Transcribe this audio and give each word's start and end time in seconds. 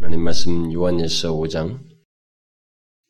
하나님 0.00 0.24
말씀 0.24 0.72
요한일서 0.72 1.34
5장 1.34 1.78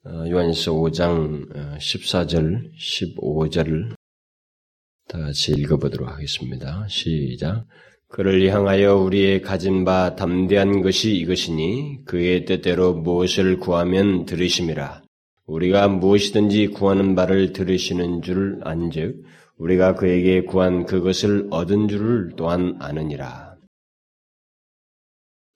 어, 0.07 0.29
요한일서 0.29 0.73
5장 0.73 1.79
14절, 1.79 2.73
15절을 2.75 3.95
다 5.07 5.19
같이 5.21 5.53
읽어보도록 5.53 6.09
하겠습니다. 6.09 6.85
시작. 6.89 7.65
그를 8.09 8.45
향하여 8.49 8.97
우리의 8.97 9.41
가진 9.41 9.85
바 9.85 10.17
담대한 10.17 10.83
것이 10.83 11.15
이것이니 11.15 12.07
그의 12.07 12.45
뜻대로 12.45 12.95
무엇을 12.95 13.61
구하면 13.61 14.27
들으심이라. 14.27 15.03
우리가 15.47 15.87
무엇이든지 15.87 16.69
구하는 16.69 17.15
바를 17.15 17.53
들으시는 17.53 18.23
줄 18.23 18.59
안즉 18.65 19.23
우리가 19.59 19.95
그에게 19.95 20.43
구한 20.43 20.87
그것을 20.87 21.47
얻은 21.53 21.87
줄을 21.87 22.33
또한 22.37 22.75
아느니라. 22.81 23.50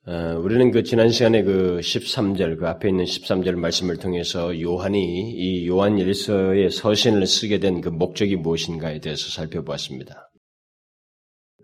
어, 0.07 0.39
우리는 0.39 0.71
그 0.71 0.83
지난 0.83 1.09
시간에 1.09 1.43
그 1.43 1.79
13절, 1.81 2.59
그 2.59 2.69
앞에 2.69 2.91
있는 2.91 3.07
13절 3.07 3.55
말씀을 3.55 3.97
통해서 3.97 4.61
요한이 4.61 5.31
이 5.33 5.67
요한 5.67 5.97
일서의 5.97 6.71
서신을 6.71 7.27
쓰게 7.27 7.59
된 7.59 7.81
그 7.81 7.89
목적이 7.89 8.37
무엇인가에 8.37 9.01
대해서 9.01 9.31
살펴보았습니다. 9.31 10.31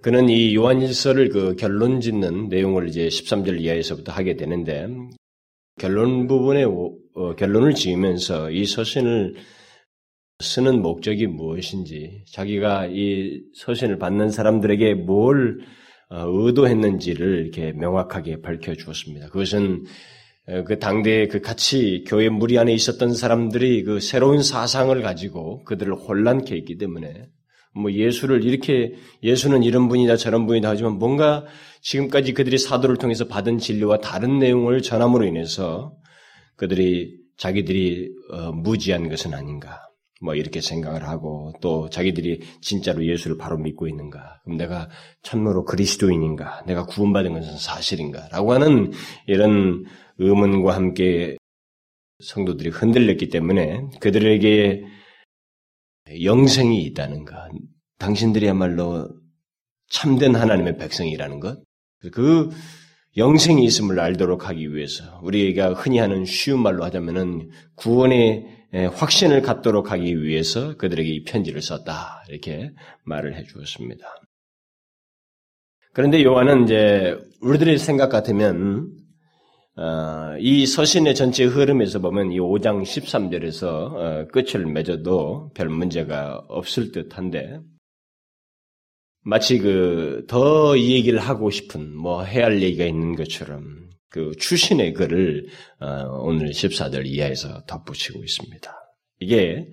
그는 0.01 0.30
이 0.30 0.55
요한 0.55 0.80
일서를 0.80 1.29
그 1.29 1.55
결론 1.57 2.01
짓는 2.01 2.49
내용을 2.49 2.89
이제 2.89 3.09
13절 3.09 3.61
이하에서부터 3.61 4.11
하게 4.11 4.37
되는데, 4.37 4.88
결론 5.79 6.27
부분에, 6.27 6.65
어, 6.65 7.35
결론을 7.37 7.75
지으면서 7.75 8.51
이 8.51 8.65
서신을 8.65 9.35
쓰는 10.43 10.80
목적이 10.80 11.27
무엇인지, 11.27 12.25
자기가 12.33 12.87
이 12.87 13.43
서신을 13.52 13.99
받는 13.99 14.30
사람들에게 14.30 14.95
뭘 14.95 15.59
어, 15.61 15.80
의도했는지를 16.11 17.43
이렇게 17.43 17.73
명확하게 17.73 18.41
밝혀 18.41 18.75
주었습니다. 18.75 19.29
그것은 19.29 19.85
어, 20.49 20.65
그 20.65 20.79
당대에 20.79 21.29
그 21.29 21.41
같이 21.41 22.05
교회 22.07 22.29
무리 22.29 22.59
안에 22.59 22.73
있었던 22.73 23.15
사람들이 23.15 23.85
그 23.85 24.01
새로운 24.01 24.43
사상을 24.43 25.01
가지고 25.02 25.63
그들을 25.65 25.95
혼란케 25.95 26.55
했기 26.55 26.77
때문에 26.77 27.27
뭐 27.73 27.93
예수를 27.93 28.45
이렇게 28.45 28.95
예수는 29.23 29.63
이런 29.63 29.89
분이다 29.89 30.17
저런 30.17 30.47
분이다 30.47 30.71
하지만 30.71 30.95
뭔가 30.99 31.45
지금까지 31.83 32.33
그들이 32.35 32.59
사도를 32.59 32.97
통해서 32.97 33.29
받은 33.29 33.59
진리와 33.59 33.99
다른 33.99 34.41
내용을 34.41 34.83
전함으로 34.83 35.24
인해서 35.24 35.95
그들이 36.57 37.17
자기들이 37.37 38.11
어, 38.33 38.52
무지한 38.52 39.09
것은 39.09 39.35
아닌가 39.35 39.90
뭐 40.21 40.35
이렇게 40.35 40.60
생각을 40.60 41.09
하고 41.09 41.52
또 41.63 41.88
자기들이 41.88 42.40
진짜로 42.60 43.07
예수를 43.07 43.38
바로 43.38 43.57
믿고 43.57 43.88
있는가? 43.88 44.40
그럼 44.45 44.59
내가 44.59 44.88
참으로 45.23 45.65
그리스도인인가? 45.65 46.62
내가 46.66 46.85
구원받은 46.85 47.32
것은 47.32 47.57
사실인가? 47.57 48.29
라고 48.29 48.52
하는 48.52 48.93
이런 49.27 49.85
의문과 50.18 50.74
함께 50.74 51.37
성도들이 52.23 52.68
흔들렸기 52.68 53.30
때문에 53.30 53.88
그들에게 54.01 54.85
영생이 56.23 56.82
있다는 56.84 57.24
것, 57.24 57.34
당신들이야말로 57.99 59.09
참된 59.88 60.34
하나님의 60.34 60.77
백성이라는 60.77 61.40
것, 61.40 61.62
그 62.12 62.51
영생이 63.16 63.65
있음을 63.65 63.99
알도록 63.99 64.49
하기 64.49 64.75
위해서 64.75 65.21
우리가 65.22 65.72
흔히 65.72 65.99
하는 65.99 66.25
쉬운 66.25 66.60
말로 66.60 66.84
하자면은 66.84 67.50
구원의 67.77 68.47
예, 68.47 68.59
확신을 68.72 69.43
갖도록 69.43 69.91
하기 69.91 70.22
위해서 70.22 70.76
그들에게 70.76 71.09
이 71.09 71.25
편지를 71.25 71.60
썼다. 71.62 72.25
이렇게 72.28 72.72
말을 73.04 73.34
해 73.37 73.44
주었습니다. 73.44 74.06
그런데 75.93 76.22
요한은 76.22 76.65
이제 76.65 77.19
우리들의 77.41 77.78
생각 77.78 78.09
같으면 78.10 78.93
어, 79.77 80.37
이 80.38 80.66
서신의 80.66 81.15
전체 81.15 81.44
흐름에서 81.44 82.00
보면 82.00 82.32
이 82.32 82.38
5장 82.38 82.82
13절에서 82.82 83.65
어, 83.66 84.27
끝을 84.32 84.66
맺어도 84.66 85.50
별 85.55 85.69
문제가 85.69 86.44
없을 86.49 86.93
듯한데 86.93 87.61
마치 89.22 89.59
그 89.59 90.25
더 90.28 90.77
이 90.77 90.93
얘기를 90.95 91.19
하고 91.19 91.50
싶은 91.50 91.95
뭐 91.97 92.22
해야 92.25 92.47
할 92.47 92.62
얘기가 92.62 92.84
있는 92.84 93.15
것처럼 93.16 93.90
그 94.10 94.32
출신의 94.38 94.93
글을 94.93 95.47
어, 95.81 96.19
오늘 96.22 96.50
14절 96.50 97.06
이하에서 97.06 97.65
덧붙이고 97.66 98.22
있습니다. 98.22 98.72
이게 99.21 99.69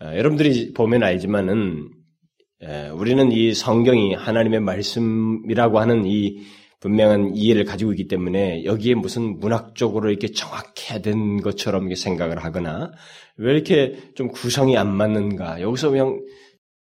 어, 0.00 0.06
여러분들이 0.16 0.72
보면 0.72 1.02
알지만은 1.02 1.90
우리는 2.94 3.32
이 3.32 3.52
성경이 3.52 4.14
하나님의 4.14 4.60
말씀이라고 4.60 5.78
하는 5.78 6.06
이 6.06 6.38
분명한 6.80 7.34
이해를 7.34 7.64
가지고 7.64 7.92
있기 7.92 8.08
때문에 8.08 8.64
여기에 8.64 8.94
무슨 8.94 9.38
문학적으로 9.38 10.10
이렇게 10.10 10.28
정확해야 10.28 11.00
된 11.00 11.42
것처럼 11.42 11.94
생각을 11.94 12.44
하거나 12.44 12.92
왜 13.36 13.52
이렇게 13.52 13.96
좀 14.14 14.28
구성이 14.28 14.78
안 14.78 14.94
맞는가 14.94 15.60
여기서 15.60 15.90
그냥 15.90 16.20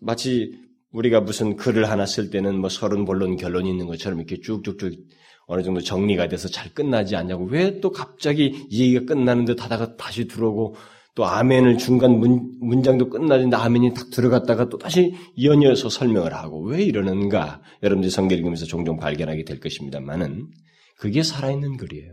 마치 0.00 0.52
우리가 0.92 1.20
무슨 1.20 1.56
글을 1.56 1.90
하나 1.90 2.06
쓸 2.06 2.30
때는 2.30 2.58
뭐 2.58 2.70
서른 2.70 3.04
본론 3.04 3.36
결론이 3.36 3.68
있는 3.68 3.86
것처럼 3.86 4.18
이렇게 4.18 4.40
쭉쭉쭉 4.40 4.94
어느 5.48 5.62
정도 5.62 5.80
정리가 5.80 6.28
돼서 6.28 6.46
잘 6.46 6.72
끝나지 6.74 7.16
않냐고 7.16 7.44
왜 7.46 7.80
또 7.80 7.90
갑자기 7.90 8.66
이 8.70 8.82
얘기가 8.82 9.14
끝나는 9.14 9.44
듯 9.46 9.62
하다가 9.64 9.96
다시 9.96 10.28
들어오고 10.28 10.76
또 11.14 11.26
아멘을 11.26 11.78
중간 11.78 12.12
문, 12.20 12.58
문장도 12.60 13.08
끝나는데 13.08 13.56
아멘이 13.56 13.94
딱 13.94 14.10
들어갔다가 14.10 14.68
또 14.68 14.78
다시 14.78 15.14
이어서 15.34 15.88
설명을 15.88 16.34
하고 16.34 16.62
왜 16.62 16.82
이러는가 16.84 17.62
여러분들이 17.82 18.10
성경 18.10 18.38
읽으면서 18.38 18.66
종종 18.66 18.98
발견하게 18.98 19.44
될 19.44 19.58
것입니다만은 19.58 20.48
그게 20.98 21.22
살아있는 21.22 21.76
글이에요. 21.76 22.12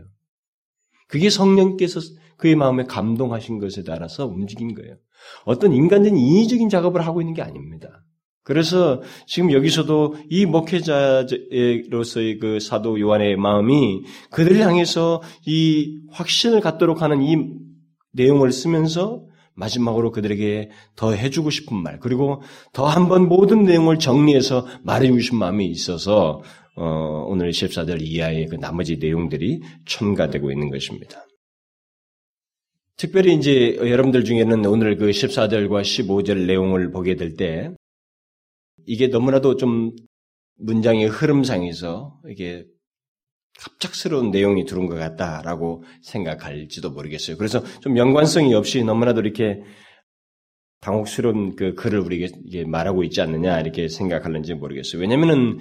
그게 1.08 1.30
성령께서 1.30 2.00
그의 2.36 2.56
마음에 2.56 2.84
감동하신 2.84 3.58
것에 3.58 3.84
따라서 3.84 4.26
움직인 4.26 4.74
거예요. 4.74 4.96
어떤 5.44 5.72
인간적인 5.72 6.16
인위적인 6.16 6.68
작업을 6.68 7.06
하고 7.06 7.20
있는 7.20 7.34
게 7.34 7.42
아닙니다. 7.42 8.02
그래서 8.46 9.02
지금 9.26 9.50
여기서도 9.50 10.14
이 10.30 10.46
목회자로서의 10.46 12.38
그 12.38 12.60
사도 12.60 13.00
요한의 13.00 13.34
마음이 13.36 14.04
그들을 14.30 14.60
향해서 14.60 15.20
이 15.46 15.98
확신을 16.12 16.60
갖도록 16.60 17.02
하는 17.02 17.22
이 17.22 17.36
내용을 18.12 18.52
쓰면서 18.52 19.24
마지막으로 19.54 20.12
그들에게 20.12 20.70
더 20.94 21.12
해주고 21.12 21.50
싶은 21.50 21.76
말, 21.76 21.98
그리고 21.98 22.40
더 22.72 22.86
한번 22.86 23.28
모든 23.28 23.64
내용을 23.64 23.98
정리해서 23.98 24.64
말해주고 24.84 25.18
싶은 25.18 25.38
마음이 25.38 25.66
있어서, 25.66 26.40
어, 26.76 27.24
오늘 27.26 27.50
14절 27.50 28.00
이하의 28.00 28.46
그 28.46 28.54
나머지 28.56 28.98
내용들이 28.98 29.60
첨가되고 29.86 30.52
있는 30.52 30.70
것입니다. 30.70 31.26
특별히 32.96 33.34
이제 33.34 33.76
여러분들 33.80 34.24
중에는 34.24 34.64
오늘 34.66 34.96
그 34.96 35.10
14절과 35.10 35.82
15절 35.82 36.46
내용을 36.46 36.92
보게 36.92 37.16
될 37.16 37.34
때 37.34 37.72
이게 38.86 39.08
너무나도 39.08 39.56
좀 39.56 39.92
문장의 40.58 41.08
흐름상에서 41.08 42.20
이게 42.28 42.64
갑작스러운 43.58 44.30
내용이 44.30 44.64
들어온 44.64 44.86
것 44.86 44.96
같다라고 44.96 45.82
생각할지도 46.02 46.90
모르겠어요. 46.90 47.36
그래서 47.36 47.62
좀 47.80 47.96
연관성이 47.96 48.54
없이 48.54 48.84
너무나도 48.84 49.20
이렇게 49.20 49.62
당혹스러운 50.80 51.56
그 51.56 51.74
글을 51.74 52.00
우리에게 52.00 52.64
말하고 52.66 53.02
있지 53.04 53.20
않느냐 53.20 53.60
이렇게 53.60 53.88
생각하는지 53.88 54.54
모르겠어요. 54.54 55.00
왜냐면은 55.00 55.58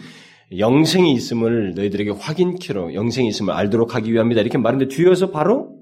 영생이 0.56 1.14
있음을 1.14 1.74
너희들에게 1.74 2.12
확인키로 2.12 2.94
영생이 2.94 3.30
있음을 3.30 3.54
알도록 3.54 3.96
하기 3.96 4.14
위함이다 4.14 4.42
이렇게 4.42 4.58
말하는데 4.58 4.94
뒤에서 4.94 5.32
바로 5.32 5.76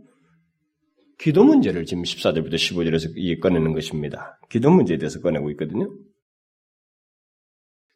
기도 1.19 1.43
문제를 1.43 1.85
지금 1.85 2.03
14절부터 2.03 2.53
15절에서 2.53 3.39
꺼내는 3.41 3.73
것입니다. 3.73 4.39
기도 4.49 4.71
문제에 4.71 4.97
대해서 4.97 5.19
꺼내고 5.19 5.51
있거든요. 5.51 5.89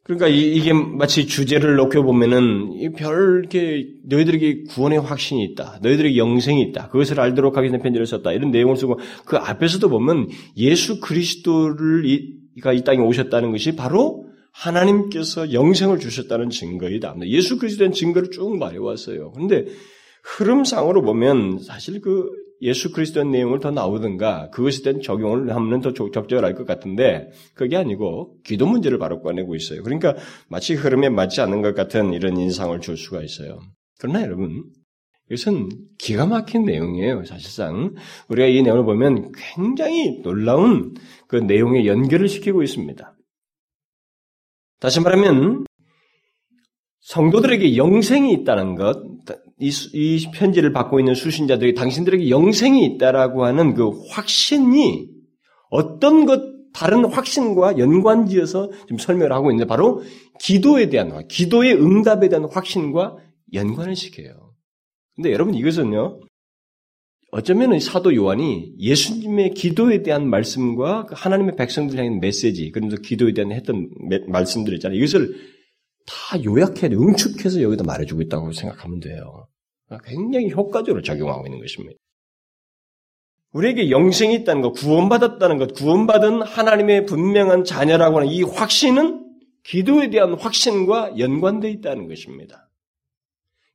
그러니까 0.08 0.30
이, 0.30 0.62
게 0.62 0.72
마치 0.72 1.28
주제를 1.28 1.76
놓고 1.76 2.02
보면은 2.02 2.94
별 2.96 3.40
이렇게 3.42 3.88
너희들에게 4.06 4.64
구원의 4.70 5.02
확신이 5.02 5.44
있다. 5.44 5.80
너희들에게 5.82 6.16
영생이 6.16 6.62
있다. 6.64 6.88
그것을 6.88 7.20
알도록 7.20 7.58
하기 7.58 7.68
위해 7.68 7.78
편지를 7.78 8.06
썼다. 8.08 8.32
이런 8.32 8.52
내용을 8.52 8.78
쓰고 8.78 9.00
그 9.26 9.36
앞에서도 9.36 9.90
보면 9.90 10.30
예수 10.56 11.02
그리스도를 11.02 12.06
이가 12.56 12.72
이 12.72 12.86
땅에 12.86 13.00
오셨다는 13.00 13.52
것이 13.52 13.76
바로 13.76 14.26
하나님께서 14.54 15.52
영생을 15.52 16.00
주셨다는 16.00 16.52
증거이다. 16.52 17.16
예수 17.26 17.58
그리스도의 17.58 17.92
증거를 17.92 18.32
쭉 18.32 18.58
말해왔어요. 18.58 19.34
그런데 19.34 19.66
흐름상으로 20.24 21.02
보면 21.02 21.60
사실 21.60 22.00
그 22.00 22.30
예수 22.62 22.92
그리스도의 22.92 23.28
내용을 23.28 23.60
더 23.60 23.72
나오든가 23.72 24.50
그것에 24.50 24.84
대한 24.84 25.02
적용을 25.02 25.56
하면 25.56 25.82
더 25.82 25.94
적절할 25.94 26.56
것 26.56 26.66
같은데 26.66 27.30
그게 27.54 27.78
아니고 27.78 28.38
기도 28.44 28.66
문제를 28.66 28.98
바로 28.98 29.22
꺼내고 29.22 29.56
있어요. 29.56 29.84
그러니까 29.84 30.16
마치 30.50 30.74
흐름에 30.74 31.10
맞지 31.10 31.42
않는 31.42 31.62
것 31.62 31.76
같은 31.76 32.14
이런 32.14 32.38
인상을 32.38 32.80
줄 32.82 32.98
수가 32.98 33.22
있어요. 33.22 33.60
그러나 34.00 34.22
여러분 34.24 34.64
이것은 35.30 35.70
기가 35.98 36.26
막힌 36.26 36.66
내용이에요. 36.66 37.26
사실상 37.26 37.94
우리가 38.30 38.48
이 38.48 38.62
내용을 38.64 38.86
보면 38.86 39.32
굉장히 39.56 40.22
놀라운 40.22 40.96
그 41.28 41.36
내용에 41.36 41.86
연결을 41.86 42.28
시키고 42.28 42.64
있습니다. 42.64 43.14
다시 44.80 45.02
말하면 45.02 45.66
성도들에게 47.02 47.78
영생이 47.78 48.34
있다는 48.34 48.76
것, 48.76 49.02
이, 49.60 49.72
이 49.94 50.32
편지를 50.34 50.72
받고 50.72 51.00
있는 51.00 51.16
수신자들이 51.16 51.74
당신들에게 51.74 52.30
영생이 52.30 52.86
있다라고 52.86 53.46
하는 53.46 53.74
그 53.74 53.90
확신이 54.10 55.10
어떤 55.70 56.26
것 56.26 56.58
다른 56.74 57.06
확신과 57.06 57.80
연관지어서 57.80 58.70
지금 58.82 59.00
설명을 59.00 59.32
하고 59.32 59.50
있는데 59.50 59.68
바로 59.68 60.04
기도에 60.40 60.90
대한 60.90 61.28
기도의 61.28 61.74
응답에 61.74 62.30
대한 62.30 62.46
확신과 62.46 63.18
연관을 63.54 63.96
시켜요. 63.96 64.54
근데 65.16 65.32
여러분 65.32 65.56
이것은요. 65.56 66.20
어쩌면 67.32 67.78
사도 67.80 68.16
요한이 68.16 68.76
예수님의 68.80 69.54
기도에 69.56 70.02
대한 70.02 70.30
말씀과 70.30 71.08
그 71.08 71.16
하나님의 71.18 71.56
백성들 71.56 71.98
향한 71.98 72.20
메시지, 72.20 72.72
그러면서 72.72 72.98
기도에 73.02 73.34
대한 73.34 73.52
했던 73.52 73.90
말씀들 74.28 74.74
있잖아요. 74.76 74.98
이것을 74.98 75.36
다 76.08 76.44
요약해, 76.44 76.88
응축해서 76.88 77.62
여기다 77.62 77.84
말해주고 77.84 78.22
있다고 78.24 78.52
생각하면 78.54 79.00
돼요. 79.00 79.48
굉장히 80.06 80.52
효과적으로 80.52 81.04
작용하고 81.04 81.46
있는 81.46 81.60
것입니다. 81.60 82.00
우리에게 83.54 83.92
영생이 83.92 84.36
있다는 84.36 84.62
것, 84.62 84.72
구원받았다는 84.74 85.58
것, 85.58 85.74
구원받은 85.74 86.42
하나님의 86.42 87.06
분명한 87.06 87.64
자녀라고 87.64 88.18
하는 88.18 88.30
이 88.30 88.44
확신은 88.44 89.26
기도에 89.64 90.10
대한 90.10 90.34
확신과 90.34 91.18
연관되어 91.18 91.70
있다는 91.72 92.08
것입니다. 92.08 92.67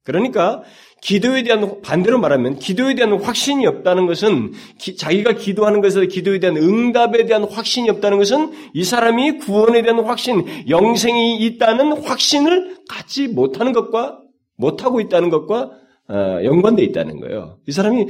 그러니까 0.04 0.62
기도에 1.00 1.42
대한 1.42 1.80
반대로 1.82 2.18
말하면 2.18 2.58
기도에 2.58 2.94
대한 2.94 3.12
확신이 3.20 3.66
없다는 3.66 4.06
것은 4.06 4.52
기, 4.78 4.96
자기가 4.96 5.32
기도하는 5.32 5.80
것에 5.80 6.06
기도에 6.06 6.38
대한 6.38 6.56
응답에 6.56 7.26
대한 7.26 7.44
확신이 7.44 7.90
없다는 7.90 8.18
것은 8.18 8.52
이 8.72 8.84
사람이 8.84 9.38
구원에 9.38 9.82
대한 9.82 10.04
확신, 10.04 10.44
영생이 10.68 11.38
있다는 11.38 12.04
확신을 12.04 12.78
갖지 12.88 13.28
못하는 13.28 13.72
것과 13.72 14.20
못하고 14.56 15.00
있다는 15.00 15.28
것과 15.30 15.70
어, 16.08 16.40
연관되어 16.44 16.84
있다는 16.84 17.20
거예요. 17.20 17.58
이 17.66 17.72
사람이 17.72 18.06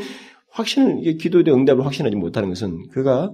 확신을 0.51 1.17
기도에 1.17 1.45
대한 1.45 1.61
응답을 1.61 1.87
확신하지 1.87 2.17
못하는 2.17 2.51
것은 2.51 2.89
그가 2.91 3.33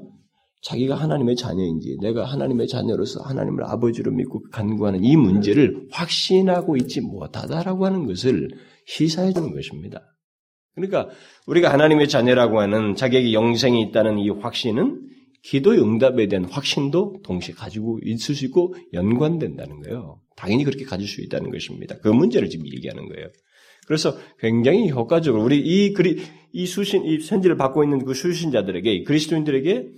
자기가 0.63 0.97
하나님의 0.97 1.37
자녀인지 1.37 1.99
내가 2.01 2.25
하나님의 2.25 2.67
자녀로서 2.67 3.23
하나님을 3.23 3.65
아버지로 3.65 4.13
믿고 4.13 4.43
간구하는 4.51 5.05
이 5.05 5.17
문제를 5.17 5.87
확신하고 5.91 6.77
있지 6.77 7.01
못하다라고 7.01 7.87
하는 7.87 8.07
것을 8.07 8.49
시사해 8.87 9.33
주는 9.33 9.55
것입니다. 9.55 10.03
그러니까 10.75 11.09
우리가 11.47 11.73
하나님의 11.73 12.09
자녀라고 12.09 12.61
하는 12.61 12.95
자기에게 12.95 13.33
영생이 13.33 13.83
있다는 13.83 14.19
이 14.19 14.31
확신은 14.31 15.09
기도의 15.43 15.81
응답에 15.81 16.27
대한 16.27 16.45
확신도 16.45 17.21
동시에 17.23 17.55
가지고 17.55 17.99
있을 18.03 18.35
수 18.35 18.45
있고 18.47 18.75
연관된다는 18.93 19.81
거예요. 19.81 20.21
당연히 20.37 20.65
그렇게 20.65 20.85
가질 20.85 21.07
수 21.07 21.21
있다는 21.21 21.51
것입니다. 21.51 21.97
그 21.99 22.09
문제를 22.09 22.49
지금 22.49 22.67
얘기하는 22.67 23.09
거예요. 23.09 23.29
그래서 23.87 24.17
굉장히 24.39 24.91
효과적으로 24.91 25.43
우리 25.43 25.59
이 25.59 25.93
그리 25.95 26.19
이 26.53 26.67
수신 26.67 27.05
이 27.07 27.19
편지를 27.19 27.57
받고 27.57 27.85
있는 27.85 28.05
그 28.05 28.15
수신자들에게 28.15 29.05
그리스도인들에게 29.05 29.89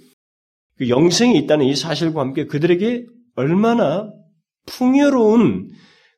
그 0.81 0.89
영생이 0.89 1.37
있다는 1.41 1.67
이 1.67 1.77
사실과 1.77 2.23
함께 2.23 2.47
그들에게 2.47 3.05
얼마나 3.37 4.11
풍요로운 4.65 5.69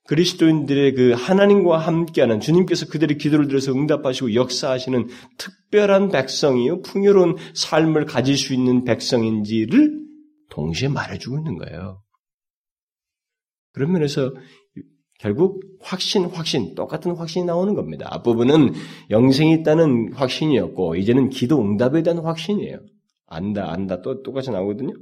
그리스도인들의 0.06 0.94
그 0.94 1.12
하나님과 1.16 1.78
함께하는 1.78 2.38
주님께서 2.38 2.86
그들의 2.86 3.18
기도를 3.18 3.48
들어서 3.48 3.72
응답하시고 3.72 4.34
역사하시는 4.34 5.08
특별한 5.36 6.10
백성이요 6.10 6.82
풍요로운 6.82 7.36
삶을 7.54 8.04
가질 8.04 8.36
수 8.36 8.54
있는 8.54 8.84
백성인지를 8.84 9.98
동시에 10.50 10.88
말해주고 10.88 11.38
있는 11.38 11.58
거예요. 11.58 12.00
그런 13.72 13.90
면에서 13.90 14.32
결국 15.18 15.60
확신, 15.80 16.26
확신, 16.26 16.76
똑같은 16.76 17.16
확신이 17.16 17.44
나오는 17.44 17.74
겁니다. 17.74 18.06
앞부분은 18.10 18.74
영생이 19.10 19.54
있다는 19.54 20.12
확신이었고, 20.12 20.96
이제는 20.96 21.30
기도 21.30 21.60
응답에 21.60 22.02
대한 22.02 22.18
확신이에요. 22.18 22.78
안다, 23.34 23.73
안다, 23.73 24.02
또 24.02 24.23
똑같이 24.23 24.50
나오거든요. 24.50 24.93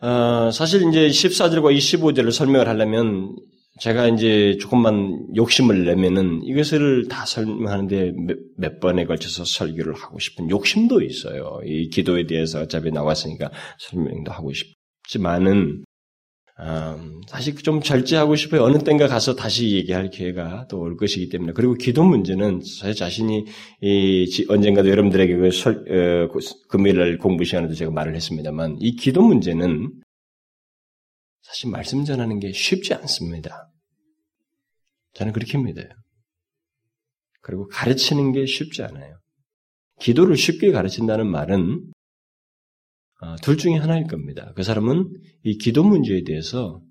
어, 0.00 0.50
사실 0.50 0.88
이제 0.88 1.06
14절과 1.06 1.76
25절을 1.76 2.32
설명을 2.32 2.68
하려면 2.68 3.36
제가 3.80 4.08
이제 4.08 4.58
조금만 4.60 5.28
욕심을 5.34 5.84
내면은 5.84 6.42
이것을 6.42 7.08
다 7.08 7.24
설명하는데 7.24 8.12
몇, 8.26 8.38
몇 8.58 8.80
번에 8.80 9.06
걸쳐서 9.06 9.44
설교를 9.44 9.94
하고 9.94 10.18
싶은 10.18 10.50
욕심도 10.50 11.00
있어요. 11.02 11.60
이 11.64 11.88
기도에 11.88 12.26
대해서 12.26 12.60
어차피 12.60 12.90
나왔으니까 12.90 13.50
설명도 13.78 14.30
하고 14.30 14.52
싶지만은 14.52 15.84
음, 16.60 17.22
사실 17.26 17.54
좀 17.56 17.80
절제하고 17.80 18.36
싶어요. 18.36 18.62
어느 18.62 18.78
땐가 18.78 19.08
가서 19.08 19.34
다시 19.34 19.72
얘기할 19.72 20.10
기회가 20.10 20.66
또 20.68 20.78
올 20.78 20.96
것이기 20.96 21.28
때문에. 21.30 21.52
그리고 21.54 21.74
기도 21.74 22.04
문제는 22.04 22.60
제 22.60 22.92
자신이 22.92 23.46
이, 23.80 24.46
언젠가도 24.48 24.88
여러분들에게 24.90 25.36
그 25.36 25.50
설, 25.50 25.76
어, 25.76 26.38
금요일 26.68 27.18
공부 27.18 27.44
시간에도 27.44 27.74
제가 27.74 27.90
말을 27.90 28.14
했습니다만 28.14 28.76
이 28.80 28.96
기도 28.96 29.22
문제는 29.22 29.92
사실 31.42 31.70
말씀 31.70 32.04
전하는 32.04 32.38
게 32.38 32.52
쉽지 32.52 32.94
않습니다. 32.94 33.70
저는 35.14 35.32
그렇게 35.32 35.58
믿어요. 35.58 35.88
그리고 37.40 37.66
가르치는 37.68 38.32
게 38.32 38.46
쉽지 38.46 38.82
않아요. 38.82 39.18
기도를 40.00 40.36
쉽게 40.36 40.70
가르친다는 40.70 41.26
말은 41.26 41.80
어, 41.84 42.01
둘 43.42 43.56
중에 43.56 43.74
하나일 43.74 44.06
겁니다. 44.06 44.52
그 44.56 44.62
사람은 44.62 45.20
이 45.44 45.58
기도 45.58 45.84
문제에 45.84 46.24
대해서 46.24 46.82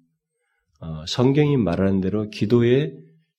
어, 0.80 1.06
성경이 1.06 1.58
말하는 1.58 2.02
대로 2.02 2.30
기도에 2.30 2.94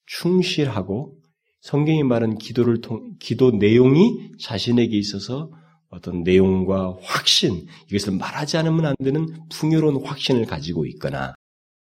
충실하고 0.06 1.18
성경이 1.60 2.02
말하는 2.02 2.38
기도를 2.38 2.80
통 2.80 3.16
기도 3.18 3.50
내용이 3.50 4.32
자신에게 4.38 4.96
있어서 4.96 5.50
어떤 5.88 6.22
내용과 6.22 6.96
확신 7.02 7.66
이것을 7.88 8.14
말하지 8.14 8.56
않으면 8.58 8.86
안 8.86 8.94
되는 9.02 9.26
풍요로운 9.50 10.04
확신을 10.04 10.46
가지고 10.46 10.86
있거나 10.86 11.34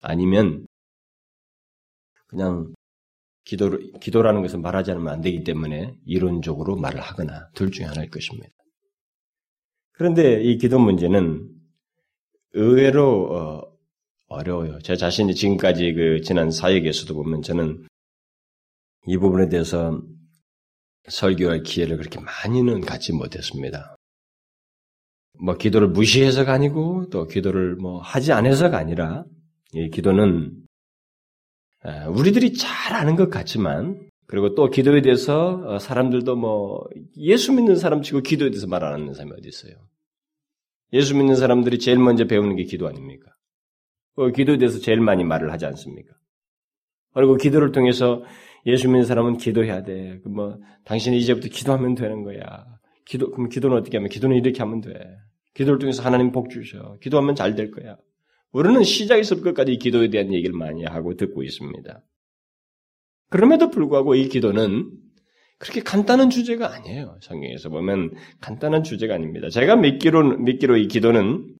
아니면 0.01 0.65
그냥 2.27 2.73
기도를 3.45 3.91
기도라는 4.01 4.41
것을 4.41 4.59
말하지 4.59 4.91
않으면 4.91 5.13
안 5.13 5.21
되기 5.21 5.43
때문에 5.43 5.93
이론적으로 6.05 6.75
말을 6.75 6.99
하거나 7.01 7.49
둘 7.53 7.71
중에 7.71 7.85
하나일 7.85 8.09
것입니다. 8.09 8.54
그런데 9.97 10.41
이 10.43 10.57
기도 10.57 10.79
문제는 10.79 11.49
의외로 12.53 13.75
어, 14.27 14.43
려워요 14.43 14.79
제 14.79 14.95
자신이 14.95 15.35
지금까지 15.35 15.93
그 15.93 16.21
지난 16.21 16.51
사역에서도 16.51 17.13
보면 17.13 17.41
저는 17.41 17.87
이 19.07 19.17
부분에 19.17 19.49
대해서 19.49 20.01
설교할 21.07 21.63
기회를 21.63 21.97
그렇게 21.97 22.19
많이는 22.19 22.81
갖지 22.81 23.13
못했습니다. 23.13 23.95
뭐 25.39 25.55
기도를 25.55 25.89
무시해서가 25.89 26.51
아니고 26.53 27.09
또 27.09 27.27
기도를 27.27 27.75
뭐 27.75 28.01
하지 28.01 28.31
않아서가 28.31 28.77
아니라 28.77 29.25
이 29.73 29.89
기도는 29.89 30.65
우리들이 32.09 32.53
잘 32.53 32.95
아는 32.95 33.15
것 33.15 33.29
같지만 33.29 34.04
그리고 34.27 34.55
또 34.55 34.69
기도에 34.69 35.01
대해서 35.01 35.61
어, 35.65 35.79
사람들도 35.79 36.35
뭐 36.35 36.83
예수 37.17 37.53
믿는 37.53 37.75
사람 37.75 38.01
치고 38.01 38.21
기도에 38.21 38.49
대해서 38.49 38.67
말 38.67 38.83
안 38.83 38.93
하는 38.93 39.13
사람이 39.13 39.31
어디 39.37 39.47
있어요? 39.47 39.73
예수 40.93 41.15
믿는 41.15 41.35
사람들이 41.35 41.79
제일 41.79 41.99
먼저 41.99 42.25
배우는 42.25 42.55
게 42.55 42.63
기도 42.63 42.87
아닙니까? 42.87 43.31
그 44.15 44.31
기도에 44.31 44.57
대해서 44.57 44.79
제일 44.79 44.99
많이 45.01 45.23
말을 45.23 45.51
하지 45.51 45.65
않습니까? 45.65 46.13
그리고 47.13 47.37
기도를 47.37 47.71
통해서 47.71 48.23
예수 48.65 48.87
믿는 48.87 49.03
사람은 49.05 49.37
기도해야 49.37 49.83
돼. 49.83 50.19
그뭐 50.23 50.59
당신이 50.85 51.17
이제부터 51.19 51.49
기도하면 51.49 51.95
되는 51.95 52.23
거야. 52.23 52.65
기도 53.05 53.29
그럼 53.31 53.49
기도는 53.49 53.77
어떻게 53.77 53.97
하면 53.97 54.09
기도는 54.09 54.37
이렇게 54.37 54.59
하면 54.63 54.81
돼. 54.81 54.91
기도를 55.53 55.79
통해서 55.79 56.01
하나님 56.03 56.31
복 56.31 56.49
주셔. 56.49 56.97
기도하면 57.01 57.35
잘 57.35 57.55
될 57.55 57.71
거야. 57.71 57.97
우리는 58.51 58.83
시작에서 58.83 59.41
끝까지 59.41 59.77
기도에 59.77 60.09
대한 60.09 60.33
얘기를 60.33 60.55
많이 60.55 60.83
하고 60.85 61.15
듣고 61.15 61.43
있습니다. 61.43 62.01
그럼에도 63.29 63.69
불구하고 63.69 64.15
이 64.15 64.29
기도는 64.29 64.91
그렇게 65.57 65.81
간단한 65.81 66.29
주제가 66.29 66.73
아니에요. 66.73 67.17
성경에서 67.21 67.69
보면 67.69 68.13
간단한 68.41 68.83
주제가 68.83 69.15
아닙니다. 69.15 69.49
제가 69.49 69.75
믿기로, 69.77 70.37
믿기로 70.39 70.77
이 70.77 70.87
기도는 70.87 71.55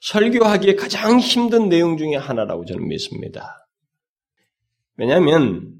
설교하기에 0.00 0.74
가장 0.74 1.18
힘든 1.18 1.68
내용 1.68 1.96
중에 1.96 2.16
하나라고 2.16 2.64
저는 2.64 2.86
믿습니다. 2.88 3.66
왜냐하면 4.96 5.74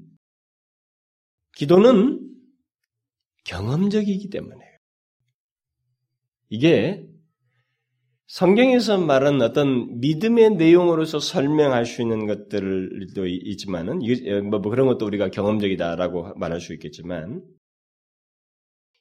기도는 1.55 2.19
경험적이기 3.45 4.29
때문에 4.29 4.59
이게 6.49 7.05
성경에서 8.27 8.97
말한 8.97 9.41
어떤 9.41 9.99
믿음의 9.99 10.51
내용으로서 10.51 11.19
설명할 11.19 11.85
수 11.85 12.01
있는 12.01 12.27
것들도 12.27 13.25
있지만은 13.25 14.01
어, 14.01 14.41
뭐, 14.43 14.59
뭐 14.59 14.69
그런 14.69 14.87
것도 14.87 15.05
우리가 15.05 15.29
경험적이다라고 15.29 16.33
말할 16.35 16.59
수 16.59 16.73
있겠지만 16.73 17.41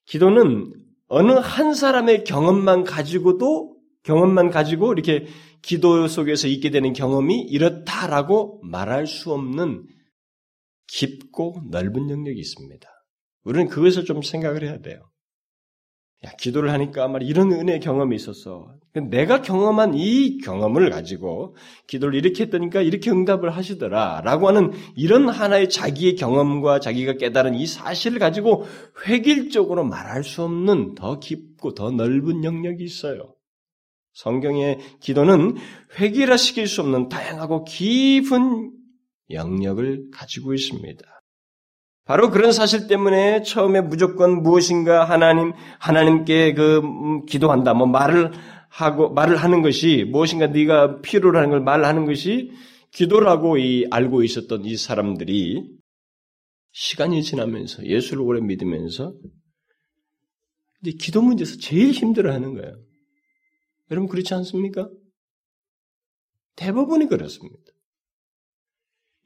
기도는 0.07 0.73
어느 1.09 1.33
한 1.33 1.75
사람의 1.75 2.23
경험만 2.23 2.85
가지고도 2.85 3.77
경험만 4.05 4.51
가지고 4.51 4.93
이렇게 4.93 5.27
기도 5.61 6.07
속에서 6.07 6.47
있게 6.47 6.71
되는 6.71 6.93
경험이 6.93 7.41
이렇다라고 7.41 8.61
말할 8.63 9.09
수 9.09 9.33
없는 9.33 9.85
깊고 10.87 11.63
넓은 11.73 12.11
영역이 12.11 12.39
있습니다. 12.39 12.89
우리는 13.43 13.67
그것을 13.69 14.05
좀 14.05 14.23
생각을 14.23 14.63
해야 14.63 14.79
돼요. 14.79 15.11
야, 16.27 16.31
기도를 16.39 16.73
하니까 16.73 17.07
말 17.09 17.23
이런 17.23 17.53
은혜 17.53 17.79
경험이 17.79 18.17
있었어. 18.17 18.75
내가 19.11 19.43
경험한 19.43 19.95
이 19.95 20.39
경험을 20.39 20.91
가지고 20.91 21.55
기도를 21.87 22.19
이렇게 22.19 22.45
했더니까 22.45 22.81
이렇게 22.81 23.11
응답을 23.11 23.51
하시더라. 23.51 24.23
라고 24.25 24.49
하는 24.49 24.73
이런 24.97 25.29
하나의 25.29 25.69
자기의 25.69 26.17
경험과 26.17 26.81
자기가 26.81 27.15
깨달은 27.15 27.55
이 27.55 27.67
사실을 27.67 28.19
가지고 28.19 28.67
획일적으로 29.07 29.85
말할 29.85 30.25
수 30.25 30.43
없는 30.43 30.95
더 30.95 31.21
깊고 31.21 31.75
더 31.75 31.91
넓은 31.91 32.43
영역이 32.43 32.83
있어요. 32.83 33.35
성경의 34.15 34.79
기도는 35.01 35.57
획일화 36.01 36.39
시킬 36.39 36.67
수 36.67 36.81
없는 36.81 37.11
다양하고 37.11 37.65
깊은 37.65 38.73
영역을 39.31 40.09
가지고 40.11 40.55
있습니다. 40.55 41.16
바로 42.07 42.31
그런 42.31 42.53
사실 42.53 42.87
때문에 42.87 43.43
처음에 43.43 43.81
무조건 43.81 44.43
무엇인가 44.43 45.05
하나님 45.05 45.53
하나님께 45.81 46.55
그 46.55 46.79
음, 46.79 47.27
기도한다 47.27 47.75
뭐 47.75 47.89
말을 47.89 48.31
하고 48.69 49.13
말을 49.13 49.37
하는 49.37 49.61
것이 49.61 50.05
무엇인가 50.09 50.47
네가 50.47 51.01
필요로 51.01 51.37
하는 51.37 51.51
걸 51.51 51.61
말하는 51.61 52.07
것이 52.07 52.53
기도라고 52.93 53.59
이 53.59 53.87
알고 53.91 54.23
있었던 54.23 54.65
이 54.65 54.77
사람들이 54.77 55.69
시간이 56.71 57.25
지나면서 57.25 57.85
예수를 57.85 58.23
오래 58.23 58.41
믿으면서 58.41 59.13
이제 60.83 60.97
기도 60.97 61.23
문제에서 61.23 61.59
제일 61.59 61.91
힘들어하는 61.91 62.55
거예요. 62.55 62.77
여러분 63.91 64.09
그렇지 64.09 64.33
않습니까? 64.35 64.89
대부분이 66.55 67.09
그렇습니다. 67.09 67.73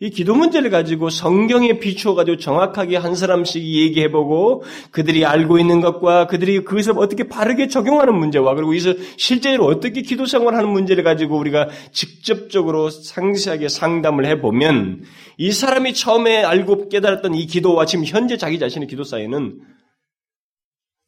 이 0.03 0.09
기도 0.09 0.35
문제를 0.35 0.71
가지고 0.71 1.11
성경에 1.11 1.79
비추어가지고 1.79 2.39
정확하게 2.39 2.97
한 2.97 3.15
사람씩 3.15 3.63
얘기해보고 3.63 4.65
그들이 4.93 5.27
알고 5.27 5.59
있는 5.59 5.83
것과 5.83 6.27
그들이 6.27 6.65
그것을 6.65 6.95
어떻게 6.97 7.29
바르게 7.29 7.69
적용하는 7.69 8.15
문제와 8.15 8.55
그리고 8.55 8.73
이서 8.73 8.95
실제로 9.19 9.67
어떻게 9.67 10.01
기도 10.01 10.25
생활하는 10.25 10.71
문제를 10.71 11.05
가지고 11.05 11.37
우리가 11.37 11.69
직접적으로 11.93 12.89
상세하게 12.89 13.69
상담을 13.69 14.25
해보면 14.25 15.05
이 15.37 15.53
사람이 15.53 15.93
처음에 15.93 16.45
알고 16.45 16.89
깨달았던 16.89 17.35
이 17.35 17.47
기도와 17.47 17.85
지금 17.85 18.07
현재 18.07 18.39
자기 18.39 18.59
자신의 18.59 18.89
기도 18.89 19.05
사이는 19.05 19.61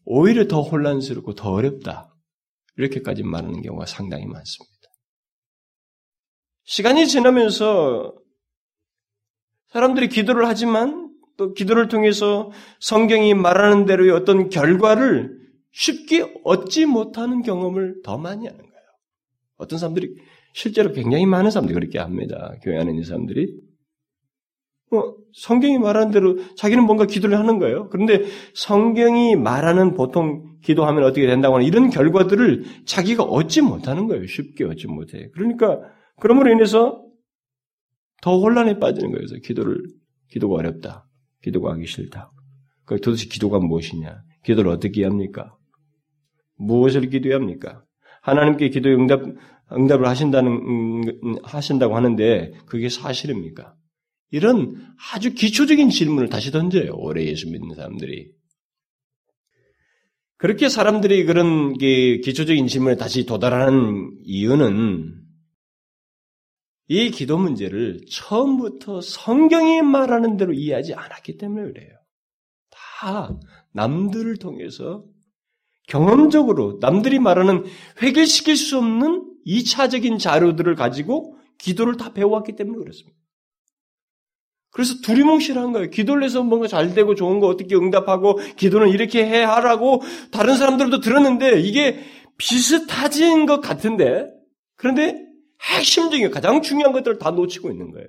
오히려 0.04 0.46
더 0.48 0.60
혼란스럽고 0.60 1.34
더 1.34 1.50
어렵다. 1.52 2.14
이렇게까지 2.76 3.22
말하는 3.22 3.62
경우가 3.62 3.86
상당히 3.86 4.26
많습니다. 4.26 4.72
시간이 6.64 7.06
지나면서 7.06 8.21
사람들이 9.72 10.08
기도를 10.08 10.46
하지만 10.46 11.10
또 11.36 11.54
기도를 11.54 11.88
통해서 11.88 12.50
성경이 12.80 13.34
말하는 13.34 13.86
대로의 13.86 14.10
어떤 14.10 14.50
결과를 14.50 15.38
쉽게 15.72 16.34
얻지 16.44 16.86
못하는 16.86 17.42
경험을 17.42 18.02
더 18.04 18.18
많이 18.18 18.46
하는 18.46 18.58
거예요. 18.58 18.72
어떤 19.56 19.78
사람들이 19.78 20.14
실제로 20.52 20.92
굉장히 20.92 21.24
많은 21.24 21.50
사람들이 21.50 21.74
그렇게 21.74 21.98
합니다. 21.98 22.54
교회 22.62 22.78
안에 22.78 22.90
있는 22.90 23.04
사람들이. 23.04 23.48
어, 24.92 25.14
성경이 25.32 25.78
말하는 25.78 26.10
대로 26.10 26.36
자기는 26.56 26.84
뭔가 26.84 27.06
기도를 27.06 27.38
하는 27.38 27.58
거예요. 27.58 27.88
그런데 27.88 28.24
성경이 28.54 29.36
말하는 29.36 29.94
보통 29.94 30.58
기도하면 30.62 31.04
어떻게 31.04 31.26
된다고 31.26 31.54
하는 31.54 31.66
이런 31.66 31.88
결과들을 31.88 32.64
자기가 32.84 33.22
얻지 33.22 33.62
못하는 33.62 34.06
거예요. 34.06 34.26
쉽게 34.26 34.64
얻지 34.64 34.88
못해. 34.88 35.30
그러니까 35.32 35.80
그러므로 36.20 36.50
인해서 36.50 37.02
더 38.22 38.38
혼란에 38.38 38.78
빠지는 38.78 39.10
거예요. 39.10 39.26
그래서 39.26 39.36
기도를 39.44 39.82
기도가 40.30 40.54
어렵다. 40.54 41.06
기도가 41.42 41.72
하기 41.72 41.86
싫다. 41.86 42.32
그 42.86 42.98
도대체 43.00 43.26
기도가 43.26 43.58
무엇이냐? 43.58 44.22
기도를 44.44 44.70
어떻게 44.70 45.04
합니까? 45.04 45.56
무엇을 46.56 47.10
기도해야 47.10 47.36
합니까? 47.36 47.84
하나님께 48.22 48.70
기도 48.70 48.88
응답 48.90 49.22
응답을 49.72 50.06
하신다는 50.06 50.52
음, 50.52 51.02
하신다고 51.42 51.96
하는데 51.96 52.52
그게 52.66 52.88
사실입니까? 52.88 53.74
이런 54.30 54.76
아주 55.12 55.34
기초적인 55.34 55.90
질문을 55.90 56.28
다시 56.28 56.52
던져요. 56.52 56.92
오래 56.94 57.24
예수 57.24 57.50
믿는 57.50 57.74
사람들이. 57.74 58.30
그렇게 60.36 60.68
사람들이 60.68 61.24
그런 61.24 61.76
기초적인 61.76 62.66
질문에 62.66 62.96
다시 62.96 63.26
도달하는 63.26 64.16
이유는 64.24 65.21
이 66.88 67.10
기도 67.10 67.38
문제를 67.38 68.00
처음부터 68.10 69.00
성경이 69.00 69.82
말하는 69.82 70.36
대로 70.36 70.52
이해하지 70.52 70.94
않았기 70.94 71.38
때문에 71.38 71.62
그래요. 71.72 71.96
다 72.70 73.38
남들을 73.72 74.36
통해서 74.36 75.04
경험적으로 75.88 76.78
남들이 76.80 77.18
말하는 77.18 77.64
회개시킬 78.00 78.56
수 78.56 78.78
없는 78.78 79.26
2차적인 79.46 80.18
자료들을 80.18 80.74
가지고 80.74 81.36
기도를 81.58 81.96
다 81.96 82.12
배워왔기 82.12 82.56
때문에 82.56 82.78
그렇습니다. 82.78 83.16
그래서 84.70 84.94
두리뭉실한 85.02 85.72
거예요. 85.72 85.90
기도를 85.90 86.24
해서 86.24 86.42
뭔가 86.42 86.66
잘 86.66 86.94
되고 86.94 87.14
좋은 87.14 87.40
거 87.40 87.46
어떻게 87.46 87.76
응답하고 87.76 88.38
기도는 88.56 88.88
이렇게 88.88 89.26
해 89.26 89.42
하라고 89.42 90.00
다른 90.30 90.56
사람들도 90.56 91.00
들었는데 91.00 91.60
이게 91.60 92.00
비슷하진 92.38 93.44
것 93.44 93.60
같은데 93.60 94.26
그런데 94.76 95.31
핵심적인 95.62 96.30
가장 96.30 96.62
중요한 96.62 96.92
것들을 96.92 97.18
다 97.18 97.30
놓치고 97.30 97.70
있는 97.70 97.90
거예요. 97.90 98.08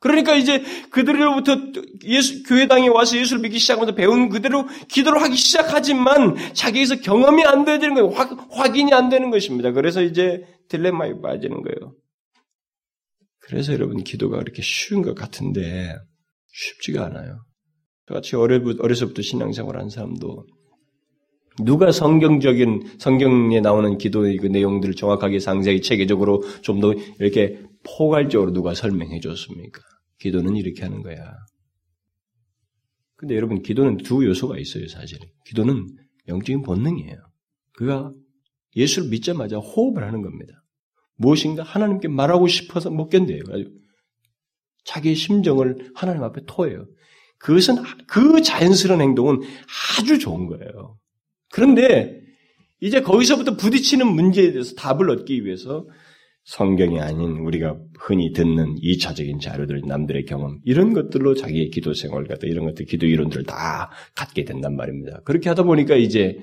그러니까 0.00 0.34
이제 0.34 0.62
그들로부터 0.90 1.58
예수, 2.04 2.42
교회당에 2.44 2.88
와서 2.88 3.18
예수를 3.18 3.42
믿기 3.42 3.58
시작하면서 3.58 3.94
배운 3.94 4.30
그대로 4.30 4.66
기도를 4.88 5.20
하기 5.22 5.36
시작하지만 5.36 6.36
자기에서 6.54 6.96
경험이 6.96 7.44
안 7.44 7.66
되는 7.66 7.94
거예요. 7.94 8.08
확, 8.08 8.48
확인이 8.50 8.94
안 8.94 9.10
되는 9.10 9.30
것입니다. 9.30 9.72
그래서 9.72 10.02
이제 10.02 10.46
딜레마에 10.68 11.20
빠지는 11.20 11.62
거예요. 11.62 11.94
그래서 13.40 13.74
여러분 13.74 14.02
기도가 14.02 14.38
그렇게 14.38 14.62
쉬운 14.62 15.02
것 15.02 15.14
같은데 15.14 15.94
쉽지가 16.52 17.04
않아요. 17.06 17.44
저같이 18.08 18.36
어려서부터 18.36 19.20
신앙생활 19.20 19.78
한 19.78 19.90
사람도 19.90 20.46
누가 21.64 21.92
성경적인 21.92 22.96
성경에 22.98 23.60
나오는 23.60 23.98
기도의 23.98 24.36
그 24.38 24.46
내용들을 24.46 24.94
정확하게 24.94 25.40
상세히 25.40 25.80
체계적으로 25.80 26.42
좀 26.62 26.80
더 26.80 26.92
이렇게 27.18 27.62
포괄적으로 27.84 28.52
누가 28.52 28.74
설명해 28.74 29.20
줬습니까? 29.20 29.80
기도는 30.18 30.56
이렇게 30.56 30.82
하는 30.82 31.02
거야. 31.02 31.16
근데 33.16 33.36
여러분 33.36 33.62
기도는 33.62 33.98
두 33.98 34.24
요소가 34.24 34.58
있어요, 34.58 34.86
사실. 34.88 35.18
기도는 35.46 35.86
영적인 36.28 36.62
본능이에요. 36.62 37.16
그가 37.74 38.12
예수를 38.76 39.08
믿자마자 39.10 39.58
호흡을 39.58 40.04
하는 40.04 40.22
겁니다. 40.22 40.62
무엇인가 41.16 41.62
하나님께 41.62 42.08
말하고 42.08 42.48
싶어서 42.48 42.90
못 42.90 43.08
견뎌요. 43.08 43.42
자기의 44.84 45.14
심정을 45.16 45.90
하나님 45.94 46.22
앞에 46.22 46.42
토해요. 46.46 46.86
그것은 47.38 47.76
그 48.06 48.42
자연스러운 48.42 49.00
행동은 49.00 49.40
아주 49.98 50.18
좋은 50.18 50.46
거예요. 50.46 50.98
그런데 51.52 52.20
이제 52.80 53.02
거기서부터 53.02 53.56
부딪히는 53.56 54.06
문제에 54.06 54.52
대해서 54.52 54.74
답을 54.74 55.10
얻기 55.10 55.44
위해서 55.44 55.86
성경이 56.44 56.98
아닌 57.00 57.32
우리가 57.38 57.78
흔히 57.98 58.32
듣는 58.32 58.76
이차적인 58.78 59.38
자료들, 59.40 59.82
남들의 59.86 60.24
경험, 60.24 60.58
이런 60.64 60.94
것들로 60.94 61.34
자기의 61.34 61.70
기도 61.70 61.92
생활 61.92 62.24
같은 62.24 62.48
이런 62.48 62.64
것들, 62.64 62.86
기도 62.86 63.06
이론들을 63.06 63.44
다 63.44 63.90
갖게 64.16 64.44
된단 64.44 64.74
말입니다. 64.74 65.20
그렇게 65.24 65.48
하다 65.50 65.64
보니까 65.64 65.96
이제 65.96 66.38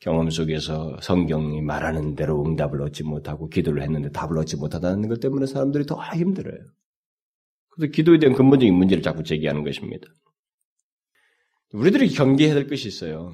경험 0.00 0.30
속에서 0.30 0.96
성경이 1.02 1.60
말하는 1.62 2.14
대로 2.14 2.44
응답을 2.44 2.82
얻지 2.82 3.04
못하고 3.04 3.48
기도를 3.48 3.82
했는데 3.82 4.10
답을 4.10 4.38
얻지 4.38 4.56
못하다는 4.56 5.08
것 5.08 5.20
때문에 5.20 5.46
사람들이 5.46 5.84
더 5.84 5.96
힘들어요. 6.14 6.58
그래서 7.70 7.92
기도에 7.92 8.18
대한 8.18 8.34
근본적인 8.34 8.74
문제를 8.74 9.02
자꾸 9.02 9.22
제기하는 9.22 9.62
것입니다. 9.62 10.06
우리들이 11.72 12.08
경계해야 12.08 12.54
될 12.54 12.66
것이 12.66 12.88
있어요. 12.88 13.32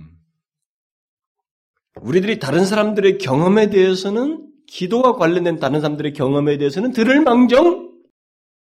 우리들이 2.00 2.38
다른 2.38 2.64
사람들의 2.64 3.18
경험에 3.18 3.70
대해서는 3.70 4.48
기도와 4.66 5.16
관련된 5.16 5.58
다른 5.58 5.80
사람들의 5.80 6.14
경험에 6.14 6.56
대해서는 6.56 6.92
들을 6.92 7.20
망정 7.20 7.92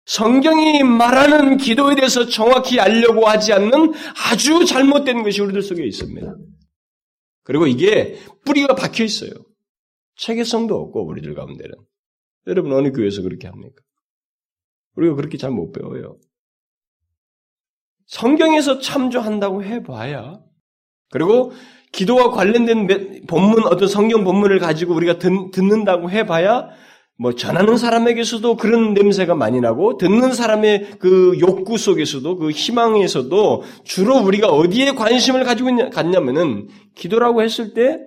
성경이 0.06 0.84
말하는 0.84 1.58
기도에 1.58 1.96
대해서 1.96 2.28
정확히 2.28 2.80
알려고 2.80 3.28
하지 3.28 3.52
않는 3.52 3.94
아주 4.32 4.66
잘못된 4.66 5.24
것이 5.24 5.42
우리들 5.42 5.62
속에 5.62 5.86
있습니다. 5.86 6.36
그리고 7.44 7.68
이게 7.68 8.18
뿌리가 8.46 8.76
박혀 8.76 9.04
있어요. 9.04 9.32
체계성도 10.16 10.76
없고 10.76 11.06
우리들 11.08 11.34
가운데는. 11.34 11.74
여러분 12.48 12.72
어느 12.74 12.92
교회에서 12.92 13.22
그렇게 13.22 13.48
합니까? 13.48 13.82
우리가 14.96 15.16
그렇게 15.16 15.38
잘 15.38 15.52
못 15.52 15.72
배워요. 15.72 16.18
성경에서 18.06 18.80
참조한다고 18.80 19.64
해봐야 19.64 20.40
그리고 21.10 21.52
기도와 21.98 22.30
관련된 22.30 23.25
본문, 23.25 23.66
어떤 23.66 23.88
성경 23.88 24.24
본문을 24.24 24.60
가지고 24.60 24.94
우리가 24.94 25.18
듣, 25.18 25.32
는다고 25.63 26.12
해봐야 26.12 26.70
뭐 27.18 27.34
전하는 27.34 27.75
사람에게서도 27.75 28.56
그런 28.58 28.94
냄새가 28.94 29.34
많이 29.34 29.60
나고 29.60 29.98
듣는 29.98 30.34
사람의 30.34 31.00
그 31.00 31.39
욕구 31.39 31.80
속에서도 31.80 32.38
그 32.38 32.51
희망에서도 32.51 33.63
주로 33.84 34.20
우리가 34.20 34.50
어디에 34.50 34.92
관심을 34.92 35.44
가지고 35.44 35.70
있냐, 35.72 35.89
갔냐면은 35.89 36.70
기도라고 36.94 37.42
했을 37.42 37.74
때 37.74 37.98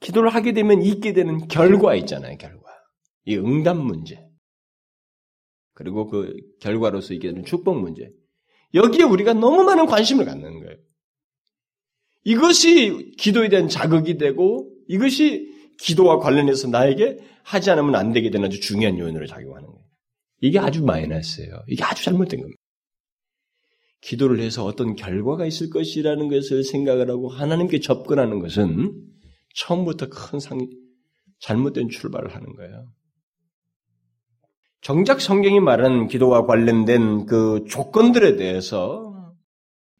기도를 0.00 0.30
하게 0.30 0.52
되면 0.52 0.80
있게 0.80 1.12
되는 1.12 1.46
결과 1.48 1.94
있잖아요, 1.96 2.38
결과. 2.38 2.62
이 3.26 3.36
응답 3.36 3.76
문제. 3.76 4.26
그리고 5.74 6.06
그 6.06 6.32
결과로서 6.62 7.12
있게 7.12 7.28
되는 7.28 7.44
축복 7.44 7.78
문제. 7.78 8.08
여기에 8.72 9.04
우리가 9.04 9.34
너무 9.34 9.64
많은 9.64 9.84
관심을 9.84 10.24
갖는 10.24 10.60
거예요. 10.60 10.78
이것이 12.24 13.12
기도에 13.18 13.48
대한 13.48 13.68
자극이 13.68 14.18
되고 14.18 14.70
이것이 14.88 15.52
기도와 15.78 16.18
관련해서 16.18 16.68
나에게 16.68 17.18
하지 17.42 17.70
않으면 17.70 17.94
안 17.94 18.12
되게 18.12 18.30
되는 18.30 18.46
아주 18.46 18.60
중요한 18.60 18.98
요인으로 18.98 19.26
작용하는 19.26 19.66
거예요. 19.66 19.84
이게 20.40 20.58
아주 20.58 20.82
마이너스예요. 20.82 21.62
이게 21.68 21.84
아주 21.84 22.04
잘못된 22.04 22.40
겁니다. 22.40 22.58
기도를 24.00 24.40
해서 24.40 24.64
어떤 24.64 24.96
결과가 24.96 25.46
있을 25.46 25.70
것이라는 25.70 26.28
것을 26.28 26.62
생각을 26.64 27.10
하고 27.10 27.28
하나님께 27.30 27.80
접근하는 27.80 28.38
것은 28.38 28.92
처음부터 29.54 30.08
큰 30.10 30.40
상, 30.40 30.58
잘못된 31.40 31.88
출발을 31.88 32.34
하는 32.34 32.54
거예요. 32.54 32.86
정작 34.82 35.22
성경이 35.22 35.60
말하는 35.60 36.08
기도와 36.08 36.44
관련된 36.44 37.24
그 37.24 37.64
조건들에 37.70 38.36
대해서 38.36 39.13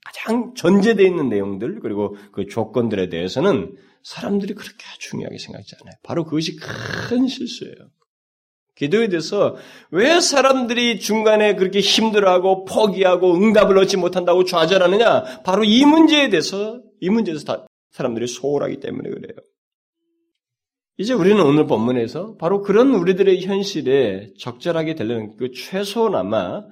가장 0.05 0.55
전제되어 0.55 1.07
있는 1.07 1.29
내용들, 1.29 1.81
그리고 1.81 2.17
그 2.33 2.47
조건들에 2.47 3.09
대해서는 3.09 3.77
사람들이 4.03 4.55
그렇게 4.55 4.85
중요하게 4.99 5.39
생각하지 5.39 5.77
않아요. 5.81 5.95
바로 6.03 6.25
그것이 6.25 6.57
큰 6.57 7.27
실수예요. 7.27 7.75
기도에 8.77 9.09
대해서 9.09 9.57
왜 9.91 10.21
사람들이 10.21 10.99
중간에 10.99 11.55
그렇게 11.55 11.81
힘들어하고 11.81 12.65
포기하고 12.65 13.35
응답을 13.35 13.79
얻지 13.79 13.97
못한다고 13.97 14.45
좌절하느냐? 14.45 15.43
바로 15.45 15.65
이 15.65 15.85
문제에 15.85 16.29
대해서, 16.29 16.83
이 17.01 17.09
문제에서 17.09 17.45
다 17.45 17.67
사람들이 17.93 18.27
소홀하기 18.27 18.81
때문에 18.81 19.09
그래요. 19.09 19.37
이제 20.97 21.13
우리는 21.13 21.41
오늘 21.41 21.67
본문에서 21.67 22.37
바로 22.37 22.63
그런 22.63 22.95
우리들의 22.95 23.43
현실에 23.43 24.33
적절하게 24.39 24.95
되려는 24.95 25.37
그 25.37 25.51
최소나마 25.53 26.65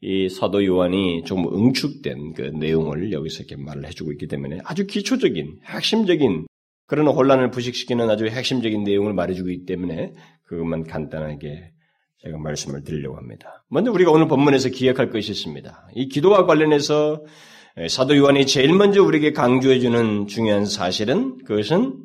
이 0.00 0.28
사도 0.28 0.64
요한이 0.64 1.24
좀 1.24 1.46
응축된 1.46 2.34
그 2.34 2.42
내용을 2.42 3.12
여기서 3.12 3.44
이렇게 3.44 3.56
말을 3.56 3.86
해주고 3.86 4.12
있기 4.12 4.28
때문에 4.28 4.58
아주 4.64 4.86
기초적인, 4.86 5.60
핵심적인 5.64 6.46
그런 6.86 7.08
혼란을 7.08 7.50
부식시키는 7.50 8.08
아주 8.10 8.26
핵심적인 8.26 8.84
내용을 8.84 9.12
말해주고 9.14 9.50
있기 9.50 9.66
때문에 9.66 10.12
그것만 10.44 10.84
간단하게 10.84 11.72
제가 12.22 12.38
말씀을 12.38 12.84
드리려고 12.84 13.16
합니다. 13.16 13.64
먼저 13.68 13.90
우리가 13.90 14.10
오늘 14.10 14.28
본문에서 14.28 14.68
기억할 14.68 15.10
것이 15.10 15.32
있습니다. 15.32 15.88
이 15.94 16.08
기도와 16.08 16.46
관련해서 16.46 17.24
사도 17.88 18.16
요한이 18.16 18.46
제일 18.46 18.72
먼저 18.72 19.02
우리에게 19.02 19.32
강조해주는 19.32 20.28
중요한 20.28 20.64
사실은 20.64 21.38
그것은 21.44 22.02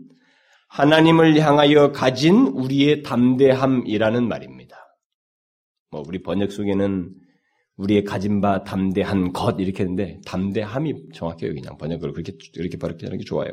하나님을 0.70 1.40
향하여 1.40 1.92
가진 1.92 2.48
우리의 2.48 3.04
담대함이라는 3.04 4.28
말입니다. 4.28 4.78
뭐 5.92 6.04
우리 6.08 6.22
번역 6.22 6.52
속에는 6.52 7.14
우리의 7.82 8.04
가진 8.04 8.42
바 8.42 8.64
담대한 8.64 9.34
것 9.34 9.60
이렇게 9.60 9.84
했는데 9.84 10.20
담대함이 10.26 11.12
정확해요. 11.14 11.54
그냥 11.54 11.78
번역을 11.78 12.14
그렇게 12.14 12.34
이렇게 12.56 12.78
바르게 12.78 13.06
하는 13.06 13.18
게 13.18 13.24
좋아요. 13.24 13.52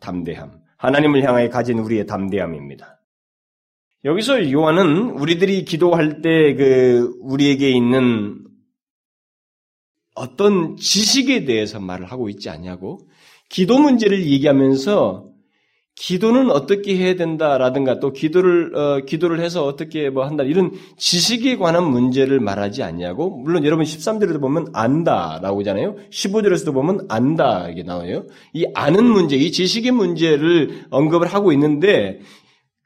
담대함. 0.00 0.60
하나님을 0.78 1.22
향하여 1.22 1.50
가진 1.50 1.78
우리의 1.78 2.06
담대함입니다. 2.06 3.00
여기서 4.04 4.50
요한은 4.50 5.10
우리들이 5.10 5.64
기도할 5.64 6.22
때 6.22 6.54
그 6.56 7.14
우리에게 7.20 7.70
있는 7.70 8.44
어떤 10.14 10.76
지식에 10.76 11.44
대해서 11.44 11.80
말을 11.80 12.10
하고 12.10 12.28
있지 12.28 12.48
않냐고 12.50 13.08
기도 13.48 13.78
문제를 13.78 14.24
얘기하면서 14.26 15.28
기도는 16.00 16.50
어떻게 16.50 16.96
해야 16.96 17.14
된다라든가 17.14 18.00
또 18.00 18.14
기도를 18.14 18.74
어, 18.74 19.00
기도를 19.04 19.38
해서 19.38 19.66
어떻게 19.66 20.08
뭐 20.08 20.24
한다 20.24 20.44
이런 20.44 20.72
지식에 20.96 21.58
관한 21.58 21.84
문제를 21.84 22.40
말하지 22.40 22.82
않냐고 22.82 23.28
물론 23.28 23.66
여러분 23.66 23.84
13절에도 23.84 24.40
보면 24.40 24.68
안다라고 24.72 25.60
하잖아요. 25.60 25.96
15절에서도 26.10 26.72
보면 26.72 27.06
안다 27.10 27.68
이게 27.68 27.82
나와요. 27.82 28.26
이 28.54 28.64
아는 28.74 29.04
문제, 29.04 29.36
이 29.36 29.52
지식의 29.52 29.92
문제를 29.92 30.86
언급을 30.88 31.26
하고 31.26 31.52
있는데 31.52 32.20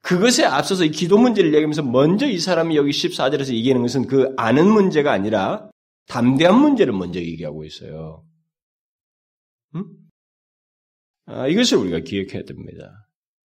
그것에 0.02 0.44
앞서서 0.44 0.84
이 0.84 0.90
기도 0.90 1.16
문제를 1.16 1.54
얘기하면서 1.54 1.84
먼저 1.84 2.26
이 2.26 2.40
사람이 2.40 2.74
여기 2.74 2.90
14절에서 2.90 3.54
얘기하는 3.54 3.82
것은 3.82 4.08
그 4.08 4.34
아는 4.36 4.68
문제가 4.68 5.12
아니라 5.12 5.70
담대한 6.08 6.60
문제를 6.60 6.92
먼저 6.92 7.20
얘기하고 7.20 7.64
있어요. 7.64 8.24
음? 9.76 9.84
아, 11.26 11.46
이것을 11.46 11.78
우리가 11.78 12.00
기억해야 12.00 12.42
됩니다. 12.42 13.03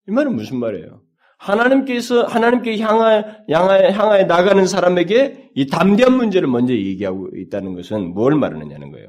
이 0.07 0.11
말은 0.11 0.35
무슨 0.35 0.57
말이에요? 0.59 1.01
하나님께서 1.37 2.23
하나님께 2.23 2.77
향하 2.79 3.23
향하여, 3.49 3.89
향하여 3.89 4.25
나가는 4.25 4.65
사람에게 4.65 5.51
이 5.55 5.67
담대한 5.67 6.15
문제를 6.15 6.47
먼저 6.47 6.73
얘기하고 6.73 7.29
있다는 7.35 7.73
것은 7.73 8.13
뭘 8.13 8.35
말하느냐는 8.35 8.91
거예요. 8.91 9.07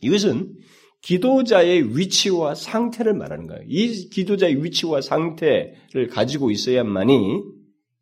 이것은 0.00 0.54
기도자의 1.02 1.96
위치와 1.96 2.54
상태를 2.56 3.14
말하는 3.14 3.46
거예요. 3.46 3.62
이 3.68 4.08
기도자의 4.08 4.64
위치와 4.64 5.00
상태를 5.00 6.08
가지고 6.10 6.50
있어야만이 6.50 7.42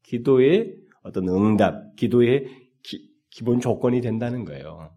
기도의 0.05 0.75
어떤 1.03 1.29
응답, 1.29 1.95
기도의 1.97 2.47
기, 2.83 3.11
기본 3.31 3.61
조건이 3.61 4.01
된다는 4.01 4.45
거예요. 4.45 4.95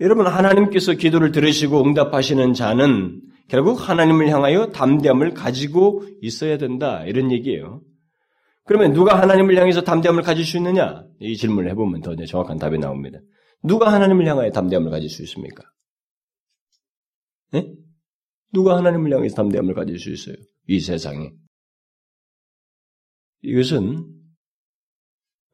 여러분, 0.00 0.26
하나님께서 0.26 0.94
기도를 0.94 1.30
들으시고 1.30 1.84
응답하시는 1.84 2.52
자는 2.52 3.22
결국 3.48 3.88
하나님을 3.88 4.28
향하여 4.28 4.70
담대함을 4.70 5.34
가지고 5.34 6.04
있어야 6.22 6.58
된다. 6.58 7.04
이런 7.04 7.30
얘기예요. 7.30 7.82
그러면 8.64 8.92
누가 8.92 9.20
하나님을 9.20 9.56
향해서 9.58 9.82
담대함을 9.82 10.22
가질 10.22 10.44
수 10.44 10.56
있느냐? 10.56 11.04
이 11.20 11.36
질문을 11.36 11.70
해보면 11.70 12.00
더 12.00 12.16
정확한 12.16 12.58
답이 12.58 12.78
나옵니다. 12.78 13.18
누가 13.62 13.92
하나님을 13.92 14.26
향하여 14.26 14.50
담대함을 14.50 14.90
가질 14.90 15.10
수 15.10 15.22
있습니까? 15.22 15.62
네? 17.52 17.72
누가 18.52 18.76
하나님을 18.76 19.12
향해서 19.12 19.36
담대함을 19.36 19.74
가질 19.74 19.98
수 19.98 20.10
있어요? 20.10 20.36
이 20.66 20.80
세상에. 20.80 21.30
이것은 23.42 24.10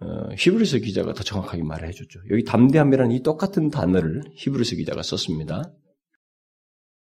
어, 0.01 0.35
히브리서 0.37 0.79
기자가 0.79 1.13
더 1.13 1.23
정확하게 1.23 1.63
말을 1.63 1.89
해줬죠. 1.89 2.21
여기 2.31 2.45
담대함이라는 2.45 3.15
이 3.15 3.23
똑같은 3.23 3.69
단어를 3.69 4.23
히브리서 4.35 4.77
기자가 4.77 5.03
썼습니다. 5.03 5.75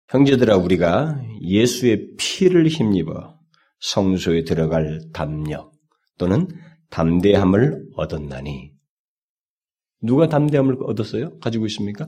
형제들아 0.09 0.57
우리가 0.57 1.21
예수의 1.41 2.15
피를 2.17 2.67
힘입어 2.67 3.39
성소에 3.79 4.43
들어갈 4.43 5.01
담력 5.13 5.71
또는 6.17 6.47
담대함을 6.89 7.89
얻었나니 7.95 8.73
누가 10.01 10.27
담대함을 10.27 10.77
얻었어요? 10.83 11.39
가지고 11.39 11.65
있습니까? 11.67 12.07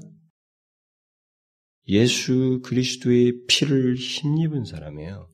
예수 1.88 2.62
그리스도의 2.64 3.46
피를 3.48 3.96
힘입은 3.96 4.66
사람이에요. 4.66 5.30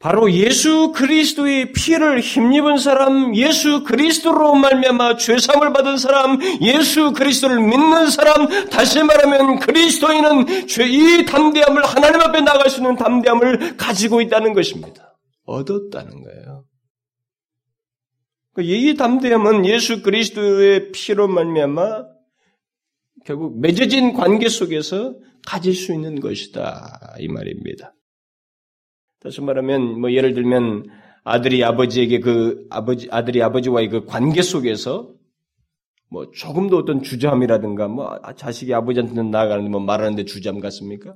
바로 0.00 0.32
예수 0.32 0.92
그리스도의 0.92 1.72
피를 1.74 2.20
힘입은 2.20 2.78
사람, 2.78 3.36
예수 3.36 3.84
그리스도로 3.84 4.54
말미암아 4.54 5.18
죄사함을 5.18 5.74
받은 5.74 5.98
사람, 5.98 6.38
예수 6.62 7.12
그리스도를 7.12 7.60
믿는 7.60 8.08
사람, 8.08 8.46
다시 8.70 9.02
말하면 9.02 9.58
그리스도인은 9.58 10.66
죄이 10.66 11.26
담대함을 11.26 11.84
하나님 11.84 12.18
앞에 12.22 12.40
나갈 12.40 12.70
수 12.70 12.78
있는 12.78 12.96
담대함을 12.96 13.76
가지고 13.76 14.22
있다는 14.22 14.54
것입니다. 14.54 15.18
얻었다는 15.44 16.22
거예요. 16.22 16.64
그러니까 18.54 18.74
이 18.74 18.94
담대함은 18.94 19.66
예수 19.66 20.00
그리스도의 20.00 20.92
피로 20.92 21.28
말미암아 21.28 22.04
결국 23.26 23.60
맺어진 23.60 24.14
관계 24.14 24.48
속에서 24.48 25.14
가질 25.46 25.74
수 25.74 25.92
있는 25.92 26.20
것이다 26.20 27.16
이 27.18 27.28
말입니다. 27.28 27.92
다시 29.20 29.40
말하면 29.40 30.00
뭐 30.00 30.12
예를 30.12 30.34
들면 30.34 30.86
아들이 31.24 31.62
아버지에게 31.62 32.20
그 32.20 32.66
아버지 32.70 33.08
아들이 33.10 33.42
아버지와의 33.42 33.88
그 33.88 34.04
관계 34.06 34.42
속에서 34.42 35.14
뭐 36.10 36.30
조금도 36.32 36.78
어떤 36.78 37.02
주저함이라든가 37.02 37.88
뭐 37.88 38.20
자식이 38.36 38.74
아버지한테는 38.74 39.30
나아가는데 39.30 39.70
뭐 39.70 39.80
말하는데 39.80 40.24
주저함 40.24 40.60
같습니까? 40.60 41.14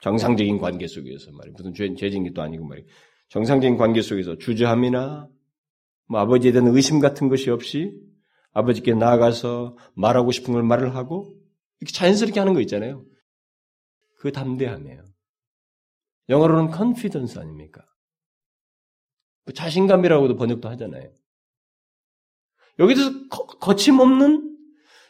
정상적인 0.00 0.58
관계 0.58 0.86
속에서 0.86 1.30
말이에요. 1.32 1.54
무슨 1.56 1.72
죄, 1.72 1.94
죄진 1.94 2.24
게또 2.24 2.42
아니고 2.42 2.66
말이에요. 2.66 2.86
정상적인 3.28 3.78
관계 3.78 4.02
속에서 4.02 4.36
주저함이나 4.36 5.28
뭐 6.08 6.20
아버지에 6.20 6.52
대한 6.52 6.68
의심 6.68 7.00
같은 7.00 7.28
것이 7.28 7.50
없이 7.50 7.92
아버지께 8.52 8.94
나아가서 8.94 9.76
말하고 9.94 10.32
싶은 10.32 10.52
걸 10.52 10.62
말을 10.62 10.94
하고 10.94 11.34
이렇게 11.80 11.92
자연스럽게 11.92 12.38
하는 12.38 12.52
거 12.52 12.60
있잖아요. 12.60 13.04
그 14.18 14.32
담대함이에요. 14.32 15.13
영어로는 16.28 16.72
confidence 16.74 17.40
아닙니까? 17.40 17.84
뭐 19.44 19.52
자신감이라고도 19.52 20.36
번역도 20.36 20.68
하잖아요. 20.70 21.12
여기서 22.78 23.28
거침없는 23.60 24.56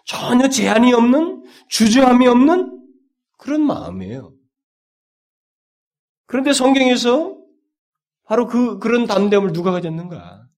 전혀 0.04 0.48
제한이 0.48 0.92
없는 0.92 1.44
주저함이 1.68 2.26
없는 2.26 2.82
그런 3.38 3.62
마음이에요. 3.62 4.34
그런데 6.26 6.52
성경에서 6.52 7.38
바로 8.24 8.46
그 8.46 8.78
그런 8.78 9.06
담대함을 9.06 9.52
누가 9.52 9.70
가졌는가? 9.70 10.48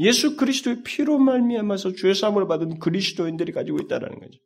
예수 0.00 0.36
그리스도의 0.36 0.82
피로 0.84 1.18
말미암아서 1.18 1.94
죄 1.94 2.14
사함을 2.14 2.46
받은 2.46 2.78
그리스도인들이 2.78 3.52
가지고 3.52 3.78
있다라는 3.80 4.20
거죠. 4.20 4.38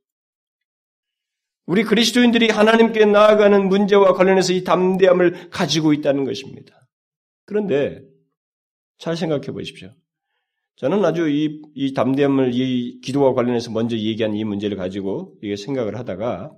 우리 1.67 1.85
그리스도인들이 1.85 2.49
하나님께 2.49 3.05
나아가는 3.05 3.69
문제와 3.69 4.15
관련해서 4.15 4.53
이 4.53 4.65
담대함을 4.65 5.51
가지고 5.51 5.93
있다는 5.93 6.25
것입니다. 6.25 6.75
그런데 7.45 8.03
잘 8.99 9.17
생각해 9.17 9.47
보십시오. 9.53 9.91
저는 10.77 11.05
아주 11.05 11.29
이, 11.29 11.63
이 11.75 11.93
담대함을 11.93 12.53
이 12.55 13.01
기도와 13.01 13.35
관련해서 13.35 13.71
먼저 13.71 13.97
얘기한 13.97 14.35
이 14.35 14.45
문제를 14.45 14.77
가지고 14.77 15.37
이게 15.43 15.57
생각을 15.57 15.99
하다가 15.99 16.53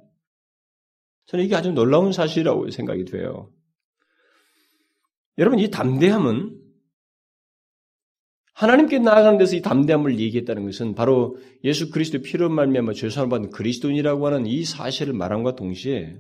저는 1.27 1.45
이게 1.45 1.57
아주 1.57 1.73
놀라운 1.73 2.12
사실이라고 2.12 2.71
생각이 2.71 3.05
돼요. 3.05 3.51
여러분, 5.38 5.59
이 5.59 5.71
담대함은 5.71 6.63
하나님께 8.64 8.98
나아가는 8.98 9.38
데서 9.38 9.57
이 9.57 9.62
담대함을 9.62 10.18
얘기했다는 10.18 10.64
것은 10.64 10.94
바로 10.94 11.37
예수 11.62 11.90
그리스도 11.90 12.20
피로 12.22 12.48
말미암아 12.48 12.94
죄사함을 12.94 13.31
받은 13.31 13.50
그리스도인이라고 13.50 14.27
하는 14.27 14.46
이 14.46 14.64
사실을 14.64 15.12
말함과 15.14 15.55
동시에 15.55 16.16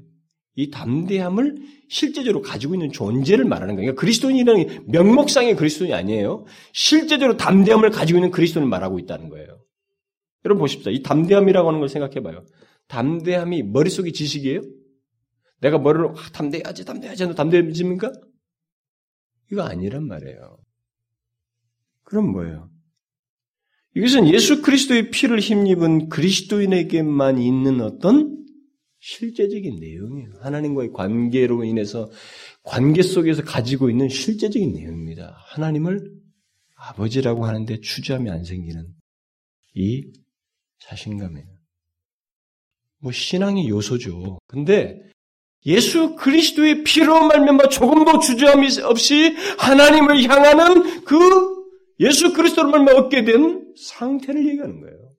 이 0.56 0.70
담대함을 0.70 1.56
실제적으로 1.88 2.42
가지고 2.42 2.74
있는 2.74 2.92
존재를 2.92 3.44
말하는 3.44 3.74
거예요. 3.74 3.92
그러니까 3.92 4.00
그리스도인이라는 4.00 4.86
명목상의 4.88 5.56
그리스도인이 5.56 5.94
아니에요. 5.94 6.44
실제적으로 6.72 7.36
담대함을 7.36 7.90
가지고 7.90 8.18
있는 8.18 8.30
그리스도인을 8.30 8.68
말하고 8.68 8.98
있다는 8.98 9.30
거예요. 9.30 9.64
여러분 10.44 10.60
보십시오. 10.60 10.92
이 10.92 11.02
담대함이라고 11.02 11.66
하는 11.66 11.80
걸 11.80 11.88
생각해 11.88 12.20
봐요. 12.20 12.44
담대함이 12.88 13.62
머릿속의 13.64 14.12
지식이에요? 14.12 14.60
내가 15.60 15.78
머리를 15.78 16.06
아, 16.08 16.14
담대해야지, 16.32 16.84
담대해야지 16.84 17.34
담대해집니까? 17.34 18.12
이거 19.50 19.62
아니란 19.62 20.06
말이에요. 20.06 20.58
그럼 22.04 22.32
뭐예요? 22.32 22.70
이것은 23.96 24.28
예수 24.32 24.62
그리스도의 24.62 25.10
피를 25.10 25.38
힘입은 25.38 26.08
그리스도인에게만 26.08 27.38
있는 27.38 27.80
어떤 27.80 28.44
실제적인 29.00 29.78
내용이에요. 29.80 30.30
하나님과의 30.40 30.92
관계로 30.92 31.64
인해서 31.64 32.10
관계 32.62 33.02
속에서 33.02 33.42
가지고 33.42 33.90
있는 33.90 34.08
실제적인 34.08 34.72
내용입니다. 34.72 35.36
하나님을 35.48 36.10
아버지라고 36.74 37.44
하는데 37.44 37.80
추주함이 37.80 38.30
안 38.30 38.44
생기는 38.44 38.86
이 39.74 40.10
자신감이에요. 40.80 41.46
뭐 42.98 43.12
신앙의 43.12 43.68
요소죠. 43.68 44.38
근데 44.46 44.98
예수 45.66 46.16
그리스도의 46.16 46.84
피로 46.84 47.26
말미암아 47.26 47.68
조금도 47.68 48.18
주저함이 48.20 48.80
없이 48.82 49.34
하나님을 49.58 50.22
향하는 50.24 51.04
그 51.04 51.53
예수 52.00 52.32
그리스도를 52.32 52.70
말미암아 52.70 53.00
얻게 53.00 53.24
된 53.24 53.72
상태를 53.76 54.46
얘기하는 54.48 54.80
거예요. 54.80 55.14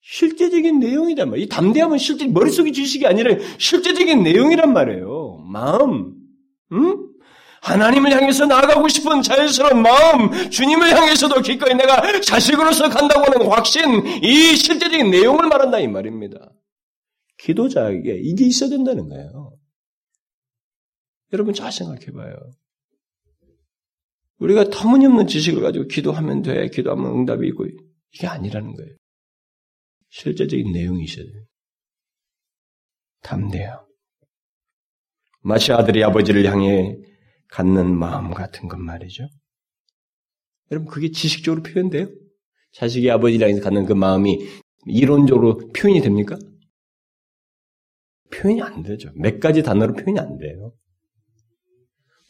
실제적인 0.00 0.80
내용이란 0.80 1.30
말이에요. 1.30 1.44
이 1.44 1.48
담대함은 1.48 1.98
실제 1.98 2.26
머릿속의 2.26 2.72
지식이 2.72 3.06
아니라 3.06 3.36
실제적인 3.58 4.22
내용이란 4.22 4.72
말이에요. 4.72 5.38
마음, 5.50 6.14
응? 6.72 7.08
하나님을 7.62 8.12
향해서 8.12 8.44
나아가고 8.44 8.88
싶은 8.88 9.22
자연스러운 9.22 9.80
마음, 9.80 10.50
주님을 10.50 10.94
향해서도 10.94 11.40
기꺼이 11.40 11.74
내가 11.74 12.20
자식으로서 12.20 12.90
간다고 12.90 13.24
하는 13.32 13.46
확신, 13.50 14.06
이 14.22 14.54
실제적인 14.56 15.10
내용을 15.10 15.48
말한다 15.48 15.80
이 15.80 15.88
말입니다. 15.88 16.52
기도자에게 17.38 18.20
이게 18.22 18.44
있어야 18.44 18.68
된다는 18.68 19.08
거예요. 19.08 19.56
여러분 21.32 21.54
잘 21.54 21.72
생각해 21.72 22.12
봐요. 22.14 22.36
우리가 24.38 24.64
터무니없는 24.70 25.26
지식을 25.26 25.62
가지고 25.62 25.86
기도하면 25.86 26.42
돼, 26.42 26.68
기도하면 26.68 27.12
응답이 27.12 27.46
있고, 27.48 27.66
이게 28.12 28.26
아니라는 28.26 28.74
거예요. 28.74 28.96
실제적인 30.10 30.72
내용이 30.72 31.04
있어야 31.04 31.24
돼요. 31.24 31.44
담대요. 33.22 33.86
마치 35.40 35.72
아들이 35.72 36.02
아버지를 36.04 36.44
향해 36.46 36.96
갖는 37.48 37.96
마음 37.98 38.32
같은 38.32 38.68
것 38.68 38.78
말이죠. 38.78 39.28
여러분, 40.70 40.90
그게 40.90 41.10
지식적으로 41.10 41.62
표현돼요? 41.62 42.08
자식이 42.72 43.10
아버지를 43.10 43.48
향해 43.48 43.60
갖는 43.60 43.86
그 43.86 43.92
마음이 43.92 44.38
이론적으로 44.86 45.58
표현이 45.72 46.00
됩니까? 46.00 46.36
표현이 48.32 48.62
안 48.62 48.82
되죠. 48.82 49.10
몇 49.14 49.38
가지 49.38 49.62
단어로 49.62 49.94
표현이 49.94 50.18
안 50.18 50.38
돼요. 50.38 50.74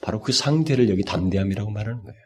바로 0.04 0.20
그 0.20 0.32
상태를 0.32 0.90
여기 0.90 1.02
담대함이라고 1.02 1.70
말하는 1.70 2.02
거예요. 2.02 2.20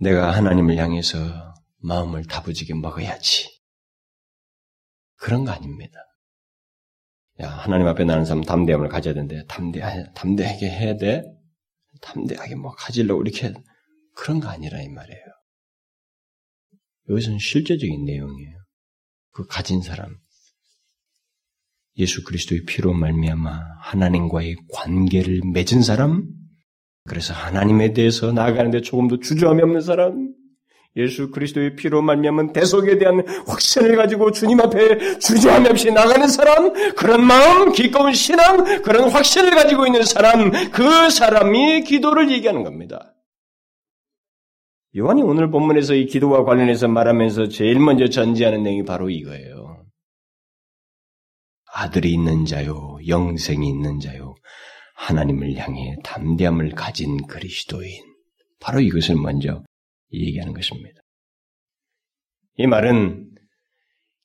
내가 0.00 0.32
하나님을 0.32 0.78
향해서 0.78 1.54
마음을 1.82 2.24
다부지게 2.24 2.72
먹어야지. 2.72 3.60
그런 5.16 5.44
거 5.44 5.50
아닙니다. 5.50 5.98
야, 7.42 7.50
하나님 7.50 7.86
앞에 7.88 8.04
나는 8.04 8.24
사람 8.24 8.42
담대함을 8.42 8.88
가져야 8.88 9.12
되는데, 9.12 9.44
담대, 9.48 9.80
담대하게 10.14 10.70
해야 10.70 10.96
돼? 10.96 11.24
담대하게 12.00 12.54
뭐 12.54 12.72
가지려고 12.72 13.20
이렇게, 13.20 13.52
그런 14.14 14.40
거 14.40 14.48
아니라 14.48 14.80
이 14.80 14.88
말이에요. 14.88 15.24
여기서는 17.10 17.38
실제적인 17.38 18.06
내용이에요. 18.06 18.56
그 19.32 19.46
가진 19.46 19.82
사람, 19.82 20.16
예수 21.98 22.22
그리스도의 22.24 22.64
피로 22.64 22.92
말미암아 22.92 23.60
하나님과의 23.80 24.56
관계를 24.72 25.40
맺은 25.52 25.82
사람, 25.82 26.24
그래서 27.08 27.34
하나님에 27.34 27.92
대해서 27.92 28.32
나아가는데 28.32 28.82
조금도 28.82 29.20
주저함이 29.20 29.62
없는 29.62 29.80
사람, 29.80 30.28
예수 30.96 31.30
그리스도의 31.30 31.76
피로 31.76 32.02
말미암은 32.02 32.52
대속에 32.52 32.98
대한 32.98 33.22
확신을 33.46 33.96
가지고 33.96 34.30
주님 34.30 34.60
앞에 34.60 35.18
주저함 35.18 35.66
없이 35.66 35.90
나가는 35.90 36.26
사람, 36.28 36.72
그런 36.94 37.24
마음, 37.24 37.72
기꺼운 37.72 38.12
신앙, 38.12 38.82
그런 38.82 39.10
확신을 39.10 39.50
가지고 39.50 39.86
있는 39.86 40.02
사람, 40.04 40.50
그 40.70 41.10
사람이 41.10 41.82
기도를 41.82 42.30
얘기하는 42.30 42.62
겁니다. 42.62 43.14
요한이 44.96 45.22
오늘 45.22 45.50
본문에서 45.50 45.94
이 45.94 46.06
기도와 46.06 46.44
관련해서 46.44 46.88
말하면서 46.88 47.48
제일 47.48 47.78
먼저 47.78 48.08
전제하는 48.08 48.62
내용이 48.62 48.84
바로 48.84 49.10
이거예요. 49.10 49.57
아들이 51.78 52.12
있는 52.12 52.44
자요, 52.44 52.98
영생이 53.06 53.68
있는 53.68 54.00
자요, 54.00 54.34
하나님을 54.96 55.56
향해 55.58 55.94
담대함을 56.02 56.70
가진 56.70 57.24
그리스도인. 57.28 58.02
바로 58.58 58.80
이것을 58.80 59.14
먼저 59.14 59.62
얘기하는 60.12 60.54
것입니다. 60.54 61.00
이 62.56 62.66
말은 62.66 63.30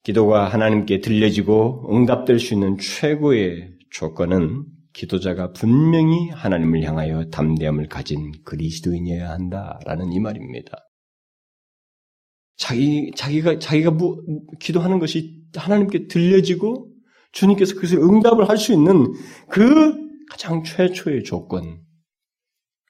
기도가 0.01 0.47
하나님께 0.47 1.01
들려지고 1.01 1.95
응답될 1.95 2.39
수 2.39 2.55
있는 2.55 2.79
최고의 2.79 3.77
조건은 3.91 4.65
기도자가 4.93 5.53
분명히 5.53 6.29
하나님을 6.29 6.81
향하여 6.81 7.29
담대함을 7.29 7.87
가진 7.87 8.31
그리스도인이어야 8.45 9.29
한다라는 9.29 10.11
이 10.11 10.19
말입니다. 10.19 10.89
자기 12.57 13.11
자기가 13.15 13.59
자기가 13.59 13.91
뭐, 13.91 14.17
기도하는 14.59 14.97
것이 14.97 15.43
하나님께 15.55 16.07
들려지고 16.07 16.92
주님께서 17.33 17.75
그것을 17.75 17.97
응답을 17.99 18.47
할 18.47 18.57
수 18.57 18.71
있는 18.73 19.13
그 19.49 19.93
가장 20.29 20.63
최초의 20.63 21.23
조건 21.23 21.83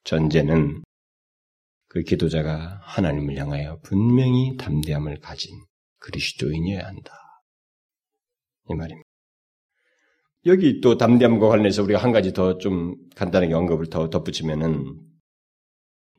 전제는 0.03 0.83
그 1.87 2.03
기도자가 2.03 2.79
하나님을 2.83 3.37
향하여 3.37 3.79
분명히 3.83 4.55
담대함을 4.57 5.19
가진 5.19 5.51
그리스도인이어야 5.99 6.85
한다. 6.85 7.13
이 8.69 8.75
말입니다. 8.75 9.07
여기 10.45 10.81
또 10.81 10.97
담대함과 10.97 11.47
관련해서 11.47 11.83
우리가 11.83 11.99
한 12.03 12.11
가지 12.11 12.33
더 12.33 12.57
좀 12.57 12.95
간단하게 13.15 13.53
언급을 13.53 13.87
더 13.89 14.09
덧붙이면은 14.09 14.99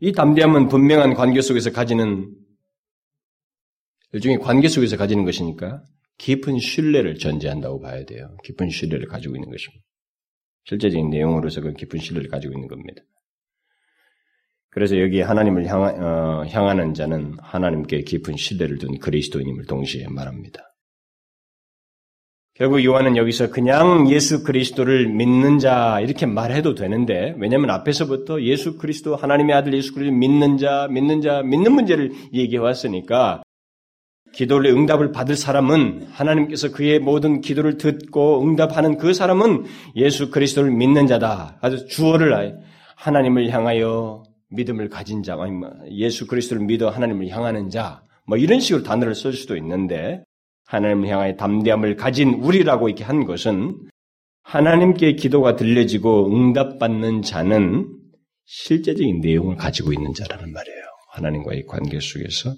이 0.00 0.12
담대함은 0.12 0.68
분명한 0.68 1.14
관계 1.14 1.42
속에서 1.42 1.70
가지는 1.70 2.34
일종의 4.12 4.38
관계 4.38 4.68
속에서 4.68 4.96
가지는 4.96 5.24
것이니까 5.24 5.82
깊은 6.18 6.58
신뢰를 6.58 7.16
전제한다고 7.16 7.80
봐야 7.80 8.04
돼요. 8.04 8.36
깊은 8.44 8.70
신뢰를 8.70 9.08
가지고 9.08 9.36
있는 9.36 9.50
것입니다. 9.50 9.84
실제적인 10.64 11.10
내용으로서 11.10 11.60
그 11.60 11.72
깊은 11.74 12.00
신뢰를 12.00 12.30
가지고 12.30 12.54
있는 12.54 12.68
겁니다. 12.68 13.02
그래서 14.70 14.98
여기 14.98 15.20
하나님을 15.20 15.66
향하, 15.66 15.90
어, 15.90 16.44
향하는 16.46 16.94
자는 16.94 17.36
하나님께 17.38 18.02
깊은 18.02 18.36
신뢰를 18.36 18.78
둔 18.78 18.98
그리스도인임을 18.98 19.66
동시에 19.66 20.08
말합니다. 20.08 20.74
결국 22.54 22.84
요한은 22.84 23.16
여기서 23.16 23.50
그냥 23.50 24.10
예수 24.10 24.42
그리스도를 24.42 25.08
믿는 25.08 25.60
자 25.60 26.00
이렇게 26.00 26.26
말해도 26.26 26.74
되는데 26.74 27.36
왜냐하면 27.38 27.70
앞에서부터 27.70 28.42
예수 28.42 28.76
그리스도 28.78 29.14
하나님의 29.14 29.54
아들 29.54 29.74
예수 29.74 29.94
그리스도 29.94 30.16
믿는 30.16 30.58
자 30.58 30.88
믿는 30.88 31.20
자 31.20 31.42
믿는 31.42 31.72
문제를 31.72 32.12
얘기해 32.32 32.58
왔으니까 32.58 33.43
기도를 34.34 34.70
응답을 34.70 35.12
받을 35.12 35.36
사람은 35.36 36.08
하나님께서 36.10 36.72
그의 36.72 36.98
모든 36.98 37.40
기도를 37.40 37.78
듣고 37.78 38.42
응답하는 38.42 38.98
그 38.98 39.14
사람은 39.14 39.64
예수 39.96 40.30
그리스도를 40.30 40.70
믿는 40.72 41.06
자다. 41.06 41.58
아주 41.60 41.86
주어를 41.86 42.58
하나님을 42.96 43.50
향하여 43.50 44.24
믿음을 44.50 44.88
가진 44.88 45.22
자, 45.22 45.36
뭐 45.36 45.48
예수 45.90 46.26
그리스도를 46.26 46.64
믿어 46.64 46.90
하나님을 46.90 47.28
향하는 47.28 47.70
자, 47.70 48.02
뭐 48.26 48.36
이런 48.36 48.60
식으로 48.60 48.82
단어를 48.82 49.14
쓸 49.14 49.32
수도 49.32 49.56
있는데 49.56 50.24
하나님을 50.66 51.08
향하여 51.08 51.36
담대함을 51.36 51.96
가진 51.96 52.34
우리라고 52.34 52.88
이렇게 52.88 53.04
한 53.04 53.24
것은 53.24 53.76
하나님께 54.42 55.14
기도가 55.14 55.56
들려지고 55.56 56.34
응답받는 56.34 57.22
자는 57.22 57.88
실제적인 58.46 59.20
내용을 59.20 59.56
가지고 59.56 59.92
있는 59.92 60.12
자라는 60.12 60.52
말이에요. 60.52 60.82
하나님과의 61.12 61.64
관계 61.66 61.98
속에서 62.00 62.54